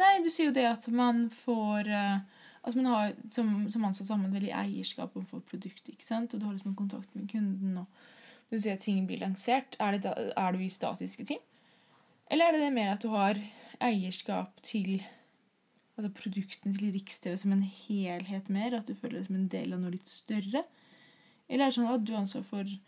Nei, 0.01 0.15
du 0.25 0.31
sier 0.33 0.49
jo 0.49 0.55
det 0.57 0.67
at 0.67 0.87
man 0.95 1.27
får 1.31 1.91
uh, 1.93 2.23
Altså 2.61 2.81
man 2.81 2.89
har 2.91 3.13
Som, 3.33 3.53
som 3.73 3.85
ansatt 3.89 4.11
har 4.13 4.21
man 4.21 4.35
veldig 4.35 4.53
eierskap 4.53 5.15
overfor 5.17 5.45
produktet, 5.49 5.95
ikke 5.95 6.07
sant? 6.07 6.35
og 6.35 6.41
du 6.41 6.47
har 6.47 6.57
liksom 6.57 6.75
kontakt 6.77 7.15
med 7.17 7.29
kunden. 7.31 7.79
og 7.79 8.51
Du 8.51 8.59
sier 8.59 8.77
at 8.77 8.85
ting 8.85 9.07
blir 9.09 9.23
lansert. 9.23 9.79
Er, 9.81 9.97
da, 10.03 10.13
er 10.37 10.53
du 10.53 10.61
i 10.61 10.69
statiske 10.69 11.25
team? 11.25 11.41
Eller 12.31 12.47
er 12.47 12.53
det 12.53 12.61
det 12.67 12.75
mer 12.75 12.93
at 12.95 13.03
du 13.03 13.09
har 13.15 13.41
eierskap 13.81 14.61
til 14.63 15.01
altså 15.97 16.13
produktene 16.17 16.77
til 16.77 16.93
Riks-TV 16.95 17.37
som 17.41 17.57
en 17.57 17.65
helhet 17.65 18.53
mer? 18.53 18.77
At 18.77 18.89
du 18.89 18.95
føler 18.95 19.21
det 19.21 19.27
som 19.31 19.41
en 19.41 19.51
del 19.53 19.75
av 19.75 19.81
noe 19.81 19.97
litt 19.97 20.13
større? 20.13 20.65
Eller 21.49 21.65
er 21.65 21.73
det 21.73 21.79
sånn 21.79 21.91
at 21.91 22.05
du 22.05 22.15
har 22.15 22.23
ansvar 22.23 22.47
for 22.47 22.79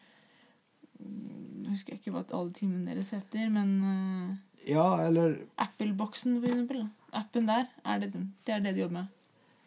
Nå 1.03 1.73
husker 1.73 1.95
jeg 1.95 1.99
ikke 1.99 2.13
hva 2.15 2.21
alle 2.31 2.53
timene 2.55 2.93
deres 2.93 3.09
heter, 3.11 3.49
men 3.51 3.71
uh, 3.83 4.52
ja, 4.69 4.87
eller 5.07 5.39
Apple-boksen, 5.63 6.39
for 6.41 6.51
eksempel. 6.51 6.87
Appen 7.13 7.49
der, 7.51 7.67
er 7.85 7.99
det, 8.03 8.13
det, 8.15 8.53
er 8.53 8.63
det 8.65 8.75
du 8.77 8.81
jobber 8.85 9.03
med? 9.03 9.19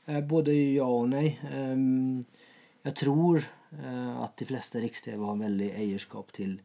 Eh, 0.06 0.22
både 0.22 0.54
ja 0.54 0.86
og 0.86 1.10
nei. 1.12 1.28
Jeg 2.86 2.98
tror 3.02 3.42
eh, 3.42 4.16
at 4.22 4.36
de 4.38 4.46
fleste 4.46 4.82
Riks-TV 4.82 5.22
har 5.26 5.42
veldig 5.42 5.72
eierskap 5.74 6.30
til 6.36 6.60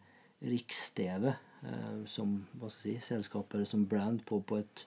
Riks-TV 0.44 1.30
eh, 1.30 2.00
som 2.08 2.38
hva 2.60 2.68
skal 2.72 2.92
jeg 2.92 3.00
si, 3.00 3.14
selskap 3.14 3.54
eller 3.54 3.68
som 3.68 3.86
brand 3.88 4.20
på, 4.28 4.42
på, 4.44 4.60
et, 4.60 4.84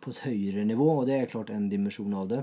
på 0.00 0.12
et 0.12 0.22
høyere 0.24 0.64
nivå, 0.68 0.88
og 1.00 1.08
det 1.08 1.18
er 1.18 1.30
klart 1.30 1.52
en 1.52 1.68
dimensjon 1.72 2.16
av 2.16 2.30
det. 2.32 2.42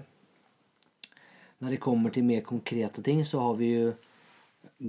Når 1.61 1.75
det 1.75 1.81
kommer 1.81 2.13
til 2.13 2.25
mer 2.25 2.45
konkrete 2.45 3.03
ting, 3.05 3.21
så 3.25 3.41
har 3.41 3.57
vi 3.59 3.73
jo 3.73 3.91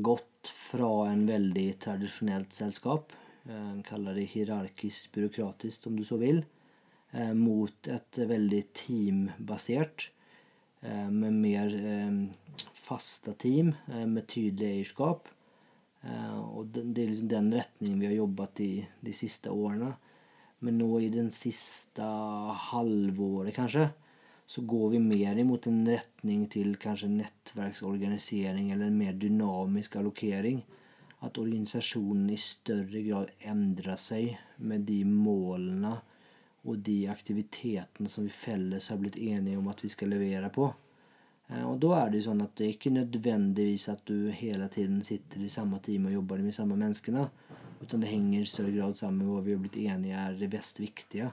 gått 0.05 0.53
fra 0.53 1.09
en 1.11 1.27
veldig 1.29 1.67
tradisjonelt 1.85 2.53
selskap, 2.57 3.13
eh, 3.49 3.83
kaller 3.87 4.15
det 4.15 4.31
hierarkisk 4.33 5.13
byråkratisk 5.15 5.87
om 5.87 5.97
du 5.97 6.05
så 6.05 6.19
vil, 6.21 6.45
eh, 7.13 7.33
mot 7.35 7.89
et 7.89 8.19
veldig 8.19 8.63
teambasert, 8.73 10.11
eh, 10.83 11.11
med 11.11 11.33
mer 11.33 11.71
faste 12.75 13.35
team, 13.39 13.75
med 13.89 14.27
tydelig 14.27 14.69
eierskap. 14.69 15.29
Og 16.05 16.73
det 16.73 16.99
er 16.99 17.11
liksom 17.13 17.29
den 17.29 17.53
retningen 17.53 18.01
vi 18.01 18.07
har 18.07 18.15
jobbet 18.15 18.61
i 18.61 18.87
de 19.05 19.13
siste 19.13 19.49
årene. 19.49 19.95
Men 20.61 20.79
nå 20.79 21.01
i 21.01 21.09
den 21.09 21.31
siste 21.31 22.03
halvåret, 22.03 23.55
kanskje, 23.55 23.93
så 24.47 24.63
går 24.67 24.91
vi 24.91 24.99
mer 24.99 25.39
imot 25.39 25.67
en 25.67 25.87
retning 25.87 26.49
til 26.53 26.75
kanskje 26.77 27.09
nettverksorganisering 27.09 28.73
eller 28.73 28.91
en 28.91 28.99
mer 28.99 29.13
dynamisk 29.13 29.97
allokering. 29.97 30.63
At 31.23 31.39
organisasjonen 31.39 32.31
i 32.35 32.39
større 32.41 33.03
grad 33.07 33.31
endrer 33.47 33.99
seg 34.01 34.33
med 34.59 34.87
de 34.89 35.03
målene 35.07 35.97
og 36.63 36.79
de 36.87 36.97
aktivitetene 37.11 38.11
som 38.11 38.27
vi 38.27 38.31
felles 38.35 38.89
har 38.91 38.99
blitt 38.99 39.19
enige 39.19 39.59
om 39.59 39.69
at 39.71 39.83
vi 39.85 39.91
skal 39.91 40.11
levere 40.15 40.51
på. 40.55 40.69
Eh, 41.49 41.65
Og 41.69 41.79
da 41.83 41.93
er 42.01 42.11
det 42.11 42.23
jo 42.23 42.31
sånn 42.31 42.43
at 42.45 42.55
det 42.57 42.67
er 42.67 42.75
ikke 42.77 42.95
nødvendigvis 42.95 43.89
at 43.93 44.05
du 44.07 44.31
hele 44.31 44.69
tiden 44.69 45.03
sitter 45.07 45.43
i 45.43 45.51
samme 45.53 45.81
time 45.83 46.11
og 46.11 46.19
jobber 46.21 46.43
med 46.43 46.55
samme 46.55 46.79
menneskene. 46.79 47.29
Utan 47.83 48.01
det 48.01 48.13
henger 48.13 48.41
i 48.41 48.51
større 48.51 48.75
grad 48.77 48.97
sammen 48.97 49.25
med 49.25 49.33
hva 49.33 49.43
vi 49.43 49.55
har 49.57 49.63
blitt 49.63 49.81
enige 49.83 50.19
er 50.27 50.39
det 50.39 50.51
mest 50.53 50.81
viktige. 50.81 51.33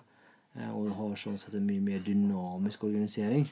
Eh, 0.55 0.69
Og 0.69 0.91
har 0.97 1.15
sånn 1.15 1.37
sett 1.37 1.53
en 1.53 1.65
mye 1.65 1.81
mer 1.81 1.99
dynamisk 2.05 2.83
organisering. 2.83 3.49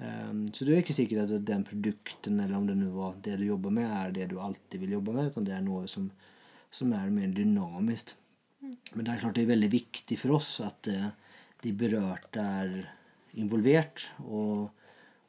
Eh, 0.00 0.32
Så 0.52 0.64
det 0.64 0.74
er 0.74 0.82
ikke 0.82 0.96
sikkert 0.96 1.30
at 1.30 1.46
den 1.46 1.64
produkten, 1.64 2.40
eller 2.40 2.56
om 2.56 2.66
det 2.66 2.76
nå 2.78 2.90
var 2.94 3.18
det 3.22 3.38
du 3.38 3.44
jobber 3.44 3.70
med, 3.70 3.90
er 3.90 4.12
det 4.16 4.30
du 4.30 4.38
alltid 4.40 4.80
vil 4.80 4.96
jobbe 4.98 5.12
med. 5.12 5.32
men 5.36 5.44
det 5.44 5.54
er 5.54 5.66
noe 5.66 5.86
som, 5.88 6.10
som 6.70 6.92
er 6.92 7.10
mer 7.10 7.28
dynamisk. 7.36 8.14
Men 8.94 9.04
det 9.04 9.12
er 9.12 9.20
klart 9.22 9.36
det 9.36 9.44
er 9.44 9.54
veldig 9.54 9.72
viktig 9.72 10.18
for 10.18 10.36
oss 10.36 10.60
at 10.64 10.88
eh, 10.88 11.10
de 11.62 11.72
berørte 11.76 12.40
er 12.40 12.74
involvert 13.40 14.08
og, 14.26 14.70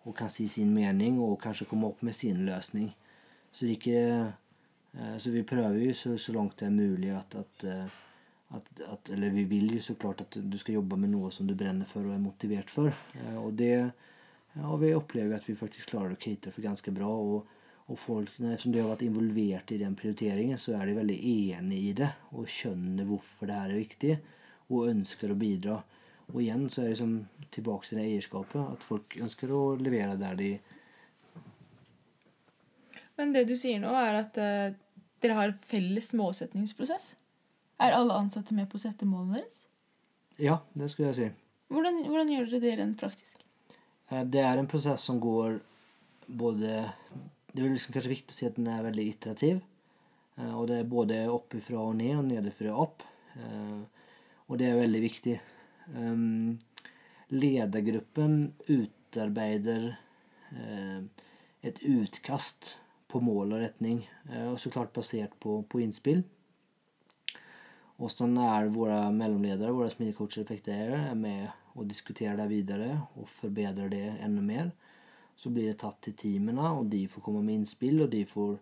og 0.06 0.16
kan 0.18 0.32
si 0.32 0.48
sin 0.50 0.72
mening 0.74 1.20
og 1.22 1.40
kanskje 1.44 1.68
komme 1.70 1.92
opp 1.92 2.02
med 2.04 2.16
sin 2.16 2.46
løsning. 2.48 2.90
Så, 3.52 3.68
ikke, 3.68 4.00
eh, 4.96 5.18
så 5.20 5.34
vi 5.34 5.44
prøver 5.48 5.78
jo 5.86 5.94
så, 5.98 6.16
så 6.18 6.36
langt 6.36 6.58
det 6.60 6.70
er 6.70 6.76
mulig 6.76 7.12
at, 7.16 7.36
at, 7.36 7.68
eh, 7.68 8.00
at, 8.56 8.72
at 8.88 9.12
Eller 9.14 9.30
vi 9.30 9.44
vil 9.48 9.76
jo 9.76 9.82
så 9.82 9.96
klart 9.96 10.22
at 10.26 10.38
du 10.40 10.58
skal 10.58 10.80
jobbe 10.80 10.98
med 11.00 11.14
noe 11.14 11.32
som 11.32 11.48
du 11.48 11.56
brenner 11.56 11.88
for 11.88 12.04
og 12.04 12.16
er 12.16 12.24
motivert 12.24 12.70
for. 12.70 12.92
Og 13.40 13.54
det 13.56 13.92
ja, 14.58 14.76
vi 14.82 14.94
opplever 14.96 15.38
at 15.38 15.48
vi 15.48 15.58
faktisk 15.58 15.94
klarer 15.94 16.16
å 16.16 16.22
catere 16.22 16.54
for 16.54 16.66
ganske 16.66 16.94
bra. 16.96 17.10
og 17.10 17.58
og 17.92 18.00
folk, 18.00 18.30
Eftersom 18.40 18.72
de 18.72 18.80
har 18.80 18.92
vært 18.92 19.04
involvert 19.04 19.72
i 19.76 19.80
den 19.82 19.96
prioriteringen, 20.00 20.60
så 20.62 20.78
er 20.78 20.88
de 20.88 20.96
veldig 20.96 21.18
enig 21.18 21.80
i 21.90 21.96
det 21.98 22.12
og 22.32 22.50
skjønner 22.52 23.08
hvorfor 23.10 23.50
det 23.50 23.58
her 23.58 23.74
er 23.74 23.82
viktig, 23.82 24.14
og 24.72 24.92
ønsker 24.92 25.34
å 25.34 25.40
bidra. 25.40 25.82
Og 26.32 26.38
igjen 26.40 26.70
så 26.72 26.84
er 26.84 26.92
det 26.92 26.94
liksom 26.96 27.16
tilbake 27.52 27.90
til 27.90 28.00
det 28.00 28.06
eierskapet, 28.08 28.62
at 28.78 28.86
folk 28.86 29.18
ønsker 29.20 29.52
å 29.52 29.64
levere 29.82 30.16
der 30.20 30.40
de 30.40 30.52
Men 33.20 33.36
det 33.36 33.44
du 33.50 33.58
sier 33.60 33.82
nå, 33.84 33.92
er 33.92 34.22
at 34.22 34.40
uh, 34.40 34.72
dere 35.22 35.36
har 35.38 35.52
felles 35.68 36.14
målsetningsprosess. 36.18 37.12
Er 37.82 37.98
alle 37.98 38.16
ansatte 38.18 38.56
med 38.56 38.70
på 38.72 38.80
å 38.80 38.86
sette 38.86 39.06
målene 39.06 39.42
deres? 39.42 39.66
Ja, 40.42 40.62
det 40.74 40.90
skulle 40.90 41.12
jeg 41.12 41.20
si. 41.20 41.28
Hvordan, 41.74 42.02
hvordan 42.08 42.32
gjør 42.32 42.50
dere 42.54 42.64
det 42.64 42.78
rent 42.80 42.98
praktisk? 43.02 43.44
Eh, 44.12 44.24
Det 44.24 44.44
er 44.44 44.58
en 44.58 44.68
prosess 44.68 45.02
som 45.02 45.20
går 45.20 45.60
både 46.28 46.92
Det 47.52 47.64
er 47.64 47.70
liksom 47.74 47.94
kanskje 47.94 48.14
viktig 48.14 48.32
å 48.32 48.38
si 48.38 48.46
at 48.48 48.56
den 48.56 48.68
er 48.72 48.84
veldig 48.86 49.08
iterativ. 49.12 49.62
Eh, 50.38 50.54
Og 50.56 50.68
det 50.68 50.80
er 50.80 50.92
både 50.92 51.24
oppifra 51.32 51.80
og 51.80 51.96
ned 51.96 52.18
og 52.18 52.26
nedenfra 52.26 52.72
og 52.74 52.82
opp. 52.82 53.04
Eh, 53.36 53.82
Og 54.50 54.58
det 54.58 54.68
er 54.68 54.76
veldig 54.76 55.02
viktig. 55.02 55.40
Ledergruppen 57.32 58.54
utarbeider 58.68 59.98
et 61.64 61.80
utkast 61.80 62.76
på 63.08 63.22
mål 63.24 63.54
og 63.54 63.62
retning, 63.62 64.04
og 64.52 64.60
så 64.60 64.70
klart 64.70 64.92
basert 64.92 65.32
på, 65.40 65.64
på 65.64 65.80
innspill. 65.80 66.26
Og 68.00 68.12
så 68.12 68.28
er 68.28 68.68
våre 68.76 69.00
mellomledere, 69.16 69.72
våre 69.72 69.90
smidigcoacher 69.90 70.44
og 70.44 70.52
effektägare 70.52 71.00
er 71.12 71.16
med 71.16 71.48
og 71.76 71.88
diskuterer 71.88 72.38
det 72.40 72.50
videre 72.52 72.90
og 73.16 73.30
forbedrer 73.30 73.92
det 73.92 74.06
enda 74.20 74.44
mer. 74.44 74.72
Så 75.36 75.50
blir 75.50 75.72
det 75.72 75.80
tatt 75.82 76.02
til 76.06 76.16
teamene, 76.18 76.74
og 76.78 76.92
de 76.92 77.06
får 77.10 77.24
komme 77.26 77.42
med 77.46 77.62
innspill, 77.62 78.04
og 78.04 78.12
de 78.12 78.26
får 78.28 78.58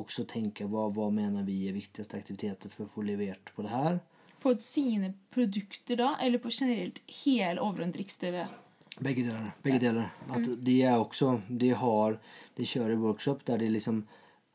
også 0.00 0.24
tenke 0.30 0.66
hva, 0.70 0.86
hva 0.94 1.10
mener 1.12 1.44
vi 1.44 1.66
er 1.68 1.76
viktigste 1.76 2.16
aktiviteter 2.16 2.72
for 2.72 2.86
å 2.86 2.92
få 2.94 3.04
levert 3.04 3.52
på 3.54 3.66
det 3.66 3.72
her. 3.74 3.98
På 4.42 4.54
sine 4.58 5.12
produkter 5.34 6.00
da, 6.00 6.14
eller 6.22 6.40
på 6.42 6.50
generelt 6.50 7.02
hele 7.22 7.62
overhånddrikks-TV? 7.62 8.46
Begge 9.02 9.26
deler. 9.26 9.52
Begge 9.62 9.82
deler. 9.82 10.08
At 10.32 10.48
de 10.64 10.74
er 10.84 10.98
også 11.00 11.38
De 11.48 11.70
har 11.76 12.18
De 12.58 12.66
kjører 12.68 13.00
workshop 13.00 13.46
der 13.48 13.62
de 13.62 13.70
liksom 13.72 14.02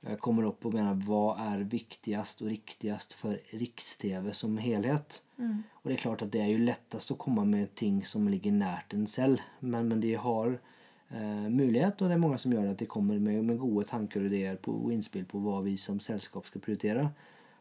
eh, 0.06 0.18
kommer 0.22 0.46
opp 0.50 0.68
og 0.68 0.76
mener 0.78 1.00
hva 1.08 1.38
er 1.48 1.64
viktigst 1.70 2.44
og 2.44 2.52
riktigst 2.52 3.16
for 3.18 3.40
Riks-TV 3.58 4.30
som 4.38 4.60
helhet. 4.62 5.22
Og 5.46 5.84
det 5.86 5.96
er 5.96 6.02
klart 6.02 6.24
at 6.26 6.32
det 6.34 6.42
er 6.42 6.50
jo 6.52 6.66
lettest 6.66 7.12
å 7.14 7.20
komme 7.22 7.46
med 7.46 7.76
ting 7.78 8.02
som 8.06 8.28
ligger 8.28 8.56
nært 8.56 8.94
en 8.98 9.08
selv, 9.08 9.44
men, 9.62 9.88
men 9.92 10.02
de 10.02 10.16
har 10.18 10.58
eh, 10.58 11.48
mulighet, 11.50 12.02
og 12.02 12.10
det 12.10 12.18
er 12.18 12.24
mange 12.24 12.40
som 12.42 12.56
gjør 12.56 12.72
at 12.72 12.82
de 12.82 12.90
kommer 12.90 13.20
med, 13.22 13.44
med 13.46 13.60
gode 13.62 13.86
tanker 13.90 14.24
og 14.24 14.32
ideer 14.32 14.58
på, 14.58 14.74
og 14.74 14.92
innspill 14.96 15.28
på 15.30 15.42
hva 15.44 15.62
vi 15.66 15.78
som 15.78 16.02
selskap 16.04 16.50
skal 16.50 16.64
prioritere, 16.66 17.08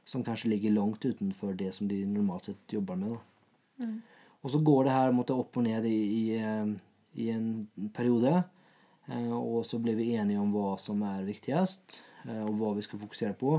som 0.07 0.25
kanskje 0.25 0.53
ligger 0.55 0.77
langt 0.77 1.05
utenfor 1.05 1.57
det 1.59 1.73
som 1.75 1.89
de 1.91 2.01
normalt 2.07 2.49
sett 2.49 2.77
jobber 2.79 2.97
med. 3.01 3.17
Da. 3.17 3.23
Og 4.43 4.53
så 4.53 4.61
går 4.63 4.85
det 4.87 4.93
her 4.95 5.15
måtte 5.17 5.35
opp 5.35 5.57
og 5.59 5.65
ned 5.67 5.85
i, 5.91 5.97
i, 5.97 6.27
eh, 6.39 6.69
i 7.19 7.31
en 7.35 7.49
periode. 7.95 8.45
Eh, 9.11 9.33
Og 9.33 9.65
så 9.67 9.79
blir 9.83 9.97
vi 9.99 10.15
enige 10.15 10.41
om 10.41 10.53
hva 10.55 10.77
som 10.79 11.03
er 11.03 11.27
viktigst, 11.27 12.01
eh, 12.29 12.43
og 12.45 12.55
hva 12.61 12.75
vi 12.77 12.85
skal 12.87 13.03
fokusere 13.03 13.35
på. 13.39 13.57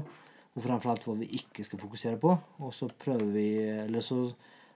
Og 0.58 0.64
framfor 0.66 0.94
alt 0.94 1.06
hva 1.06 1.14
vi 1.20 1.30
ikke 1.38 1.66
skal 1.66 1.82
fokusere 1.82 2.18
på. 2.22 2.34
Og 2.66 2.74
så 2.74 2.90
prøver 2.90 3.30
vi, 3.30 3.48
eller 3.86 4.02
så, 4.02 4.24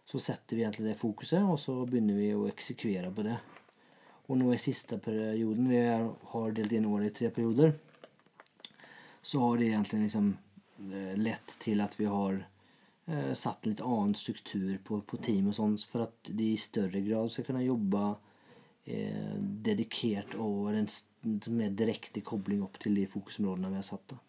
så 0.05 0.21
setter 0.21 0.59
vi 0.59 0.65
egentlig 0.67 0.91
det 0.91 0.99
fokuset, 0.99 1.41
og 1.41 1.57
så 1.59 1.79
begynner 1.89 2.19
vi 2.19 2.29
å 2.37 2.45
eksekvere 2.51 3.09
på 3.15 3.25
det. 3.25 3.39
Og 4.29 4.37
nå 4.39 4.53
i 4.53 4.61
siste 4.61 4.99
perioden, 5.01 5.67
vi 5.71 5.81
har 5.81 6.53
delt 6.55 6.77
inn 6.77 6.87
året 6.87 7.09
i 7.09 7.15
tre 7.17 7.31
perioder, 7.33 7.73
så 9.21 9.41
har 9.43 9.57
det 9.57 9.71
egentlig 9.71 10.05
liksom 10.05 10.31
eh, 10.93 11.13
lett 11.19 11.57
til 11.61 11.81
at 11.83 11.97
vi 11.99 12.07
har 12.09 12.39
eh, 12.39 13.33
satt 13.37 13.67
litt 13.67 13.83
annen 13.83 14.15
struktur 14.17 14.77
på, 14.85 15.01
på 15.05 15.19
team 15.21 15.49
og 15.51 15.57
sånn, 15.57 15.75
for 15.89 16.07
at 16.07 16.31
de 16.31 16.53
i 16.53 16.61
større 16.61 17.03
grad 17.05 17.33
skal 17.33 17.49
kunne 17.49 17.65
jobbe 17.65 18.05
eh, 18.85 19.35
dedikert 19.67 20.37
og 20.39 20.71
en 20.73 20.89
mer 21.53 21.75
direkte 21.77 22.23
kobling 22.25 22.63
opp 22.65 22.79
til 22.81 22.97
de 22.97 23.09
fokusområdene 23.09 23.73
vi 23.73 23.81
har 23.81 23.89
satt. 23.91 24.15
Da. 24.15 24.21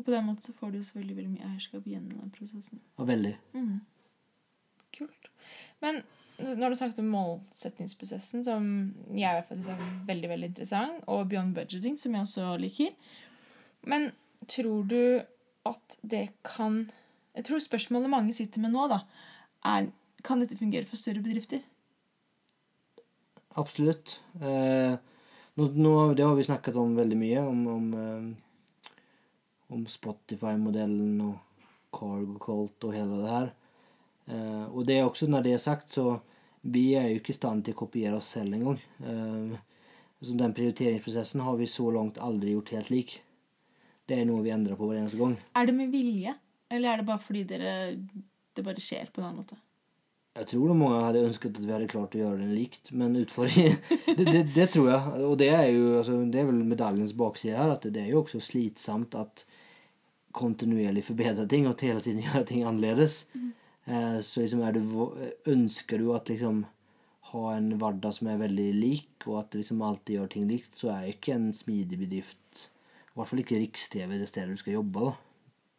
Og 0.00 0.06
på 0.06 0.14
den 0.14 0.24
måten 0.24 0.46
så 0.46 0.54
får 0.56 0.72
du 0.72 0.78
jo 0.78 0.86
selvfølgelig 0.86 1.16
veldig 1.18 1.32
mye 1.34 1.48
eierskap 1.50 1.88
gjennom 1.92 2.22
den 2.22 2.30
prosessen. 2.32 2.80
Og 2.96 3.08
veldig. 3.10 3.34
Kult. 4.96 5.28
Men 5.84 6.00
nå 6.40 6.56
har 6.62 6.72
du 6.72 6.76
snakket 6.78 7.02
om 7.02 7.12
målsettingsprosessen, 7.12 8.44
som 8.44 8.64
jeg 9.12 9.28
i 9.28 9.36
hvert 9.36 9.48
fall 9.48 9.60
syns 9.60 9.74
er 9.74 9.92
veldig 10.08 10.30
veldig 10.32 10.48
interessant, 10.50 11.04
og 11.04 11.28
beyond 11.28 11.52
budgeting, 11.56 12.00
som 12.00 12.16
jeg 12.16 12.24
også 12.24 12.48
liker. 12.60 12.96
Men 13.88 14.10
tror 14.48 14.88
du 14.88 15.02
at 15.68 15.98
det 16.02 16.30
kan 16.46 16.86
Jeg 17.30 17.44
tror 17.46 17.60
spørsmålet 17.62 18.10
mange 18.10 18.32
sitter 18.34 18.60
med 18.60 18.72
nå, 18.74 18.88
da, 18.90 19.04
er 19.62 19.86
kan 20.26 20.40
dette 20.42 20.56
fungere 20.58 20.84
for 20.84 20.98
større 20.98 21.22
bedrifter? 21.22 21.60
Absolutt. 23.60 24.16
Eh, 24.42 24.96
nå, 25.54 25.68
nå, 25.78 25.92
det 26.18 26.26
har 26.26 26.34
vi 26.34 26.46
snakket 26.48 26.76
om 26.80 26.96
veldig 26.98 27.18
mye, 27.20 27.44
om, 27.46 27.60
om, 27.70 27.86
eh, 27.94 28.26
om 29.74 29.86
Spotify-modellen 29.88 31.20
og 31.24 31.38
Cargo 31.94 32.36
Cult 32.42 32.86
og 32.86 32.94
hele 32.94 33.22
det 33.22 33.32
her. 33.32 33.48
Eh, 34.30 34.66
og 34.68 34.84
det 34.86 34.98
er 34.98 35.06
også, 35.06 35.28
når 35.30 35.46
det 35.46 35.54
er 35.56 35.62
sagt, 35.62 35.94
så 35.96 36.18
vi 36.62 36.92
er 36.98 37.08
jo 37.08 37.20
ikke 37.20 37.34
i 37.34 37.38
stand 37.38 37.64
til 37.64 37.76
å 37.76 37.80
kopiere 37.80 38.18
oss 38.18 38.30
selv 38.36 38.56
engang. 38.56 38.80
Eh, 39.00 39.56
så 40.20 40.36
den 40.36 40.54
prioriteringsprosessen 40.56 41.42
har 41.46 41.56
vi 41.56 41.70
så 41.70 41.88
langt 41.94 42.20
aldri 42.20 42.52
gjort 42.54 42.74
helt 42.76 42.92
lik. 42.92 43.16
Det 44.10 44.18
er 44.18 44.28
noe 44.28 44.44
vi 44.44 44.52
endrer 44.52 44.76
på 44.76 44.88
hver 44.88 45.00
eneste 45.00 45.20
gang. 45.20 45.38
Er 45.56 45.70
det 45.70 45.74
med 45.76 45.94
vilje, 45.94 46.34
eller 46.70 46.92
er 46.92 47.00
det 47.00 47.08
bare 47.08 47.22
fordi 47.24 47.46
dere, 47.48 47.74
det 48.56 48.64
bare 48.66 48.82
skjer 48.82 49.10
på 49.10 49.22
en 49.22 49.30
annen 49.30 49.42
måte? 49.44 49.58
Jeg 50.38 50.46
tror 50.52 50.76
mange 50.78 50.98
hadde 51.02 51.24
ønsket 51.26 51.56
at 51.58 51.64
vi 51.64 51.72
hadde 51.74 51.88
klart 51.90 52.14
å 52.14 52.20
gjøre 52.20 52.38
den 52.38 52.52
likt, 52.54 52.92
men 52.94 53.16
utfordringen 53.18 53.80
det, 54.18 54.26
det, 54.28 54.42
det 54.54 54.68
tror 54.74 54.92
jeg. 54.92 55.24
Og 55.26 55.34
det 55.40 55.48
er 55.56 55.66
jo 55.72 55.96
altså, 55.98 56.20
det 56.30 56.42
er 56.42 56.46
vel 56.52 56.60
medaljens 56.68 57.16
bakside 57.18 57.58
her, 57.58 57.72
at 57.74 57.88
det 57.88 58.04
er 58.04 58.12
jo 58.12 58.22
også 58.22 58.42
slitsomt 58.44 59.16
at 59.18 59.44
kontinuerlig 60.36 61.04
forbedre 61.06 61.46
ting 61.50 61.66
og 61.68 61.80
hele 61.82 62.02
tiden 62.04 62.22
gjøre 62.26 62.46
ting 62.48 62.66
annerledes. 62.66 63.24
Eh, 63.86 64.18
så 64.24 64.44
liksom 64.44 64.62
er 64.66 64.76
du, 64.76 64.82
ønsker 65.50 65.98
du 65.98 66.12
at 66.16 66.30
liksom 66.30 66.64
ha 67.30 67.44
en 67.54 67.74
hverdag 67.78 68.14
som 68.16 68.30
er 68.30 68.40
veldig 68.40 68.70
lik, 68.74 69.12
og 69.26 69.42
at 69.42 69.52
du 69.52 69.60
liksom 69.60 69.82
alltid 69.86 70.16
gjør 70.16 70.32
ting 70.32 70.48
likt, 70.50 70.72
så 70.78 70.90
er 70.94 71.12
ikke 71.12 71.36
en 71.36 71.50
smidig 71.54 72.00
bedrift 72.00 72.66
I 73.10 73.18
hvert 73.18 73.30
fall 73.30 73.42
ikke 73.42 73.60
Riks-TV 73.60 74.16
det 74.18 74.28
stedet 74.30 74.56
du 74.56 74.60
skal 74.60 74.78
jobbe. 74.78 75.12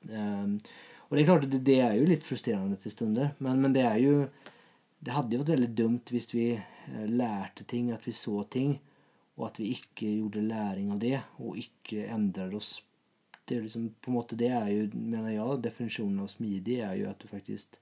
Um, 0.08 0.56
og 1.08 1.18
det 1.18 1.22
er 1.22 1.28
klart, 1.28 1.50
det, 1.52 1.60
det, 1.68 1.78
er 1.84 1.98
jo 1.98 2.08
litt 2.08 2.24
frustrerende 2.26 2.78
til 2.80 2.94
stunder, 2.94 3.34
men, 3.44 3.60
men 3.62 3.76
det 3.76 3.84
er 3.86 4.00
jo 4.02 4.16
Det 5.02 5.14
hadde 5.16 5.36
jo 5.36 5.42
vært 5.42 5.56
veldig 5.56 5.70
dumt 5.74 6.12
hvis 6.14 6.30
vi 6.30 6.46
eh, 6.54 7.06
lærte 7.10 7.66
ting, 7.66 7.90
at 7.92 8.04
vi 8.06 8.14
så 8.14 8.44
ting, 8.54 8.76
og 9.34 9.48
at 9.48 9.56
vi 9.58 9.72
ikke 9.74 10.06
gjorde 10.06 10.44
læring 10.46 10.92
av 10.94 11.00
det, 11.02 11.16
og 11.42 11.58
ikke 11.58 12.06
endret 12.06 12.54
oss. 12.54 12.76
Det 13.52 13.58
er 13.60 13.64
liksom, 13.68 13.90
på 14.00 14.12
en 14.12 14.16
måte, 14.16 14.38
det 14.40 14.48
er 14.56 14.70
jo, 14.72 14.86
mener 14.96 15.34
jeg, 15.34 15.62
definisjonen 15.66 16.24
av 16.24 16.30
smidig 16.32 16.78
er 16.86 16.94
jo 17.02 17.10
at 17.12 17.20
du 17.20 17.28
faktisk 17.28 17.76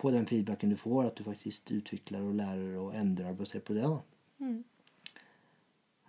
på 0.00 0.10
den 0.10 0.26
feedbacken 0.26 0.72
du 0.72 0.76
får, 0.80 1.10
at 1.10 1.18
du 1.18 1.26
faktisk 1.26 1.72
utvikler 1.76 2.24
og 2.24 2.38
lærer 2.38 2.76
og 2.80 2.94
endrer 2.96 3.36
basert 3.36 3.66
på 3.68 3.76
det. 3.76 3.90
Mm. 4.40 4.62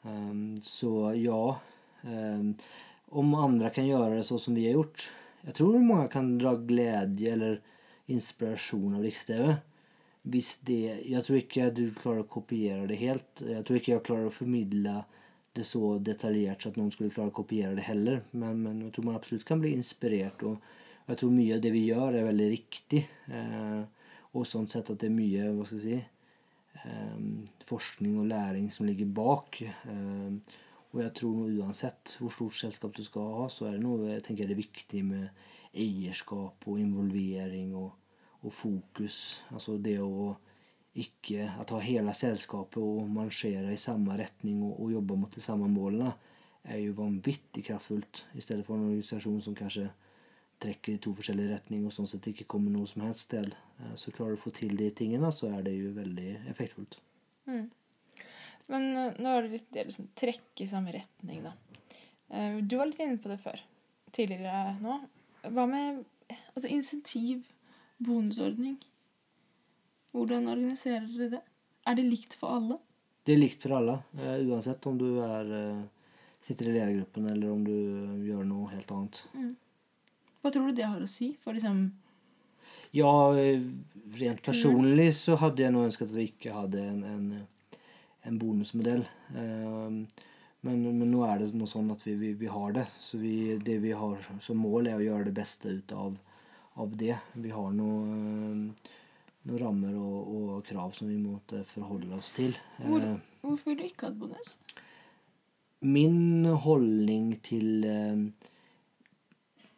Um, 0.04 0.62
så 0.64 1.12
ja 1.14 1.60
um, 2.02 2.54
Om 3.06 3.36
andre 3.38 3.70
kan 3.70 3.86
gjøre 3.86 4.16
det 4.16 4.24
sånn 4.26 4.40
som 4.42 4.56
vi 4.58 4.64
har 4.66 4.80
gjort 4.80 5.04
Jeg 5.44 5.54
tror 5.60 5.76
mange 5.78 6.08
kan 6.10 6.32
dra 6.42 6.56
glede 6.56 7.28
eller 7.30 7.60
inspirasjon 8.10 8.96
av 8.98 9.04
Riks-TV. 9.06 9.52
Hvis 10.32 10.56
det 10.66 10.80
Jeg 11.06 11.22
tror 11.28 11.38
ikke 11.38 11.70
du 11.76 11.84
klarer 11.98 12.24
å 12.24 12.32
kopiere 12.32 12.88
det 12.90 12.98
helt. 13.04 13.44
Jeg 13.44 13.62
tror 13.68 13.78
ikke 13.78 13.94
jeg 13.94 14.06
klarer 14.08 14.32
å 14.32 14.34
formidle 14.34 14.96
det 15.58 15.66
så 15.68 15.98
detaljert 16.00 16.64
så 16.64 16.72
at 16.72 16.78
noen 16.80 16.94
skulle 16.94 17.12
klare 17.14 17.34
å 17.34 17.40
kopiere 17.42 17.76
det 17.76 17.88
heller. 17.88 18.22
Men, 18.32 18.62
men 18.64 18.80
jeg 18.86 18.96
tror 18.96 19.10
man 19.10 19.20
absolutt 19.20 19.48
kan 19.48 19.60
bli 19.62 19.74
inspirert. 19.76 20.44
og 20.48 20.62
jeg 21.10 21.20
tror 21.20 21.34
mye 21.36 21.58
av 21.58 21.64
det 21.64 21.74
vi 21.74 21.86
gjør, 21.90 22.16
er 22.16 22.28
veldig 22.30 22.50
riktig. 22.54 23.04
Eh, 23.36 23.82
og 24.32 24.48
sånn 24.48 24.70
sett 24.72 24.90
at 24.94 25.00
det 25.02 25.10
er 25.10 25.16
mye 25.16 25.50
hva 25.58 25.68
skal 25.68 25.82
jeg 25.82 25.88
si, 25.88 26.84
eh, 26.86 27.56
forskning 27.68 28.20
og 28.22 28.30
læring 28.32 28.70
som 28.72 28.88
ligger 28.88 29.10
bak. 29.12 29.62
Eh, 29.62 30.60
og 30.92 31.02
jeg 31.04 31.14
tror 31.20 31.36
noe, 31.36 31.56
uansett 31.64 32.16
hvor 32.20 32.34
stort 32.36 32.58
selskap 32.60 32.96
du 32.96 33.04
skal 33.04 33.28
ha, 33.36 33.50
så 33.52 33.68
er 33.68 33.76
det 33.76 33.84
noe 33.84 34.12
jeg 34.12 34.24
tenker 34.28 34.50
er 34.52 34.60
viktig 34.60 35.04
med 35.08 35.44
eierskap 35.72 36.68
og 36.68 36.80
involvering 36.80 37.76
og, 37.80 37.92
og 38.44 38.56
fokus. 38.56 39.42
Altså 39.56 39.78
det 39.80 39.98
å 40.04 40.34
ikke 40.92 41.48
at 41.62 41.72
ha 41.72 41.80
hele 41.80 42.14
selskapet 42.16 42.82
og 42.84 43.08
marsjere 43.12 43.72
i 43.72 43.80
samme 43.80 44.18
retning 44.20 44.60
og, 44.66 44.76
og 44.76 44.94
jobbe 44.98 45.18
mot 45.22 45.36
de 45.36 45.44
samme 45.44 45.70
målene, 45.72 46.12
er 46.68 46.82
jo 46.84 46.94
vanvittig 46.98 47.64
kraftfullt. 47.66 48.26
I 48.38 48.44
stedet 48.44 48.66
for 48.68 48.76
en 48.78 48.90
organisasjon 48.90 49.42
som 49.42 49.56
kanskje 49.58 49.88
trekker 50.62 50.94
i 50.94 51.02
to 51.02 51.14
forskjellige 51.18 51.56
retninger 51.56 51.90
og 51.90 51.96
sånn 51.96 52.10
sett 52.10 52.28
ikke 52.30 52.50
kommer 52.54 52.74
noe 52.74 52.90
som 52.90 53.06
helst 53.06 53.30
sted. 53.30 53.56
Eh, 53.80 53.96
så 53.98 54.14
klarer 54.14 54.36
du 54.36 54.42
å 54.42 54.44
få 54.44 54.54
til 54.56 54.76
de 54.78 54.92
tingene, 54.94 55.32
så 55.34 55.50
er 55.56 55.66
det 55.66 55.74
jo 55.78 55.94
veldig 55.96 56.36
effektfullt. 56.52 57.00
Mm. 57.50 57.66
Men 58.70 58.88
eh, 58.92 59.18
nå 59.18 59.32
er 59.32 59.48
det 59.48 59.56
litt 59.56 59.72
det 59.74 59.88
liksom 59.90 60.12
trekke 60.20 60.66
i 60.66 60.70
samme 60.70 60.94
retning, 60.96 61.42
da. 61.48 61.56
Eh, 62.30 62.60
du 62.62 62.78
var 62.78 62.92
litt 62.92 63.02
inne 63.02 63.18
på 63.22 63.32
det 63.32 63.40
før. 63.42 63.64
Tidligere 64.14 64.78
nå. 64.84 65.00
Hva 65.50 65.66
med 65.70 66.04
altså, 66.54 66.68
insentiv, 66.70 67.48
bonusordning? 68.02 68.78
Hvordan 70.12 70.50
organiserer 70.52 71.08
dere 71.08 71.30
det? 71.38 71.42
Er 71.88 71.98
det 71.98 72.06
likt 72.06 72.36
for 72.38 72.58
alle? 72.58 72.78
Det 73.26 73.36
er 73.36 73.42
likt 73.42 73.64
for 73.64 73.78
alle. 73.78 73.98
uansett 74.18 74.86
om 74.90 74.98
du 74.98 75.08
er, 75.24 75.52
sitter 76.42 76.70
i 76.70 76.76
ledergruppen 76.76 77.28
eller 77.32 77.52
om 77.52 77.64
du 77.66 77.76
gjør 78.28 78.46
noe 78.46 78.70
helt 78.74 78.92
annet. 78.92 79.22
Mm. 79.34 79.52
Hva 80.42 80.52
tror 80.52 80.70
du 80.70 80.78
det 80.78 80.88
har 80.90 81.02
å 81.02 81.10
si 81.10 81.32
for 81.42 81.58
liksom 81.58 81.84
Ja, 82.98 83.12
rent 84.18 84.42
personlig 84.44 85.12
så 85.16 85.38
hadde 85.40 85.64
jeg 85.64 85.74
nå 85.74 85.86
ønsket 85.86 86.10
at 86.10 86.16
vi 86.18 86.28
ikke 86.32 86.56
hadde 86.56 86.82
en, 86.82 87.04
en, 87.08 87.78
en 88.28 88.40
bonusmodell. 88.42 89.06
Ehm, 89.38 90.02
men, 90.62 90.82
men, 90.84 91.08
nå 91.10 91.22
er 91.26 91.40
det 91.42 91.54
noe 91.58 91.70
sånn 91.70 91.94
at 91.94 92.04
vi, 92.06 92.18
vi, 92.20 92.34
vi 92.38 92.50
har 92.52 92.76
det. 92.76 92.88
Så 93.00 93.22
vi, 93.22 93.56
det 93.64 93.78
vi 93.86 93.94
har 93.98 94.20
som 94.44 94.60
mål, 94.62 94.90
er 94.90 95.00
å 95.00 95.06
gjøre 95.06 95.30
det 95.30 95.38
beste 95.38 95.78
ut 95.78 95.94
av, 95.96 96.18
av 96.82 96.98
det. 97.00 97.16
Vi 97.34 97.54
har 97.54 97.72
noen 99.48 99.62
rammer 99.62 99.98
og, 99.98 100.32
og, 100.36 100.54
krav 100.68 100.94
som 100.98 101.10
vi 101.10 101.18
måtte 101.18 101.64
forholde 101.68 102.14
oss 102.18 102.32
til. 102.36 102.54
Hvor, 102.78 103.02
ehm, 103.02 103.20
hvorfor 103.42 103.72
vil 103.72 103.82
du 103.82 103.88
ikke 103.88 104.10
ha 104.10 104.16
bonus? 104.16 104.56
Min 105.82 106.46
holdning 106.46 107.34
til 107.46 107.86
ehm, 107.90 108.28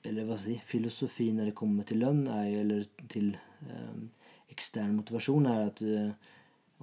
eller 0.04 0.28
hva 0.28 0.38
si, 0.40 0.58
filosofi 0.68 1.30
når 1.32 1.52
det 1.52 1.58
kommer 1.58 1.88
til 1.88 2.02
lønn, 2.04 2.26
er, 2.28 2.50
eller 2.60 2.88
til 3.12 3.32
eh, 3.70 4.00
ekstern 4.52 4.98
motivasjon, 4.98 5.48
er 5.48 5.68
at 5.72 5.84
eh, 5.88 6.32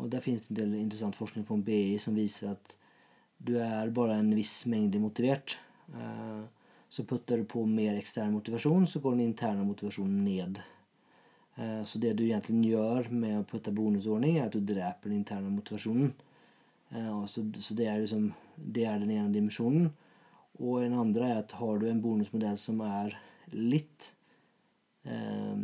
Og 0.00 0.08
der 0.08 0.22
finnes 0.24 0.46
det 0.46 0.54
en 0.54 0.56
del 0.56 0.78
interessant 0.78 1.16
forskning 1.18 1.44
fra 1.44 1.58
BI 1.60 1.98
som 2.00 2.14
viser 2.16 2.54
at 2.54 2.76
du 3.36 3.58
er 3.60 3.90
bare 3.92 4.14
en 4.16 4.30
viss 4.32 4.62
mengde 4.64 5.00
motivert. 5.02 5.58
Eh, 5.92 6.46
så 6.88 7.04
putter 7.04 7.36
du 7.36 7.44
på 7.44 7.66
mer 7.68 7.98
ekstern 7.98 8.32
motivasjon, 8.32 8.86
så 8.86 9.02
går 9.02 9.18
den 9.18 9.26
interne 9.26 9.66
motivasjonen 9.66 10.24
ned. 10.24 10.62
Eh, 11.60 11.82
så 11.84 12.00
det 12.02 12.14
du 12.18 12.24
egentlig 12.24 12.72
gjør 12.72 13.10
med 13.12 13.40
å 13.40 13.46
putte 13.48 13.74
bonusordning, 13.74 14.38
er 14.38 14.48
at 14.48 14.56
du 14.56 14.64
dreper 14.64 15.10
den 15.10 15.20
interne 15.20 15.52
motivasjonen. 15.52 16.14
Eh, 16.90 17.24
så, 17.30 17.44
det, 17.44 17.86
er 17.86 18.00
liksom, 18.00 18.30
det 18.56 18.86
er 18.88 19.02
den 19.02 19.12
ene 19.18 19.34
dimensjonen. 19.34 19.90
Og 20.60 20.82
en 20.84 20.96
andre 21.04 21.28
er 21.28 21.42
at 21.42 21.56
har 21.60 21.78
du 21.80 21.88
en 21.88 22.02
bonusmodell 22.02 22.58
som 22.60 22.80
er 22.84 23.14
litt 23.56 24.10
eh, 25.08 25.62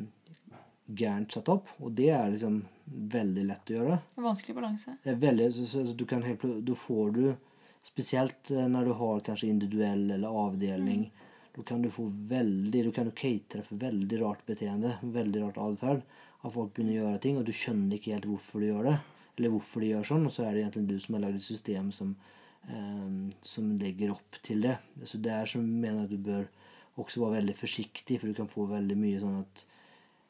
gærent 0.86 1.34
satt 1.34 1.50
opp, 1.52 1.68
og 1.82 1.92
det 1.98 2.10
er 2.14 2.30
liksom 2.32 2.62
veldig 2.86 3.44
lett 3.48 3.70
å 3.72 3.74
gjøre 3.74 3.94
Vanskelig 4.22 4.54
balanse. 4.54 4.92
Veldig, 5.02 5.48
så, 5.52 5.64
så, 5.66 5.82
så 5.88 5.94
du 5.98 6.04
kan 6.06 6.22
helt, 6.22 6.44
Da 6.62 6.76
får 6.78 7.14
du 7.16 7.22
Spesielt 7.86 8.50
eh, 8.50 8.66
når 8.66 8.88
du 8.88 8.92
har 8.98 9.20
kanskje 9.26 9.46
individuell 9.46 10.08
eller 10.16 10.40
avdeling. 10.46 11.04
Mm. 11.06 11.25
Da 11.56 11.64
kan 11.64 11.82
du 11.82 11.90
få 11.92 12.06
veldig, 12.28 12.84
du 12.84 12.92
kan 12.92 13.10
catere 13.16 13.64
for 13.64 13.80
veldig 13.80 14.20
rart 14.20 14.42
beteende, 14.48 14.98
veldig 15.02 15.42
rart 15.46 15.60
atferd. 15.62 16.02
At 16.44 16.52
folk 16.52 16.74
begynner 16.76 16.98
å 16.98 17.04
gjøre 17.06 17.20
ting, 17.24 17.38
og 17.40 17.46
du 17.48 17.54
skjønner 17.56 17.96
ikke 17.96 18.12
helt 18.12 18.28
hvorfor 18.28 18.62
de 18.62 18.70
gjør 18.70 18.90
det. 18.90 18.96
Eller 19.36 19.52
hvorfor 19.52 19.82
de 19.82 19.92
gjør 19.94 20.10
sånn, 20.10 20.26
og 20.28 20.34
så 20.34 20.44
er 20.44 20.52
det 20.52 20.66
egentlig 20.66 20.88
du 20.90 20.98
som 21.00 21.16
har 21.16 21.24
lagd 21.24 21.40
et 21.40 21.46
system 21.46 21.88
som 21.94 22.12
eh, 22.68 23.08
som 23.40 23.72
legger 23.80 24.12
opp 24.14 24.40
til 24.44 24.62
det. 24.66 24.76
Så 25.04 25.20
det 25.22 25.32
er 25.32 25.50
som 25.50 25.64
mener 25.64 26.04
at 26.04 26.12
du 26.12 26.18
bør 26.20 26.46
også 27.00 27.22
være 27.22 27.40
veldig 27.40 27.56
forsiktig, 27.56 28.20
for 28.20 28.30
du 28.30 28.36
kan 28.36 28.50
få 28.50 28.66
veldig 28.70 28.98
mye 28.98 29.22
sånn 29.22 29.40
at 29.42 29.64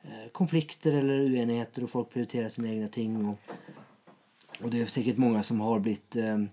eh, 0.07 0.29
konflikter 0.37 1.01
eller 1.01 1.27
uenigheter, 1.31 1.87
og 1.87 1.93
folk 1.93 2.13
prioriterer 2.15 2.53
sine 2.53 2.73
egne 2.75 2.91
ting. 2.93 3.17
Og, 3.23 3.37
og 4.63 4.71
det 4.73 4.83
er 4.83 4.93
sikkert 4.93 5.23
mange 5.23 5.43
som 5.47 5.63
har 5.65 5.83
blitt 5.85 6.19
eh, 6.21 6.47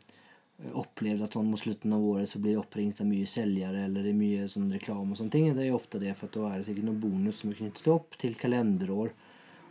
opplevd 0.71 1.25
at 1.25 1.35
sånn 1.35 1.49
mot 1.49 1.59
slutten 1.59 1.93
av 1.95 2.03
året 2.05 2.29
så 2.29 2.39
blir 2.39 2.59
oppringt 2.61 3.01
av 3.01 3.07
mye 3.09 3.27
selgere 3.27 3.87
eller 3.87 4.05
det 4.05 4.13
er 4.13 4.19
mye 4.19 4.47
sånn 4.51 4.69
reklame 4.71 5.15
og 5.15 5.19
sånne 5.19 5.33
ting. 5.33 5.49
Det 5.57 5.65
er 5.65 5.75
ofte 5.75 6.01
det, 6.01 6.13
for 6.19 6.29
at 6.29 6.37
da 6.37 6.49
er 6.49 6.59
det 6.61 6.67
sikkert 6.69 6.87
noen 6.89 7.01
bonus 7.03 7.41
som 7.41 7.51
er 7.51 7.59
knyttet 7.59 7.89
opp 7.91 8.17
til 8.21 8.37
kalenderår. 8.39 9.13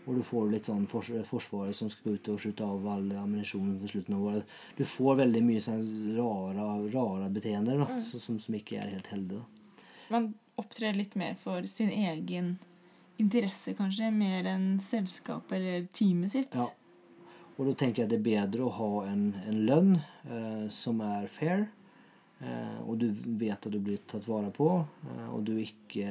Og 0.03 0.19
du 0.19 0.23
får 0.27 0.49
litt 0.51 0.67
sånn 0.67 0.89
fors 0.91 1.13
Forsvaret 1.29 1.79
som 1.79 1.91
skal 1.91 2.17
ut 2.17 2.31
og 2.33 2.41
skyte 2.43 2.67
av 2.67 2.87
all 2.91 3.07
ammunisjon 3.21 3.77
ved 3.79 3.93
slutten 3.93 4.17
av 4.17 4.27
året. 4.33 4.57
Du 4.75 4.83
får 4.89 5.21
veldig 5.23 5.43
mye 5.47 5.63
sånn 5.63 5.85
rare, 6.17 6.67
rare 6.91 7.31
beteender 7.31 7.79
da, 7.79 7.87
mm. 7.87 8.03
som, 8.11 8.41
som, 8.43 8.59
ikke 8.59 8.81
er 8.83 8.97
helt 8.97 9.13
heldige. 9.15 9.47
Man 10.11 10.33
opptrer 10.59 10.99
litt 10.99 11.15
mer 11.17 11.39
for 11.41 11.65
sin 11.71 11.93
egen 11.95 12.57
interesse, 13.23 13.77
kanskje, 13.79 14.11
mer 14.11 14.49
enn 14.51 14.67
selskapet 14.83 15.61
eller 15.61 15.87
teamet 15.95 16.35
sitt. 16.35 16.59
Ja. 16.59 16.67
Og 17.59 17.69
da 17.69 17.77
tenker 17.77 18.03
jeg 18.03 18.09
at 18.09 18.13
det 18.15 18.21
er 18.21 18.27
bedre 18.27 18.67
å 18.67 18.75
ha 18.79 18.91
en, 19.11 19.27
en 19.47 19.63
lønn 19.69 19.95
eh, 19.99 20.67
som 20.73 21.03
er 21.05 21.29
fair, 21.31 21.67
eh, 22.41 22.79
og 22.87 22.97
du 23.03 23.09
vet 23.41 23.59
at 23.59 23.73
du 23.73 23.79
blir 23.79 24.01
tatt 24.09 24.25
vare 24.29 24.51
på, 24.57 24.71
eh, 25.13 25.27
og 25.29 25.45
du 25.47 25.57
ikke 25.61 26.09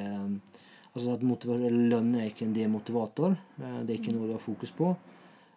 Altså 0.92 1.14
at 1.14 1.22
Lønn 1.24 2.14
er 2.20 2.26
ikke 2.28 2.44
en 2.44 2.54
demotivator. 2.54 3.36
Eh, 3.56 3.80
det 3.86 3.94
er 3.94 4.00
ikke 4.00 4.12
noe 4.12 4.28
du 4.28 4.34
har 4.34 4.42
fokus 4.44 4.72
på. 4.76 4.90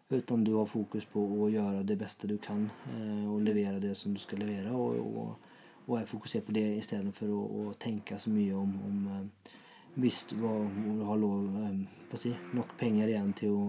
Utan 0.09 0.43
du 0.43 0.53
har 0.55 0.67
fokus 0.69 1.05
på 1.09 1.19
å 1.19 1.49
gjøre 1.51 1.83
det 1.83 1.97
beste 1.99 2.27
du 2.29 2.37
kan 2.37 2.69
eh, 2.93 3.25
og 3.27 3.41
levere 3.43 3.81
det 3.83 3.95
som 3.99 4.13
du 4.13 4.21
skal 4.21 4.39
levere. 4.39 4.71
Og, 4.71 5.01
og, 5.03 5.57
og 5.87 5.97
er 5.99 6.07
fokusert 6.07 6.47
på 6.47 6.55
det 6.55 6.63
istedenfor 6.77 7.33
å, 7.35 7.41
å 7.41 7.73
tenke 7.79 8.19
så 8.21 8.31
mye 8.31 8.55
om, 8.55 8.77
om 8.87 9.09
eh, 9.11 9.51
hvis 9.99 10.23
du 10.31 10.37
har 10.45 11.19
lov 11.19 11.49
si, 12.15 12.31
nok 12.55 12.71
penger 12.79 13.11
igjen 13.11 13.35
til 13.35 13.51
å 13.55 13.65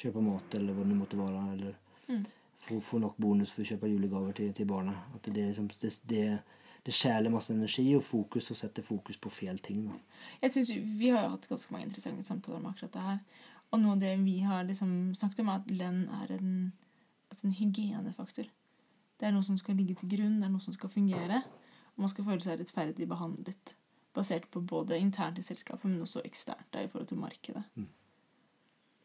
kjøpe 0.00 0.22
mat, 0.24 0.54
eller 0.58 0.76
hva 0.76 0.86
det 0.86 0.96
måtte 0.96 1.18
være. 1.18 1.42
Eller 1.54 1.74
mm. 2.08 2.24
få, 2.66 2.80
få, 2.80 3.00
nok 3.02 3.20
bonus 3.20 3.52
for 3.54 3.64
å 3.64 3.68
kjøpe 3.72 3.90
julegaver 3.90 4.36
til, 4.38 4.54
til 4.56 4.68
barna. 4.70 4.96
At 5.14 5.28
det, 5.28 5.46
liksom, 5.50 5.68
det, 5.82 5.92
det, 6.10 6.24
det 6.86 6.96
skjæler 6.96 7.32
masse 7.32 7.54
energi 7.54 7.86
og 7.96 8.04
fokus 8.06 8.50
og 8.52 8.60
setter 8.60 8.86
fokus 8.86 9.20
på 9.20 9.32
feil 9.32 9.60
ting. 9.64 9.84
Da. 9.88 9.98
Jeg 10.46 10.56
synes 10.56 10.74
Vi 11.00 11.12
har 11.12 11.26
jo 11.26 11.34
hatt 11.36 11.50
ganske 11.50 11.74
mange 11.74 11.90
interessante 11.90 12.26
samtaler 12.28 12.60
om 12.60 12.70
akkurat 12.72 12.94
det 12.96 13.08
her. 13.08 13.18
Og 13.70 13.82
noe 13.82 13.94
av 13.94 14.00
det 14.02 14.14
vi 14.24 14.40
har 14.42 14.64
liksom 14.66 15.12
snakket 15.14 15.44
om, 15.44 15.52
er 15.52 15.60
at 15.60 15.68
lønn 15.70 16.00
er 16.22 16.32
en, 16.34 16.54
altså 17.30 17.46
en 17.46 17.54
hygienefaktor. 17.54 18.48
Det 19.20 19.28
er 19.28 19.34
noe 19.36 19.46
som 19.46 19.58
skal 19.60 19.76
ligge 19.78 19.94
til 20.00 20.10
grunn, 20.10 20.40
det 20.40 20.48
er 20.48 20.54
noe 20.54 20.64
som 20.64 20.74
skal 20.74 20.90
fungere. 20.90 21.42
Og 21.94 22.06
man 22.06 22.10
skal 22.10 22.26
føle 22.26 22.42
seg 22.42 22.58
rettferdig 22.58 23.06
behandlet. 23.08 23.74
Basert 24.16 24.48
på 24.50 24.62
både 24.66 24.98
internt 24.98 25.38
i 25.38 25.44
selskapet, 25.46 25.86
men 25.86 26.02
også 26.02 26.24
eksternt 26.26 26.66
der 26.74 26.86
i 26.86 26.90
forhold 26.90 27.10
til 27.12 27.20
markedet. 27.20 27.62
Mm. 27.76 27.86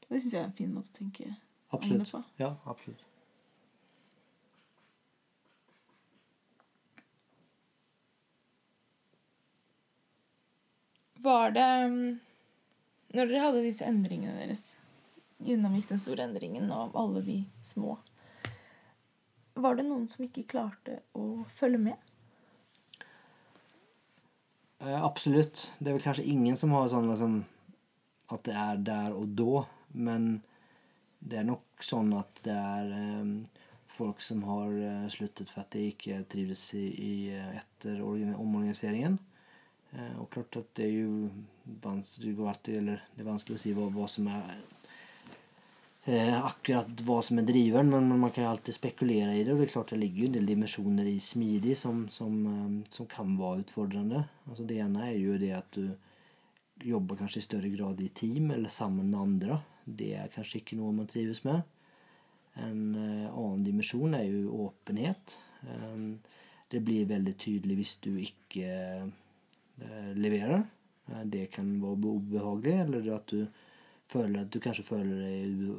Det 0.09 0.21
syns 0.21 0.33
jeg 0.33 0.41
er 0.41 0.47
en 0.47 0.55
fin 0.57 0.73
måte 0.73 0.91
å 0.93 0.97
tenke 0.99 1.33
Absolutt. 1.73 2.11
på. 2.11 2.21
Ja, 2.39 2.55
absolutt. 2.69 3.03
Var 11.25 11.51
det 11.55 11.67
mm, 11.89 12.19
Når 13.15 13.29
dere 13.31 13.43
hadde 13.47 13.63
disse 13.65 13.87
endringene 13.87 14.35
deres, 14.43 14.75
gjennomgikk 15.45 15.87
den 15.89 16.01
store 16.03 16.27
endringen 16.27 16.69
av 16.71 16.93
alle 16.97 17.23
de 17.25 17.39
små, 17.65 17.97
var 19.55 19.77
det 19.79 19.85
noen 19.87 20.05
som 20.11 20.25
ikke 20.25 20.43
klarte 20.51 20.99
å 21.15 21.45
følge 21.55 21.79
med? 21.79 22.11
Eh, 24.83 24.97
absolutt. 24.99 25.69
Det 25.79 25.89
er 25.89 25.95
vel 25.97 26.03
kanskje 26.03 26.27
ingen 26.27 26.57
som 26.59 26.73
har 26.75 26.89
sånn 26.91 27.07
liksom, 27.09 27.37
at 28.35 28.43
det 28.47 28.55
er 28.59 28.81
der 28.91 29.15
og 29.15 29.31
da, 29.39 29.63
men 29.95 30.41
det 31.19 31.39
er 31.41 31.47
nok 31.47 31.83
sånn 31.83 32.11
at 32.17 32.41
det 32.45 32.55
er 32.55 32.91
eh, 32.93 33.61
folk 33.95 34.21
som 34.21 34.43
har 34.45 34.73
eh, 34.75 35.07
sluttet 35.13 35.49
for 35.49 35.63
at 35.63 35.73
de 35.75 35.87
ikke 35.89 36.21
trives 36.29 36.67
i, 36.77 36.85
i 36.85 37.13
eh, 37.33 37.55
etter 37.61 38.03
omorganiseringen. 38.03 39.17
Eh, 39.95 40.15
og 40.19 40.29
klart 40.33 40.59
at 40.59 40.71
det 40.77 40.87
er 40.89 41.05
jo 41.05 41.29
vanskelig, 41.83 42.35
eller 42.77 43.03
det 43.15 43.23
er 43.23 43.29
vanskelig 43.29 43.59
å 43.59 43.63
si 43.63 43.73
hva, 43.75 43.87
hva 43.93 44.07
som 44.11 44.27
er 44.31 44.55
eh, 46.05 46.35
akkurat 46.37 47.03
hva 47.07 47.19
som 47.25 47.39
er 47.39 47.47
driveren, 47.47 47.91
men, 47.93 48.09
man 48.19 48.33
kan 48.35 48.49
alltid 48.49 48.77
spekulere 48.77 49.35
i 49.35 49.43
det. 49.43 49.53
Og 49.53 49.61
det 49.61 49.69
er 49.69 49.75
klart 49.77 49.93
det 49.93 50.01
ligger 50.01 50.25
jo 50.25 50.31
en 50.31 50.39
del 50.39 50.49
dimensjoner 50.51 51.11
i 51.11 51.19
smidig 51.23 51.77
som, 51.79 52.05
som, 52.13 52.41
eh, 52.51 52.73
som 52.93 53.09
kan 53.11 53.37
være 53.39 53.65
utfordrende. 53.65 54.25
Altså 54.49 54.67
det 54.67 54.81
ene 54.83 55.07
er 55.09 55.15
jo 55.19 55.39
det 55.41 55.53
at 55.57 55.79
du 55.79 55.95
jobber 56.85 57.21
kanskje 57.21 57.39
i 57.39 57.47
større 57.47 57.71
grad 57.71 58.01
i 58.03 58.11
team 58.11 58.51
eller 58.51 58.69
sammen 58.73 59.07
med 59.13 59.21
andre. 59.21 59.61
Det 59.85 60.13
er 60.17 60.31
kanskje 60.33 60.61
ikke 60.61 60.77
noe 60.79 60.93
man 60.95 61.07
trives 61.09 61.43
med. 61.45 61.61
En 62.61 62.95
eh, 62.95 63.27
annen 63.29 63.63
dimensjon 63.65 64.15
er 64.17 64.25
jo 64.29 64.65
åpenhet. 64.67 65.37
Det 66.71 66.81
blir 66.83 67.05
veldig 67.09 67.35
tydelig 67.37 67.77
hvis 67.79 67.93
du 68.03 68.11
ikke 68.19 68.69
eh, 69.05 70.11
leverer. 70.17 70.65
Eh, 71.09 71.23
Det 71.25 71.49
kan 71.51 71.81
være 71.81 72.15
ubehagelig, 72.17 72.79
eller 72.81 73.15
at 73.15 73.31
du 73.31 73.45
føler 74.07 74.41
at 74.41 74.53
du 74.53 74.59
kanskje 74.59 74.85
føler 74.85 75.21
deg 75.21 75.69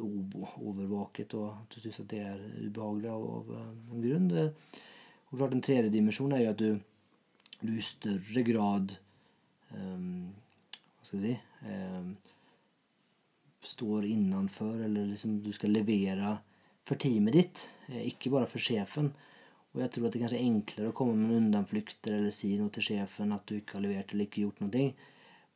overvåket, 0.59 1.35
og 1.35 1.51
at 1.53 1.75
du 1.75 1.81
syns 1.81 2.01
at 2.01 2.11
det 2.11 2.21
er 2.21 2.39
ubehagelig 2.67 3.11
av, 3.11 3.51
eh, 3.59 3.97
grunn. 4.05 4.31
Og 5.31 5.39
klart 5.39 5.55
En 5.55 5.63
tredje 5.63 5.91
dimensjon 5.91 6.33
er 6.33 6.45
jo 6.45 6.51
at 6.51 6.59
du, 6.59 6.81
du 7.63 7.73
i 7.75 7.83
større 7.83 8.43
grad 8.47 8.97
um, 9.75 10.33
Hva 10.71 11.07
skal 11.09 11.19
jeg 11.21 11.25
si 11.25 11.67
ehm, 11.67 12.13
Står 13.67 14.07
innenfor, 14.07 14.77
eller 14.87 15.09
liksom 15.11 15.41
du 15.43 15.51
skal 15.55 15.75
levere 15.75 16.37
for 16.87 16.99
teamet 17.03 17.35
ditt, 17.35 17.65
eh, 17.89 18.07
ikke 18.13 18.31
bare 18.31 18.47
for 18.51 18.63
sjefen. 18.63 19.11
Og 19.75 19.83
jeg 19.83 19.93
tror 19.93 20.07
at 20.07 20.15
det 20.15 20.23
kanskje 20.23 20.39
er 20.39 20.49
enklere 20.49 20.91
å 20.93 20.97
komme 20.97 21.19
med 21.19 21.37
undanflykter 21.37 22.15
eller 22.17 22.33
si 22.33 22.55
noe 22.57 22.73
til 22.73 22.87
sjefen 22.87 23.35
at 23.35 23.45
du 23.49 23.59
ikke 23.59 23.77
har 23.77 23.85
levert 23.85 24.15
eller 24.15 24.29
ikke 24.29 24.47
gjort 24.47 24.63
noe. 24.63 24.85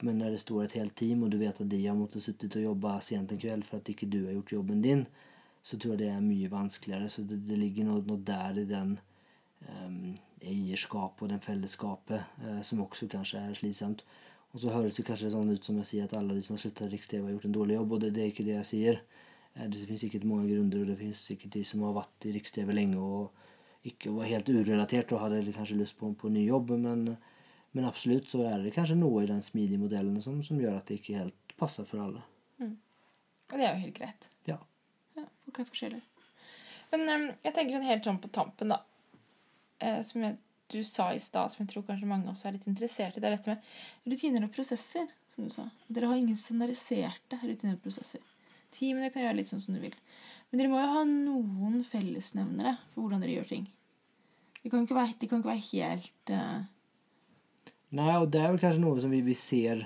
Men 0.05 0.19
når 0.21 0.35
det 0.35 0.41
står 0.43 0.65
et 0.65 0.77
helt 0.81 0.97
team, 0.97 1.23
og 1.23 1.31
du 1.33 1.39
vet 1.41 1.61
at 1.61 1.71
de 1.71 1.81
har 1.87 1.97
måttet 1.97 2.25
sitte 2.25 2.49
og 2.59 2.67
jobbe 2.67 2.95
sent 3.05 3.33
en 3.33 3.41
kveld 3.41 3.65
for 3.69 3.81
at 3.81 3.89
ikke 3.93 4.09
du 4.13 4.25
har 4.27 4.35
gjort 4.37 4.53
jobben 4.57 4.83
din, 4.85 5.07
så 5.63 5.77
tror 5.77 5.95
jeg 5.95 6.03
det 6.03 6.11
er 6.13 6.25
mye 6.25 6.51
vanskeligere. 6.53 7.09
Så 7.09 7.25
det, 7.29 7.41
det 7.49 7.59
ligger 7.61 7.89
noe, 7.89 8.05
noe 8.09 8.21
der 8.25 8.61
i 8.61 8.67
den 8.69 8.95
um, 9.69 10.15
eierskapet 10.41 11.27
og 11.27 11.33
den 11.35 11.45
fellesskapet 11.45 12.45
uh, 12.45 12.61
som 12.65 12.81
også 12.85 13.11
kanskje 13.13 13.45
er 13.45 13.57
slitsomt. 13.57 14.05
Og 14.51 14.63
så 14.63 14.73
høres 14.75 14.97
det 14.99 15.05
kanskje 15.07 15.31
sånn 15.31 15.51
ut 15.53 15.65
som 15.67 15.77
jeg 15.79 15.87
sier 15.87 16.07
at 16.09 16.15
alle 16.19 16.35
de 16.35 16.43
som 16.43 16.57
har 16.57 16.63
sluttet 16.65 16.89
i 16.89 16.95
Riks-TV, 16.97 17.23
har 17.23 17.35
gjort 17.37 17.45
en 17.47 17.55
dårlig 17.55 17.77
jobb, 17.77 17.93
og 17.95 18.01
det, 18.03 18.13
det 18.17 18.23
er 18.25 18.33
ikke 18.33 18.47
det 18.49 18.57
jeg 18.57 18.69
sier. 18.71 19.03
Eh, 19.55 19.67
Det 19.69 19.85
finnes 19.85 20.03
sikkert 20.07 20.27
mange 20.27 20.49
grunner, 20.51 20.83
og 20.83 20.91
det 20.91 20.99
finnes 20.99 21.21
sikkert 21.31 21.55
de 21.55 21.63
som 21.69 21.85
har 21.87 21.95
vært 22.01 22.27
i 22.27 22.35
Riks-TV 22.35 22.73
lenge 22.75 22.99
og 22.99 23.31
ikke 23.87 24.13
var 24.13 24.29
helt 24.29 24.51
urelatert 24.53 25.13
og 25.15 25.23
hadde 25.23 25.55
kanskje 25.57 25.79
lyst 25.79 25.97
på, 25.97 26.11
på 26.19 26.29
ny 26.29 26.43
jobb, 26.49 26.75
men, 26.83 27.15
men 27.73 27.87
absolutt 27.89 28.29
så 28.29 28.43
er 28.51 28.59
det 28.65 28.75
kanskje 28.75 28.99
noe 28.99 29.23
i 29.23 29.31
den 29.31 29.41
smidige 29.43 29.81
modellen 29.81 30.19
som, 30.21 30.43
som 30.45 30.61
gjør 30.61 30.81
at 30.81 30.91
det 30.91 30.99
ikke 31.01 31.17
helt 31.23 31.55
passer 31.57 31.87
for 31.89 32.03
alle. 32.03 32.21
Og 33.51 33.57
det 33.59 33.65
er 33.67 33.73
jo 33.75 33.87
helt 33.87 33.97
greit. 33.97 34.29
Ja. 34.47 34.59
Ja, 35.17 35.25
folk 35.47 35.59
er 35.59 35.67
forskjellige. 35.67 36.05
Men 36.93 37.09
um, 37.09 37.25
jeg 37.43 37.55
tenker 37.57 37.77
sånn 37.79 37.89
helt 37.89 38.07
sånn 38.07 38.21
på 38.23 38.31
tampen, 38.35 38.71
da. 38.75 38.83
Eh, 39.83 40.01
som 40.07 40.23
jeg, 40.27 40.37
du 40.73 40.81
sa 40.87 41.11
i 41.15 41.21
stad, 41.23 41.53
som 41.53 41.65
jeg 41.65 41.73
tror 41.73 41.87
kanskje 41.89 42.09
mange 42.11 42.31
også 42.31 42.49
er 42.49 42.57
litt 42.57 42.69
interessert 42.71 43.17
i, 43.17 43.23
det 43.23 43.29
er 43.29 43.37
dette 43.37 43.55
med 43.55 44.13
rutiner 44.13 44.47
og 44.47 44.53
prosesser, 44.55 45.09
som 45.35 45.47
du 45.47 45.53
sa. 45.55 45.67
Dere 45.89 46.11
har 46.11 46.21
ingen 46.21 46.39
standardiserte 46.39 47.41
rutiner 47.43 47.77
og 47.77 47.83
prosesser. 47.85 48.23
Teamene 48.75 49.11
kan 49.11 49.25
gjøre 49.25 49.39
litt 49.41 49.51
sånn 49.51 49.63
som 49.63 49.77
du 49.77 49.83
vil. 49.83 49.97
Men 50.51 50.61
dere 50.61 50.71
må 50.71 50.81
jo 50.81 50.91
ha 50.95 51.03
noen 51.07 51.81
fellesnevnere 51.87 52.77
for 52.93 53.05
hvordan 53.05 53.23
dere 53.25 53.39
gjør 53.39 53.51
ting. 53.51 53.67
De 54.61 54.71
kan 54.71 54.85
ikke 54.85 54.99
være, 54.99 55.17
kan 55.25 55.41
ikke 55.41 55.53
være 55.55 55.67
helt 55.71 56.33
uh... 56.35 56.61
Nei, 57.97 58.13
og 58.21 58.29
det 58.31 58.43
er 58.43 58.53
vel 58.53 58.63
kanskje 58.63 58.83
noe 58.85 59.03
som 59.03 59.11
vi, 59.11 59.19
vi 59.27 59.35
ser 59.35 59.81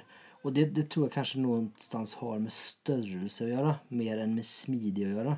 Og 0.44 0.52
det, 0.52 0.66
det 0.76 0.90
tror 0.92 1.06
jeg 1.06 1.14
kanskje 1.14 1.40
noenstans 1.40 2.16
har 2.20 2.40
med 2.42 2.52
størrelse 2.52 3.46
å 3.46 3.48
gjøre, 3.48 3.76
mer 3.96 4.20
enn 4.20 4.34
med 4.36 4.44
smidig 4.44 5.06
å 5.06 5.12
gjøre. 5.14 5.36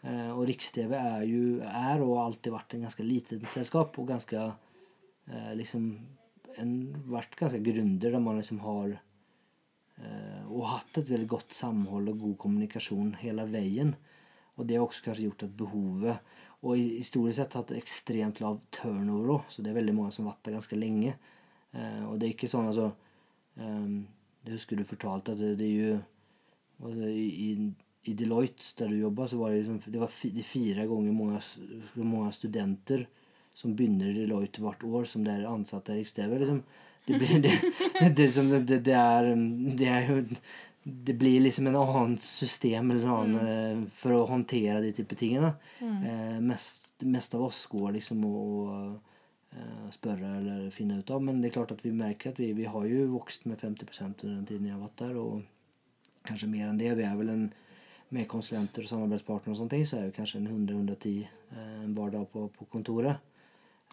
Eh, 0.00 0.30
og 0.32 0.46
Riks-TV 0.48 0.94
er 0.96 1.24
jo 1.28 1.60
er 1.60 2.00
og 2.00 2.14
har 2.16 2.30
alltid 2.30 2.54
vært 2.54 2.74
en 2.76 2.86
ganske 2.86 3.04
liten 3.04 3.42
selskap 3.52 3.98
og 4.00 4.08
ganske 4.08 4.40
eh, 4.40 5.52
liksom 5.58 5.90
en, 6.60 6.70
vært 7.10 7.36
ganske 7.36 7.60
gründer 7.64 8.16
der 8.16 8.22
man 8.22 8.40
liksom 8.40 8.62
har 8.64 8.94
eh, 8.96 10.44
og 10.48 10.64
hatt 10.70 11.02
et 11.02 11.12
veldig 11.12 11.28
godt 11.34 11.56
samhold 11.56 12.14
og 12.14 12.22
god 12.24 12.38
kommunikasjon 12.46 13.18
hele 13.20 13.44
veien. 13.50 13.92
Og 14.56 14.68
det 14.68 14.78
har 14.78 14.86
også 14.86 15.04
kanskje 15.04 15.28
gjort 15.28 15.44
at 15.46 15.52
behovet 15.56 16.32
Og 16.60 16.76
historisk 16.76 17.38
sett 17.38 17.54
hatt 17.56 17.70
ekstremt 17.72 18.40
lav 18.42 18.58
turnover 18.74 19.30
òg, 19.38 19.44
så 19.48 19.62
det 19.62 19.70
er 19.70 19.78
veldig 19.78 19.94
mange 19.96 20.12
som 20.12 20.26
har 20.26 20.34
vært 20.34 20.42
der 20.44 20.56
ganske 20.58 20.76
lenge. 20.76 21.14
Og 22.10 22.18
det 22.18 22.26
er 22.26 22.34
ikke 22.34 22.50
sånn 22.50 22.66
altså 22.68 22.90
ehm, 23.56 24.02
Det 24.44 24.58
husker 24.58 24.76
du 24.76 24.84
fortalte 24.84 25.32
at 25.32 25.40
det, 25.40 25.54
det 25.56 25.68
er 25.70 25.78
jo 25.78 25.94
altså, 26.82 27.08
i, 27.08 27.24
i, 27.46 27.70
I 28.08 28.14
Deloitte, 28.16 28.70
der 28.78 28.88
du 28.88 29.00
jobba, 29.02 29.26
så 29.28 29.36
var 29.36 29.50
det 29.50 29.60
liksom 29.60 29.80
Det 29.92 30.00
var 30.00 30.12
det 30.22 30.40
er 30.40 30.46
fire 30.48 30.86
ganger 30.88 31.12
mange, 31.12 31.40
mange 31.96 32.32
studenter 32.32 33.06
som 33.54 33.74
begynner 33.76 34.08
i 34.08 34.22
Deloitte 34.22 34.62
hvert 34.64 34.84
år, 34.86 35.04
som 35.04 35.24
det 35.26 35.34
er 35.34 35.50
ansatte 35.50 35.92
i 35.92 36.00
Riks-TV. 36.00 36.38
Liksom. 36.38 36.62
Det, 37.06 37.18
blir, 37.18 37.40
det, 37.44 37.52
det, 38.00 38.24
liksom, 38.24 38.50
det, 38.66 38.80
det, 38.86 38.96
er, 38.96 39.30
det 39.76 39.90
er 39.90 40.24
det 40.82 41.16
blir 41.20 41.42
liksom 41.44 41.66
en 41.68 41.76
annet 41.76 42.24
system 42.24 42.90
eller 42.94 43.12
annen, 43.12 43.36
mm. 43.36 43.84
for 43.92 44.16
å 44.16 44.24
håndtere 44.30 44.80
de 44.80 44.94
type 44.96 45.18
tingene. 45.20 45.52
Eh, 45.82 46.38
mest, 46.40 46.94
mest 47.04 47.36
av 47.36 47.44
oss 47.50 47.66
går 47.68 47.98
liksom 47.98 48.24
å 48.28 48.34
å 49.50 49.90
spørre 49.90 50.36
eller 50.38 50.70
finne 50.70 51.00
ut 51.00 51.10
av. 51.10 51.22
Men 51.24 51.40
det 51.40 51.50
er 51.50 51.56
klart 51.58 51.72
at 51.74 51.82
vi 51.84 51.92
merker 51.94 52.30
at 52.30 52.40
vi, 52.40 52.52
vi 52.56 52.68
har 52.70 52.86
jo 52.86 53.08
vokst 53.14 53.46
med 53.50 53.58
50 53.58 53.88
under 54.22 54.36
den 54.36 54.46
tiden 54.46 54.68
jeg 54.68 54.76
har 54.76 54.84
vært 54.84 55.02
der. 55.02 55.16
Og 55.18 55.42
kanskje 56.28 56.50
mer 56.52 56.68
enn 56.68 56.78
det. 56.80 56.92
Vi 56.98 57.06
er 57.06 57.18
vel 57.18 57.32
en 57.32 57.46
med 58.10 58.28
konsulenter 58.30 58.84
og 58.86 58.90
samarbeidspartnere 58.90 59.54
og 59.54 59.58
sånne 59.60 59.74
ting, 59.74 59.84
så 59.86 59.98
er 60.00 60.08
vi 60.08 60.16
kanskje 60.16 60.40
en 60.40 60.48
100-110 60.50 61.12
eh, 61.22 61.84
hver 61.94 62.14
dag 62.14 62.26
på, 62.32 62.46
på 62.56 62.66
kontoret. 62.72 63.26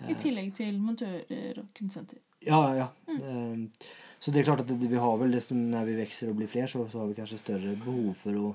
I 0.05 0.13
tillegg 0.18 0.51
til 0.57 0.78
montører 0.82 1.57
og 1.63 1.70
konsulenter. 1.78 2.20
Ja, 2.45 2.59
ja. 2.78 2.88
Ehm, 3.09 3.72
Så 4.20 4.32
det 4.32 4.39
er 4.41 4.47
klart 4.47 4.61
at 4.61 4.70
det, 4.70 4.89
vi 4.89 4.97
har 4.97 5.18
vel 5.18 5.32
det 5.34 5.43
som 5.45 5.57
når 5.72 5.86
vi 5.86 5.97
vokser 5.99 6.30
og 6.30 6.38
blir 6.39 6.49
flere, 6.49 6.70
så, 6.70 6.84
så 6.89 7.03
har 7.03 7.09
vi 7.09 7.18
kanskje 7.18 7.38
større 7.38 7.76
behov 7.84 8.13
for 8.18 8.38
å 8.38 8.47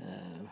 eh, 0.00 0.42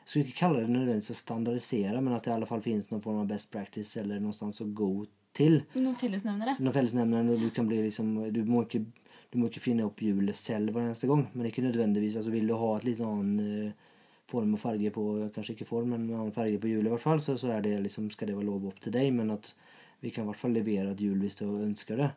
Jeg 0.00 0.12
skulle 0.12 0.24
ikke 0.26 0.38
kalle 0.40 0.62
det 0.64 0.70
nødvendigvis 0.74 1.14
å 1.14 1.18
standardisere, 1.18 2.00
men 2.02 2.14
at 2.14 2.24
det 2.26 2.32
i 2.32 2.34
alle 2.34 2.46
fall 2.50 2.62
finnes 2.62 2.90
noen 2.90 3.02
form 3.02 3.20
av 3.22 3.28
best 3.30 3.50
practice 3.50 3.98
eller 4.00 4.22
noenstans 4.22 4.62
å 4.62 4.66
gå 4.66 4.90
til. 5.34 5.60
Noen 5.76 5.94
fellesnevnere. 5.98 6.56
Noen 6.58 6.74
fellesnevnere, 6.74 7.34
og 7.36 7.44
du 7.44 7.50
kan 7.54 7.68
bli 7.70 7.82
liksom 7.84 8.16
Du 8.34 8.40
må 8.46 8.64
ikke, 8.66 8.82
du 9.30 9.38
må 9.38 9.46
ikke 9.46 9.62
finne 9.62 9.84
opp 9.86 10.00
hjulet 10.02 10.34
selv 10.36 10.72
hver 10.74 10.88
eneste 10.88 11.06
gang, 11.06 11.28
men 11.34 11.46
ikke 11.46 11.62
nødvendigvis. 11.62 12.16
altså 12.18 12.32
Vil 12.34 12.48
du 12.50 12.56
ha 12.58 12.70
et 12.76 12.84
litt 12.88 13.00
annen 13.06 13.66
eh, 13.66 13.90
form 14.30 14.54
og 14.56 14.60
farge 14.62 14.90
på 14.94 15.04
Kanskje 15.34 15.54
ikke 15.56 15.68
form, 15.68 15.92
men 15.94 16.08
annen 16.10 16.32
farge 16.34 16.58
på 16.62 16.70
hjulet, 16.70 16.88
i 16.90 16.94
hvert 16.94 17.04
fall, 17.04 17.20
så, 17.22 17.36
så 17.38 17.60
det 17.62 17.76
liksom, 17.84 18.10
skal 18.10 18.30
det 18.30 18.36
være 18.38 18.48
lov 18.48 18.66
opp 18.72 18.80
til 18.82 18.94
deg. 18.96 19.12
Men 19.14 19.30
at 19.36 19.52
vi 20.00 20.10
kan 20.10 20.24
i 20.24 20.30
hvert 20.32 20.40
fall 20.40 20.56
levere 20.56 20.90
et 20.94 21.04
hjul 21.04 21.20
hvis 21.22 21.38
du 21.38 21.46
ønsker 21.46 22.02
det. 22.02 22.10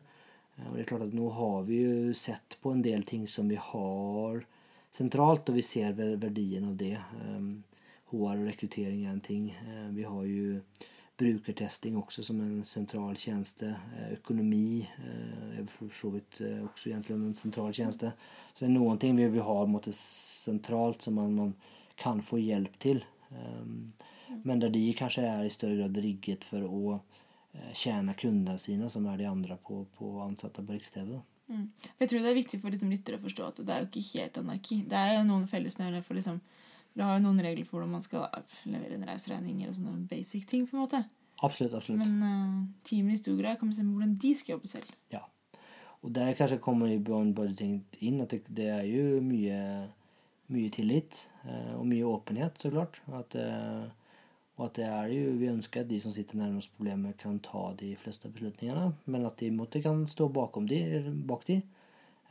Eh, 0.57 0.65
Og 0.69 0.73
det 0.75 0.81
er 0.85 0.89
klart 0.93 1.05
at 1.07 1.13
Nå 1.13 1.29
har 1.37 1.61
vi 1.69 1.83
jo 1.83 2.13
sett 2.17 2.57
på 2.61 2.73
en 2.73 2.81
del 2.85 3.05
ting 3.05 3.27
som 3.29 3.47
vi 3.51 3.61
har 3.61 4.41
sentralt, 4.93 5.49
og 5.49 5.55
vi 5.57 5.65
ser 5.65 5.93
verdien 5.97 6.65
av 6.69 6.75
det. 6.77 6.95
HR 8.13 8.35
og 8.37 8.43
rekruttering 8.45 9.05
er 9.05 9.13
en 9.13 9.21
ting. 9.25 9.51
Eh, 9.53 9.87
Vi 9.93 10.03
har 10.09 10.25
jo 10.25 10.59
brukertesting 11.17 11.97
også 11.97 12.23
som 12.23 12.39
en 12.41 12.63
sentral 12.65 13.17
tjeneste. 13.17 13.69
Eh, 13.97 14.13
Økonomi 14.17 14.81
eh, 14.83 15.59
er 15.59 15.67
for 15.69 15.93
så 15.93 16.09
vidt 16.13 16.41
eh, 16.41 16.61
også 16.65 16.89
egentlig 16.89 17.17
en 17.17 17.37
sentral 17.37 17.73
tjeneste. 17.73 18.13
Så 18.53 18.65
det 18.65 18.71
er 18.71 18.75
noen 18.77 19.01
ting 19.01 19.17
vi, 19.17 19.29
på 19.29 19.57
en 19.67 19.97
sentralt 19.97 21.05
som 21.05 21.19
man, 21.19 21.35
man 21.35 21.53
kan 21.99 22.21
få 22.21 22.41
hjelp 22.41 22.79
til. 22.81 23.03
Men 24.43 24.59
der 24.61 24.69
de 24.69 24.81
kanskje 24.97 25.23
er 25.25 25.45
i 25.45 25.53
større 25.53 25.79
grad 25.79 25.97
rigget 25.97 26.45
for 26.45 26.65
å 26.65 26.99
tjene 27.77 28.13
kundene 28.17 28.59
sine, 28.61 28.89
som 28.89 29.05
er 29.09 29.17
de 29.17 29.29
andre 29.29 29.57
på, 29.61 29.83
på 29.97 30.11
ansatte 30.21 30.61
på 30.65 30.73
Riks-TV. 30.73 31.15
Mm. 31.49 31.65
Jeg 31.99 32.09
tror 32.09 32.23
det 32.23 32.29
er 32.29 32.37
viktig 32.37 32.59
for 32.61 32.73
liksom, 32.73 32.93
lyttere 32.93 33.17
å 33.19 33.23
forstå 33.23 33.47
at 33.47 33.61
det 33.61 33.73
er 33.73 33.81
jo 33.81 33.89
ikke 33.89 34.05
helt 34.19 34.39
anarki. 34.41 34.79
Det 34.89 34.99
er 34.99 35.15
jo 35.17 35.25
noen 35.27 35.47
fellesnevnere 35.49 36.05
for 36.05 36.17
liksom, 36.17 36.39
Dere 36.93 37.09
har 37.09 37.19
jo 37.19 37.25
noen 37.25 37.41
regler 37.41 37.65
for 37.65 37.79
hvordan 37.79 37.95
man 37.95 38.05
skal 38.05 38.27
levere 38.69 38.97
inn 38.97 39.05
reiseregninger 39.07 39.69
og 39.69 39.77
sånne 39.77 40.07
basic 40.09 40.45
ting. 40.49 40.67
på 40.69 40.77
en 40.77 40.83
måte. 40.83 41.03
Absolutt. 41.43 41.73
absolutt. 41.73 42.03
Men 42.03 42.19
uh, 42.21 42.59
teamene 42.87 43.17
i 43.17 43.37
grad 43.39 43.59
kan 43.59 43.71
bestemme 43.71 43.95
hvordan 43.95 44.15
de 44.21 44.35
skal 44.37 44.55
jobbe 44.55 44.69
selv. 44.69 44.93
Ja. 45.11 45.23
Og 46.03 46.13
der 46.15 46.35
kanskje 46.37 46.61
kommer 46.61 46.91
i 46.91 46.99
bond 46.99 47.35
budgeting 47.35 47.83
inn 48.03 48.21
at 48.21 48.31
det, 48.35 48.43
det 48.47 48.69
er 48.69 48.85
jo 48.85 49.19
mye, 49.23 49.59
mye 50.53 50.71
tillit 50.75 51.25
uh, 51.47 51.79
og 51.79 51.85
mye 51.89 52.07
åpenhet, 52.07 52.59
så 52.61 52.71
klart. 52.71 53.01
At, 53.07 53.35
uh, 53.39 53.89
og 54.59 54.67
at 54.67 54.75
det 54.77 54.85
er 54.85 55.13
jo, 55.15 55.37
vi 55.39 55.49
ønsker 55.49 55.81
at 55.81 55.89
de 55.89 55.99
som 56.03 56.13
sitter 56.13 56.37
nærmest 56.37 56.75
problemet, 56.75 57.17
kan 57.17 57.39
ta 57.41 57.71
de 57.79 57.95
fleste 57.97 58.29
beslutningene, 58.29 58.91
men 59.05 59.25
at 59.25 59.39
de 59.41 59.49
måtte 59.51 59.81
kan 59.81 60.05
stå 60.07 60.29
bakom 60.29 60.67
de, 60.69 60.83
bak 61.27 61.47
de. 61.49 61.63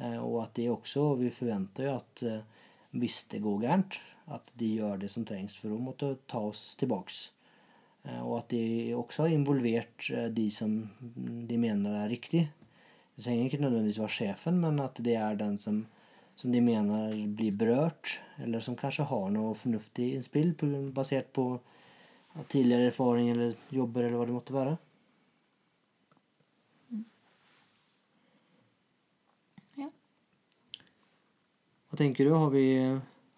Eh, 0.03 0.19
og 0.19 0.43
at 0.45 0.57
de 0.57 0.71
også 0.73 1.15
Vi 1.21 1.31
forventer 1.35 1.89
jo 1.89 1.97
at 1.99 2.23
eh, 2.27 2.45
hvis 2.93 3.25
det 3.33 3.43
går 3.43 3.61
gærent, 3.63 4.01
at 4.31 4.51
de 4.59 4.69
gjør 4.79 5.01
det 5.03 5.11
som 5.11 5.25
trengs 5.27 5.57
for 5.59 5.75
å 5.75 5.81
måtte 5.83 6.15
ta 6.31 6.43
oss 6.53 6.73
tilbake. 6.81 7.15
Eh, 8.05 8.21
og 8.21 8.41
at 8.41 8.53
de 8.55 8.95
også 8.99 9.27
har 9.27 9.35
involvert 9.35 10.11
eh, 10.11 10.29
de 10.35 10.49
som 10.55 10.77
de 11.01 11.59
mener 11.59 12.05
er 12.05 12.13
riktig. 12.13 12.47
Det 13.17 13.27
trenger 13.27 13.49
ikke 13.49 13.63
nødvendigvis 13.65 14.01
være 14.03 14.17
sjefen, 14.17 14.61
men 14.63 14.81
at 14.83 14.99
det 15.05 15.17
er 15.19 15.37
den 15.39 15.59
som, 15.61 15.85
som 16.39 16.55
de 16.55 16.63
mener 16.65 17.13
blir 17.37 17.55
berørt, 17.55 18.19
eller 18.43 18.63
som 18.65 18.79
kanskje 18.79 19.07
har 19.11 19.29
noe 19.35 19.53
fornuftig 19.59 20.15
innspill 20.17 20.55
basert 20.95 21.31
på 21.37 21.61
tidligere 22.49 22.89
erfaring 22.89 23.29
eller 23.29 23.53
jobber 23.69 24.07
eller 24.07 24.17
hva 24.17 24.27
det 24.27 24.37
måtte 24.39 24.57
være. 24.57 24.77
Ja. 29.77 29.91
Hva 31.91 32.01
tenker 32.01 32.25
du? 32.25 32.33
Har 32.33 32.49
vi 32.57 32.67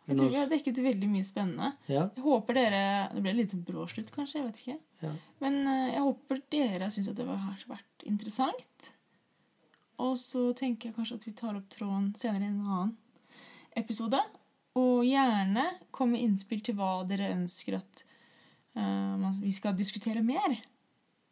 Jeg 0.04 0.18
tror 0.18 0.28
vi 0.28 0.36
har 0.36 0.50
dekket 0.50 0.80
veldig 0.84 1.08
mye 1.08 1.24
spennende. 1.24 1.70
Ja. 1.88 2.02
Jeg 2.12 2.24
håper 2.26 2.58
dere 2.58 2.82
Det 3.14 3.22
ble 3.24 3.32
litt 3.38 3.54
sånn 3.54 3.64
brå 3.64 3.86
slutt, 3.88 4.10
kanskje. 4.12 4.40
jeg 4.40 4.48
vet 4.50 4.60
ikke. 4.60 4.76
ja. 5.06 5.12
Men 5.40 5.60
eh, 5.64 5.94
jeg 5.94 6.04
håper 6.04 6.42
dere 6.52 6.90
syns 6.92 7.08
at 7.08 7.16
det 7.20 7.26
har 7.30 7.64
vært 7.70 8.04
interessant. 8.10 8.90
Og 10.04 10.16
så 10.20 10.50
tenker 10.58 10.90
jeg 10.90 10.96
kanskje 10.98 11.20
at 11.20 11.26
vi 11.28 11.34
tar 11.38 11.56
opp 11.56 11.68
tråden 11.72 12.10
senere 12.18 12.48
i 12.48 12.50
en 12.50 12.60
annen 12.66 12.94
episode. 13.80 14.20
Og 14.78 15.04
gjerne 15.06 15.68
kom 15.94 16.12
med 16.12 16.24
innspill 16.24 16.62
til 16.66 16.76
hva 16.78 17.04
dere 17.06 17.32
ønsker 17.36 17.78
at 17.78 18.04
uh, 18.74 19.30
vi 19.38 19.52
skal 19.54 19.76
diskutere 19.78 20.24
mer. 20.26 20.56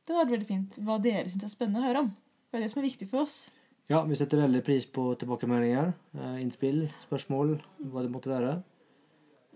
Det 0.07 0.15
hadde 0.15 0.23
vært 0.23 0.37
veldig 0.37 0.51
fint. 0.51 0.79
Hva 0.87 1.01
dere 1.03 1.31
syns 1.31 1.49
er 1.49 1.53
spennende 1.53 1.83
å 1.83 1.89
høre 1.89 2.05
om. 2.07 2.13
Det 2.51 2.59
er 2.59 2.65
det 2.65 2.71
som 2.71 2.83
er 2.83 2.89
viktig 2.89 3.11
for 3.11 3.25
oss. 3.27 3.37
Ja, 3.91 4.03
vi 4.07 4.17
setter 4.17 4.41
veldig 4.45 4.63
pris 4.65 4.87
på 4.87 5.09
tilbakemeldinger, 5.19 5.93
eh, 6.15 6.37
innspill, 6.43 6.85
spørsmål, 7.07 7.57
hva 7.91 8.03
det 8.05 8.13
måtte 8.13 8.31
være. 8.31 8.53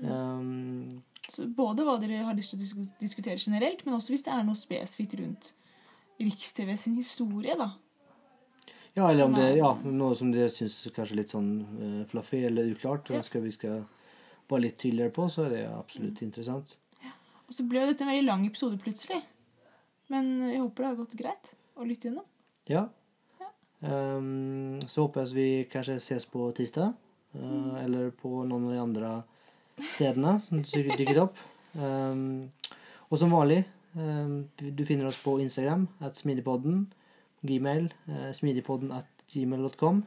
Um, 0.03 1.03
Så 1.29 1.47
både 1.57 1.85
hva 1.87 1.97
dere 2.01 2.25
har 2.27 2.35
lyst 2.37 2.53
til 2.53 2.61
å 2.61 2.87
diskutere 3.01 3.39
generelt, 3.39 3.85
men 3.87 3.95
også 3.97 4.13
hvis 4.13 4.25
det 4.27 4.35
er 4.35 4.45
noe 4.45 4.59
spesifikt 4.59 5.17
rundt 5.19 5.53
Riks-TV 6.21 6.77
sin 6.79 6.95
historie, 6.97 7.57
da. 7.57 7.71
ja, 8.97 9.09
eller 9.11 9.25
om 9.25 9.35
det 9.35 9.57
ja, 9.57 9.73
noe 9.85 10.15
som 10.17 10.31
dere 10.33 10.49
syns 10.53 10.87
kanskje 10.95 11.17
litt 11.17 11.33
sånn 11.33 11.51
uh, 11.81 12.05
fluffy 12.11 12.45
eller 12.47 12.71
uklart, 12.73 13.11
Ja. 13.11 13.23
skal 13.23 13.43
vi 13.43 13.51
skal 13.51 13.85
være 14.49 14.61
litt 14.61 14.79
tydeligere 14.79 15.13
på, 15.13 15.29
så 15.31 15.47
er 15.47 15.51
det 15.51 15.65
absolutt 15.73 16.23
interessant. 16.23 16.77
Og 17.47 17.55
så 17.55 17.67
ble 17.69 17.81
jo 17.81 17.87
dette 17.93 18.03
en 18.03 18.11
veldig 18.11 18.27
lang 18.27 18.47
episode 18.47 18.79
plutselig. 18.83 19.23
Men 20.11 20.51
jeg 20.51 20.61
håper 20.61 20.83
det 20.83 20.89
har 20.91 20.97
gått 20.99 21.17
greit 21.19 21.51
å 21.77 21.87
lytte 21.87 22.09
gjennom. 22.09 22.25
Ja. 22.71 22.89
Um, 23.83 24.81
så 24.89 25.05
håper 25.05 25.27
jeg 25.27 25.35
vi 25.37 25.49
kanskje 25.71 25.99
ses 26.01 26.25
på 26.27 26.49
tirsdag, 26.57 26.95
eh, 27.37 27.85
eller 27.85 28.11
på 28.11 28.31
noen 28.49 28.65
av 28.65 28.73
de 28.73 28.81
andre 28.81 29.11
stedene 29.85 30.39
som 30.41 30.63
sikkert 30.65 30.99
dukket 31.03 31.21
opp. 31.21 31.37
Um, 31.77 32.49
og 33.11 33.19
som 33.21 33.31
vanlig, 33.37 33.65
um, 33.95 34.47
du 34.57 34.85
finner 34.89 35.11
oss 35.11 35.21
på 35.23 35.37
Instagram, 35.45 35.87
at 36.01 36.17
smidigpodden, 36.17 36.87
gmail, 37.47 37.91
uh, 38.09 38.31
smidigpodden 38.33 38.93
at 38.97 39.07
gmail.com, 39.33 40.05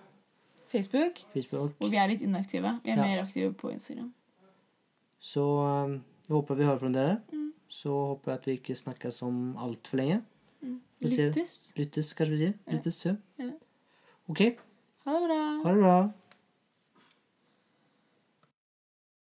Facebook, 0.70 1.22
Facebook. 1.34 1.72
hvor 1.78 1.90
vi 1.90 1.98
er 1.98 2.08
litt 2.08 2.22
inaktive. 2.22 2.80
Vi 2.84 2.92
er 2.92 2.96
Ja. 2.96 3.02
mer 3.06 3.24
aktive 3.24 3.54
på 3.54 3.72
Instagram. 3.72 4.14
Så 5.20 5.44
jeg 6.28 6.34
håper 6.36 6.56
vi 6.56 6.64
hører 6.64 6.80
fra 6.80 6.90
dere. 6.90 7.22
Mm. 7.34 7.54
Så 7.70 7.90
håper 7.90 8.32
jeg 8.32 8.40
at 8.40 8.46
vi 8.46 8.52
ikke 8.52 8.76
snakkes 8.76 9.22
om 9.22 9.58
altfor 9.58 9.98
lenge. 9.98 10.22
Lyttes. 11.02 11.74
Lyttes, 11.78 12.14
kanskje 12.14 12.32
vi 12.34 12.38
sier. 12.38 12.54
Lyttes. 12.68 13.06
Ja. 13.06 13.52
OK, 14.30 14.42
Ha 15.06 15.14
det 15.16 15.28
bra. 15.28 15.38
ha 15.64 15.72
det 15.72 15.80
bra. 15.80 15.98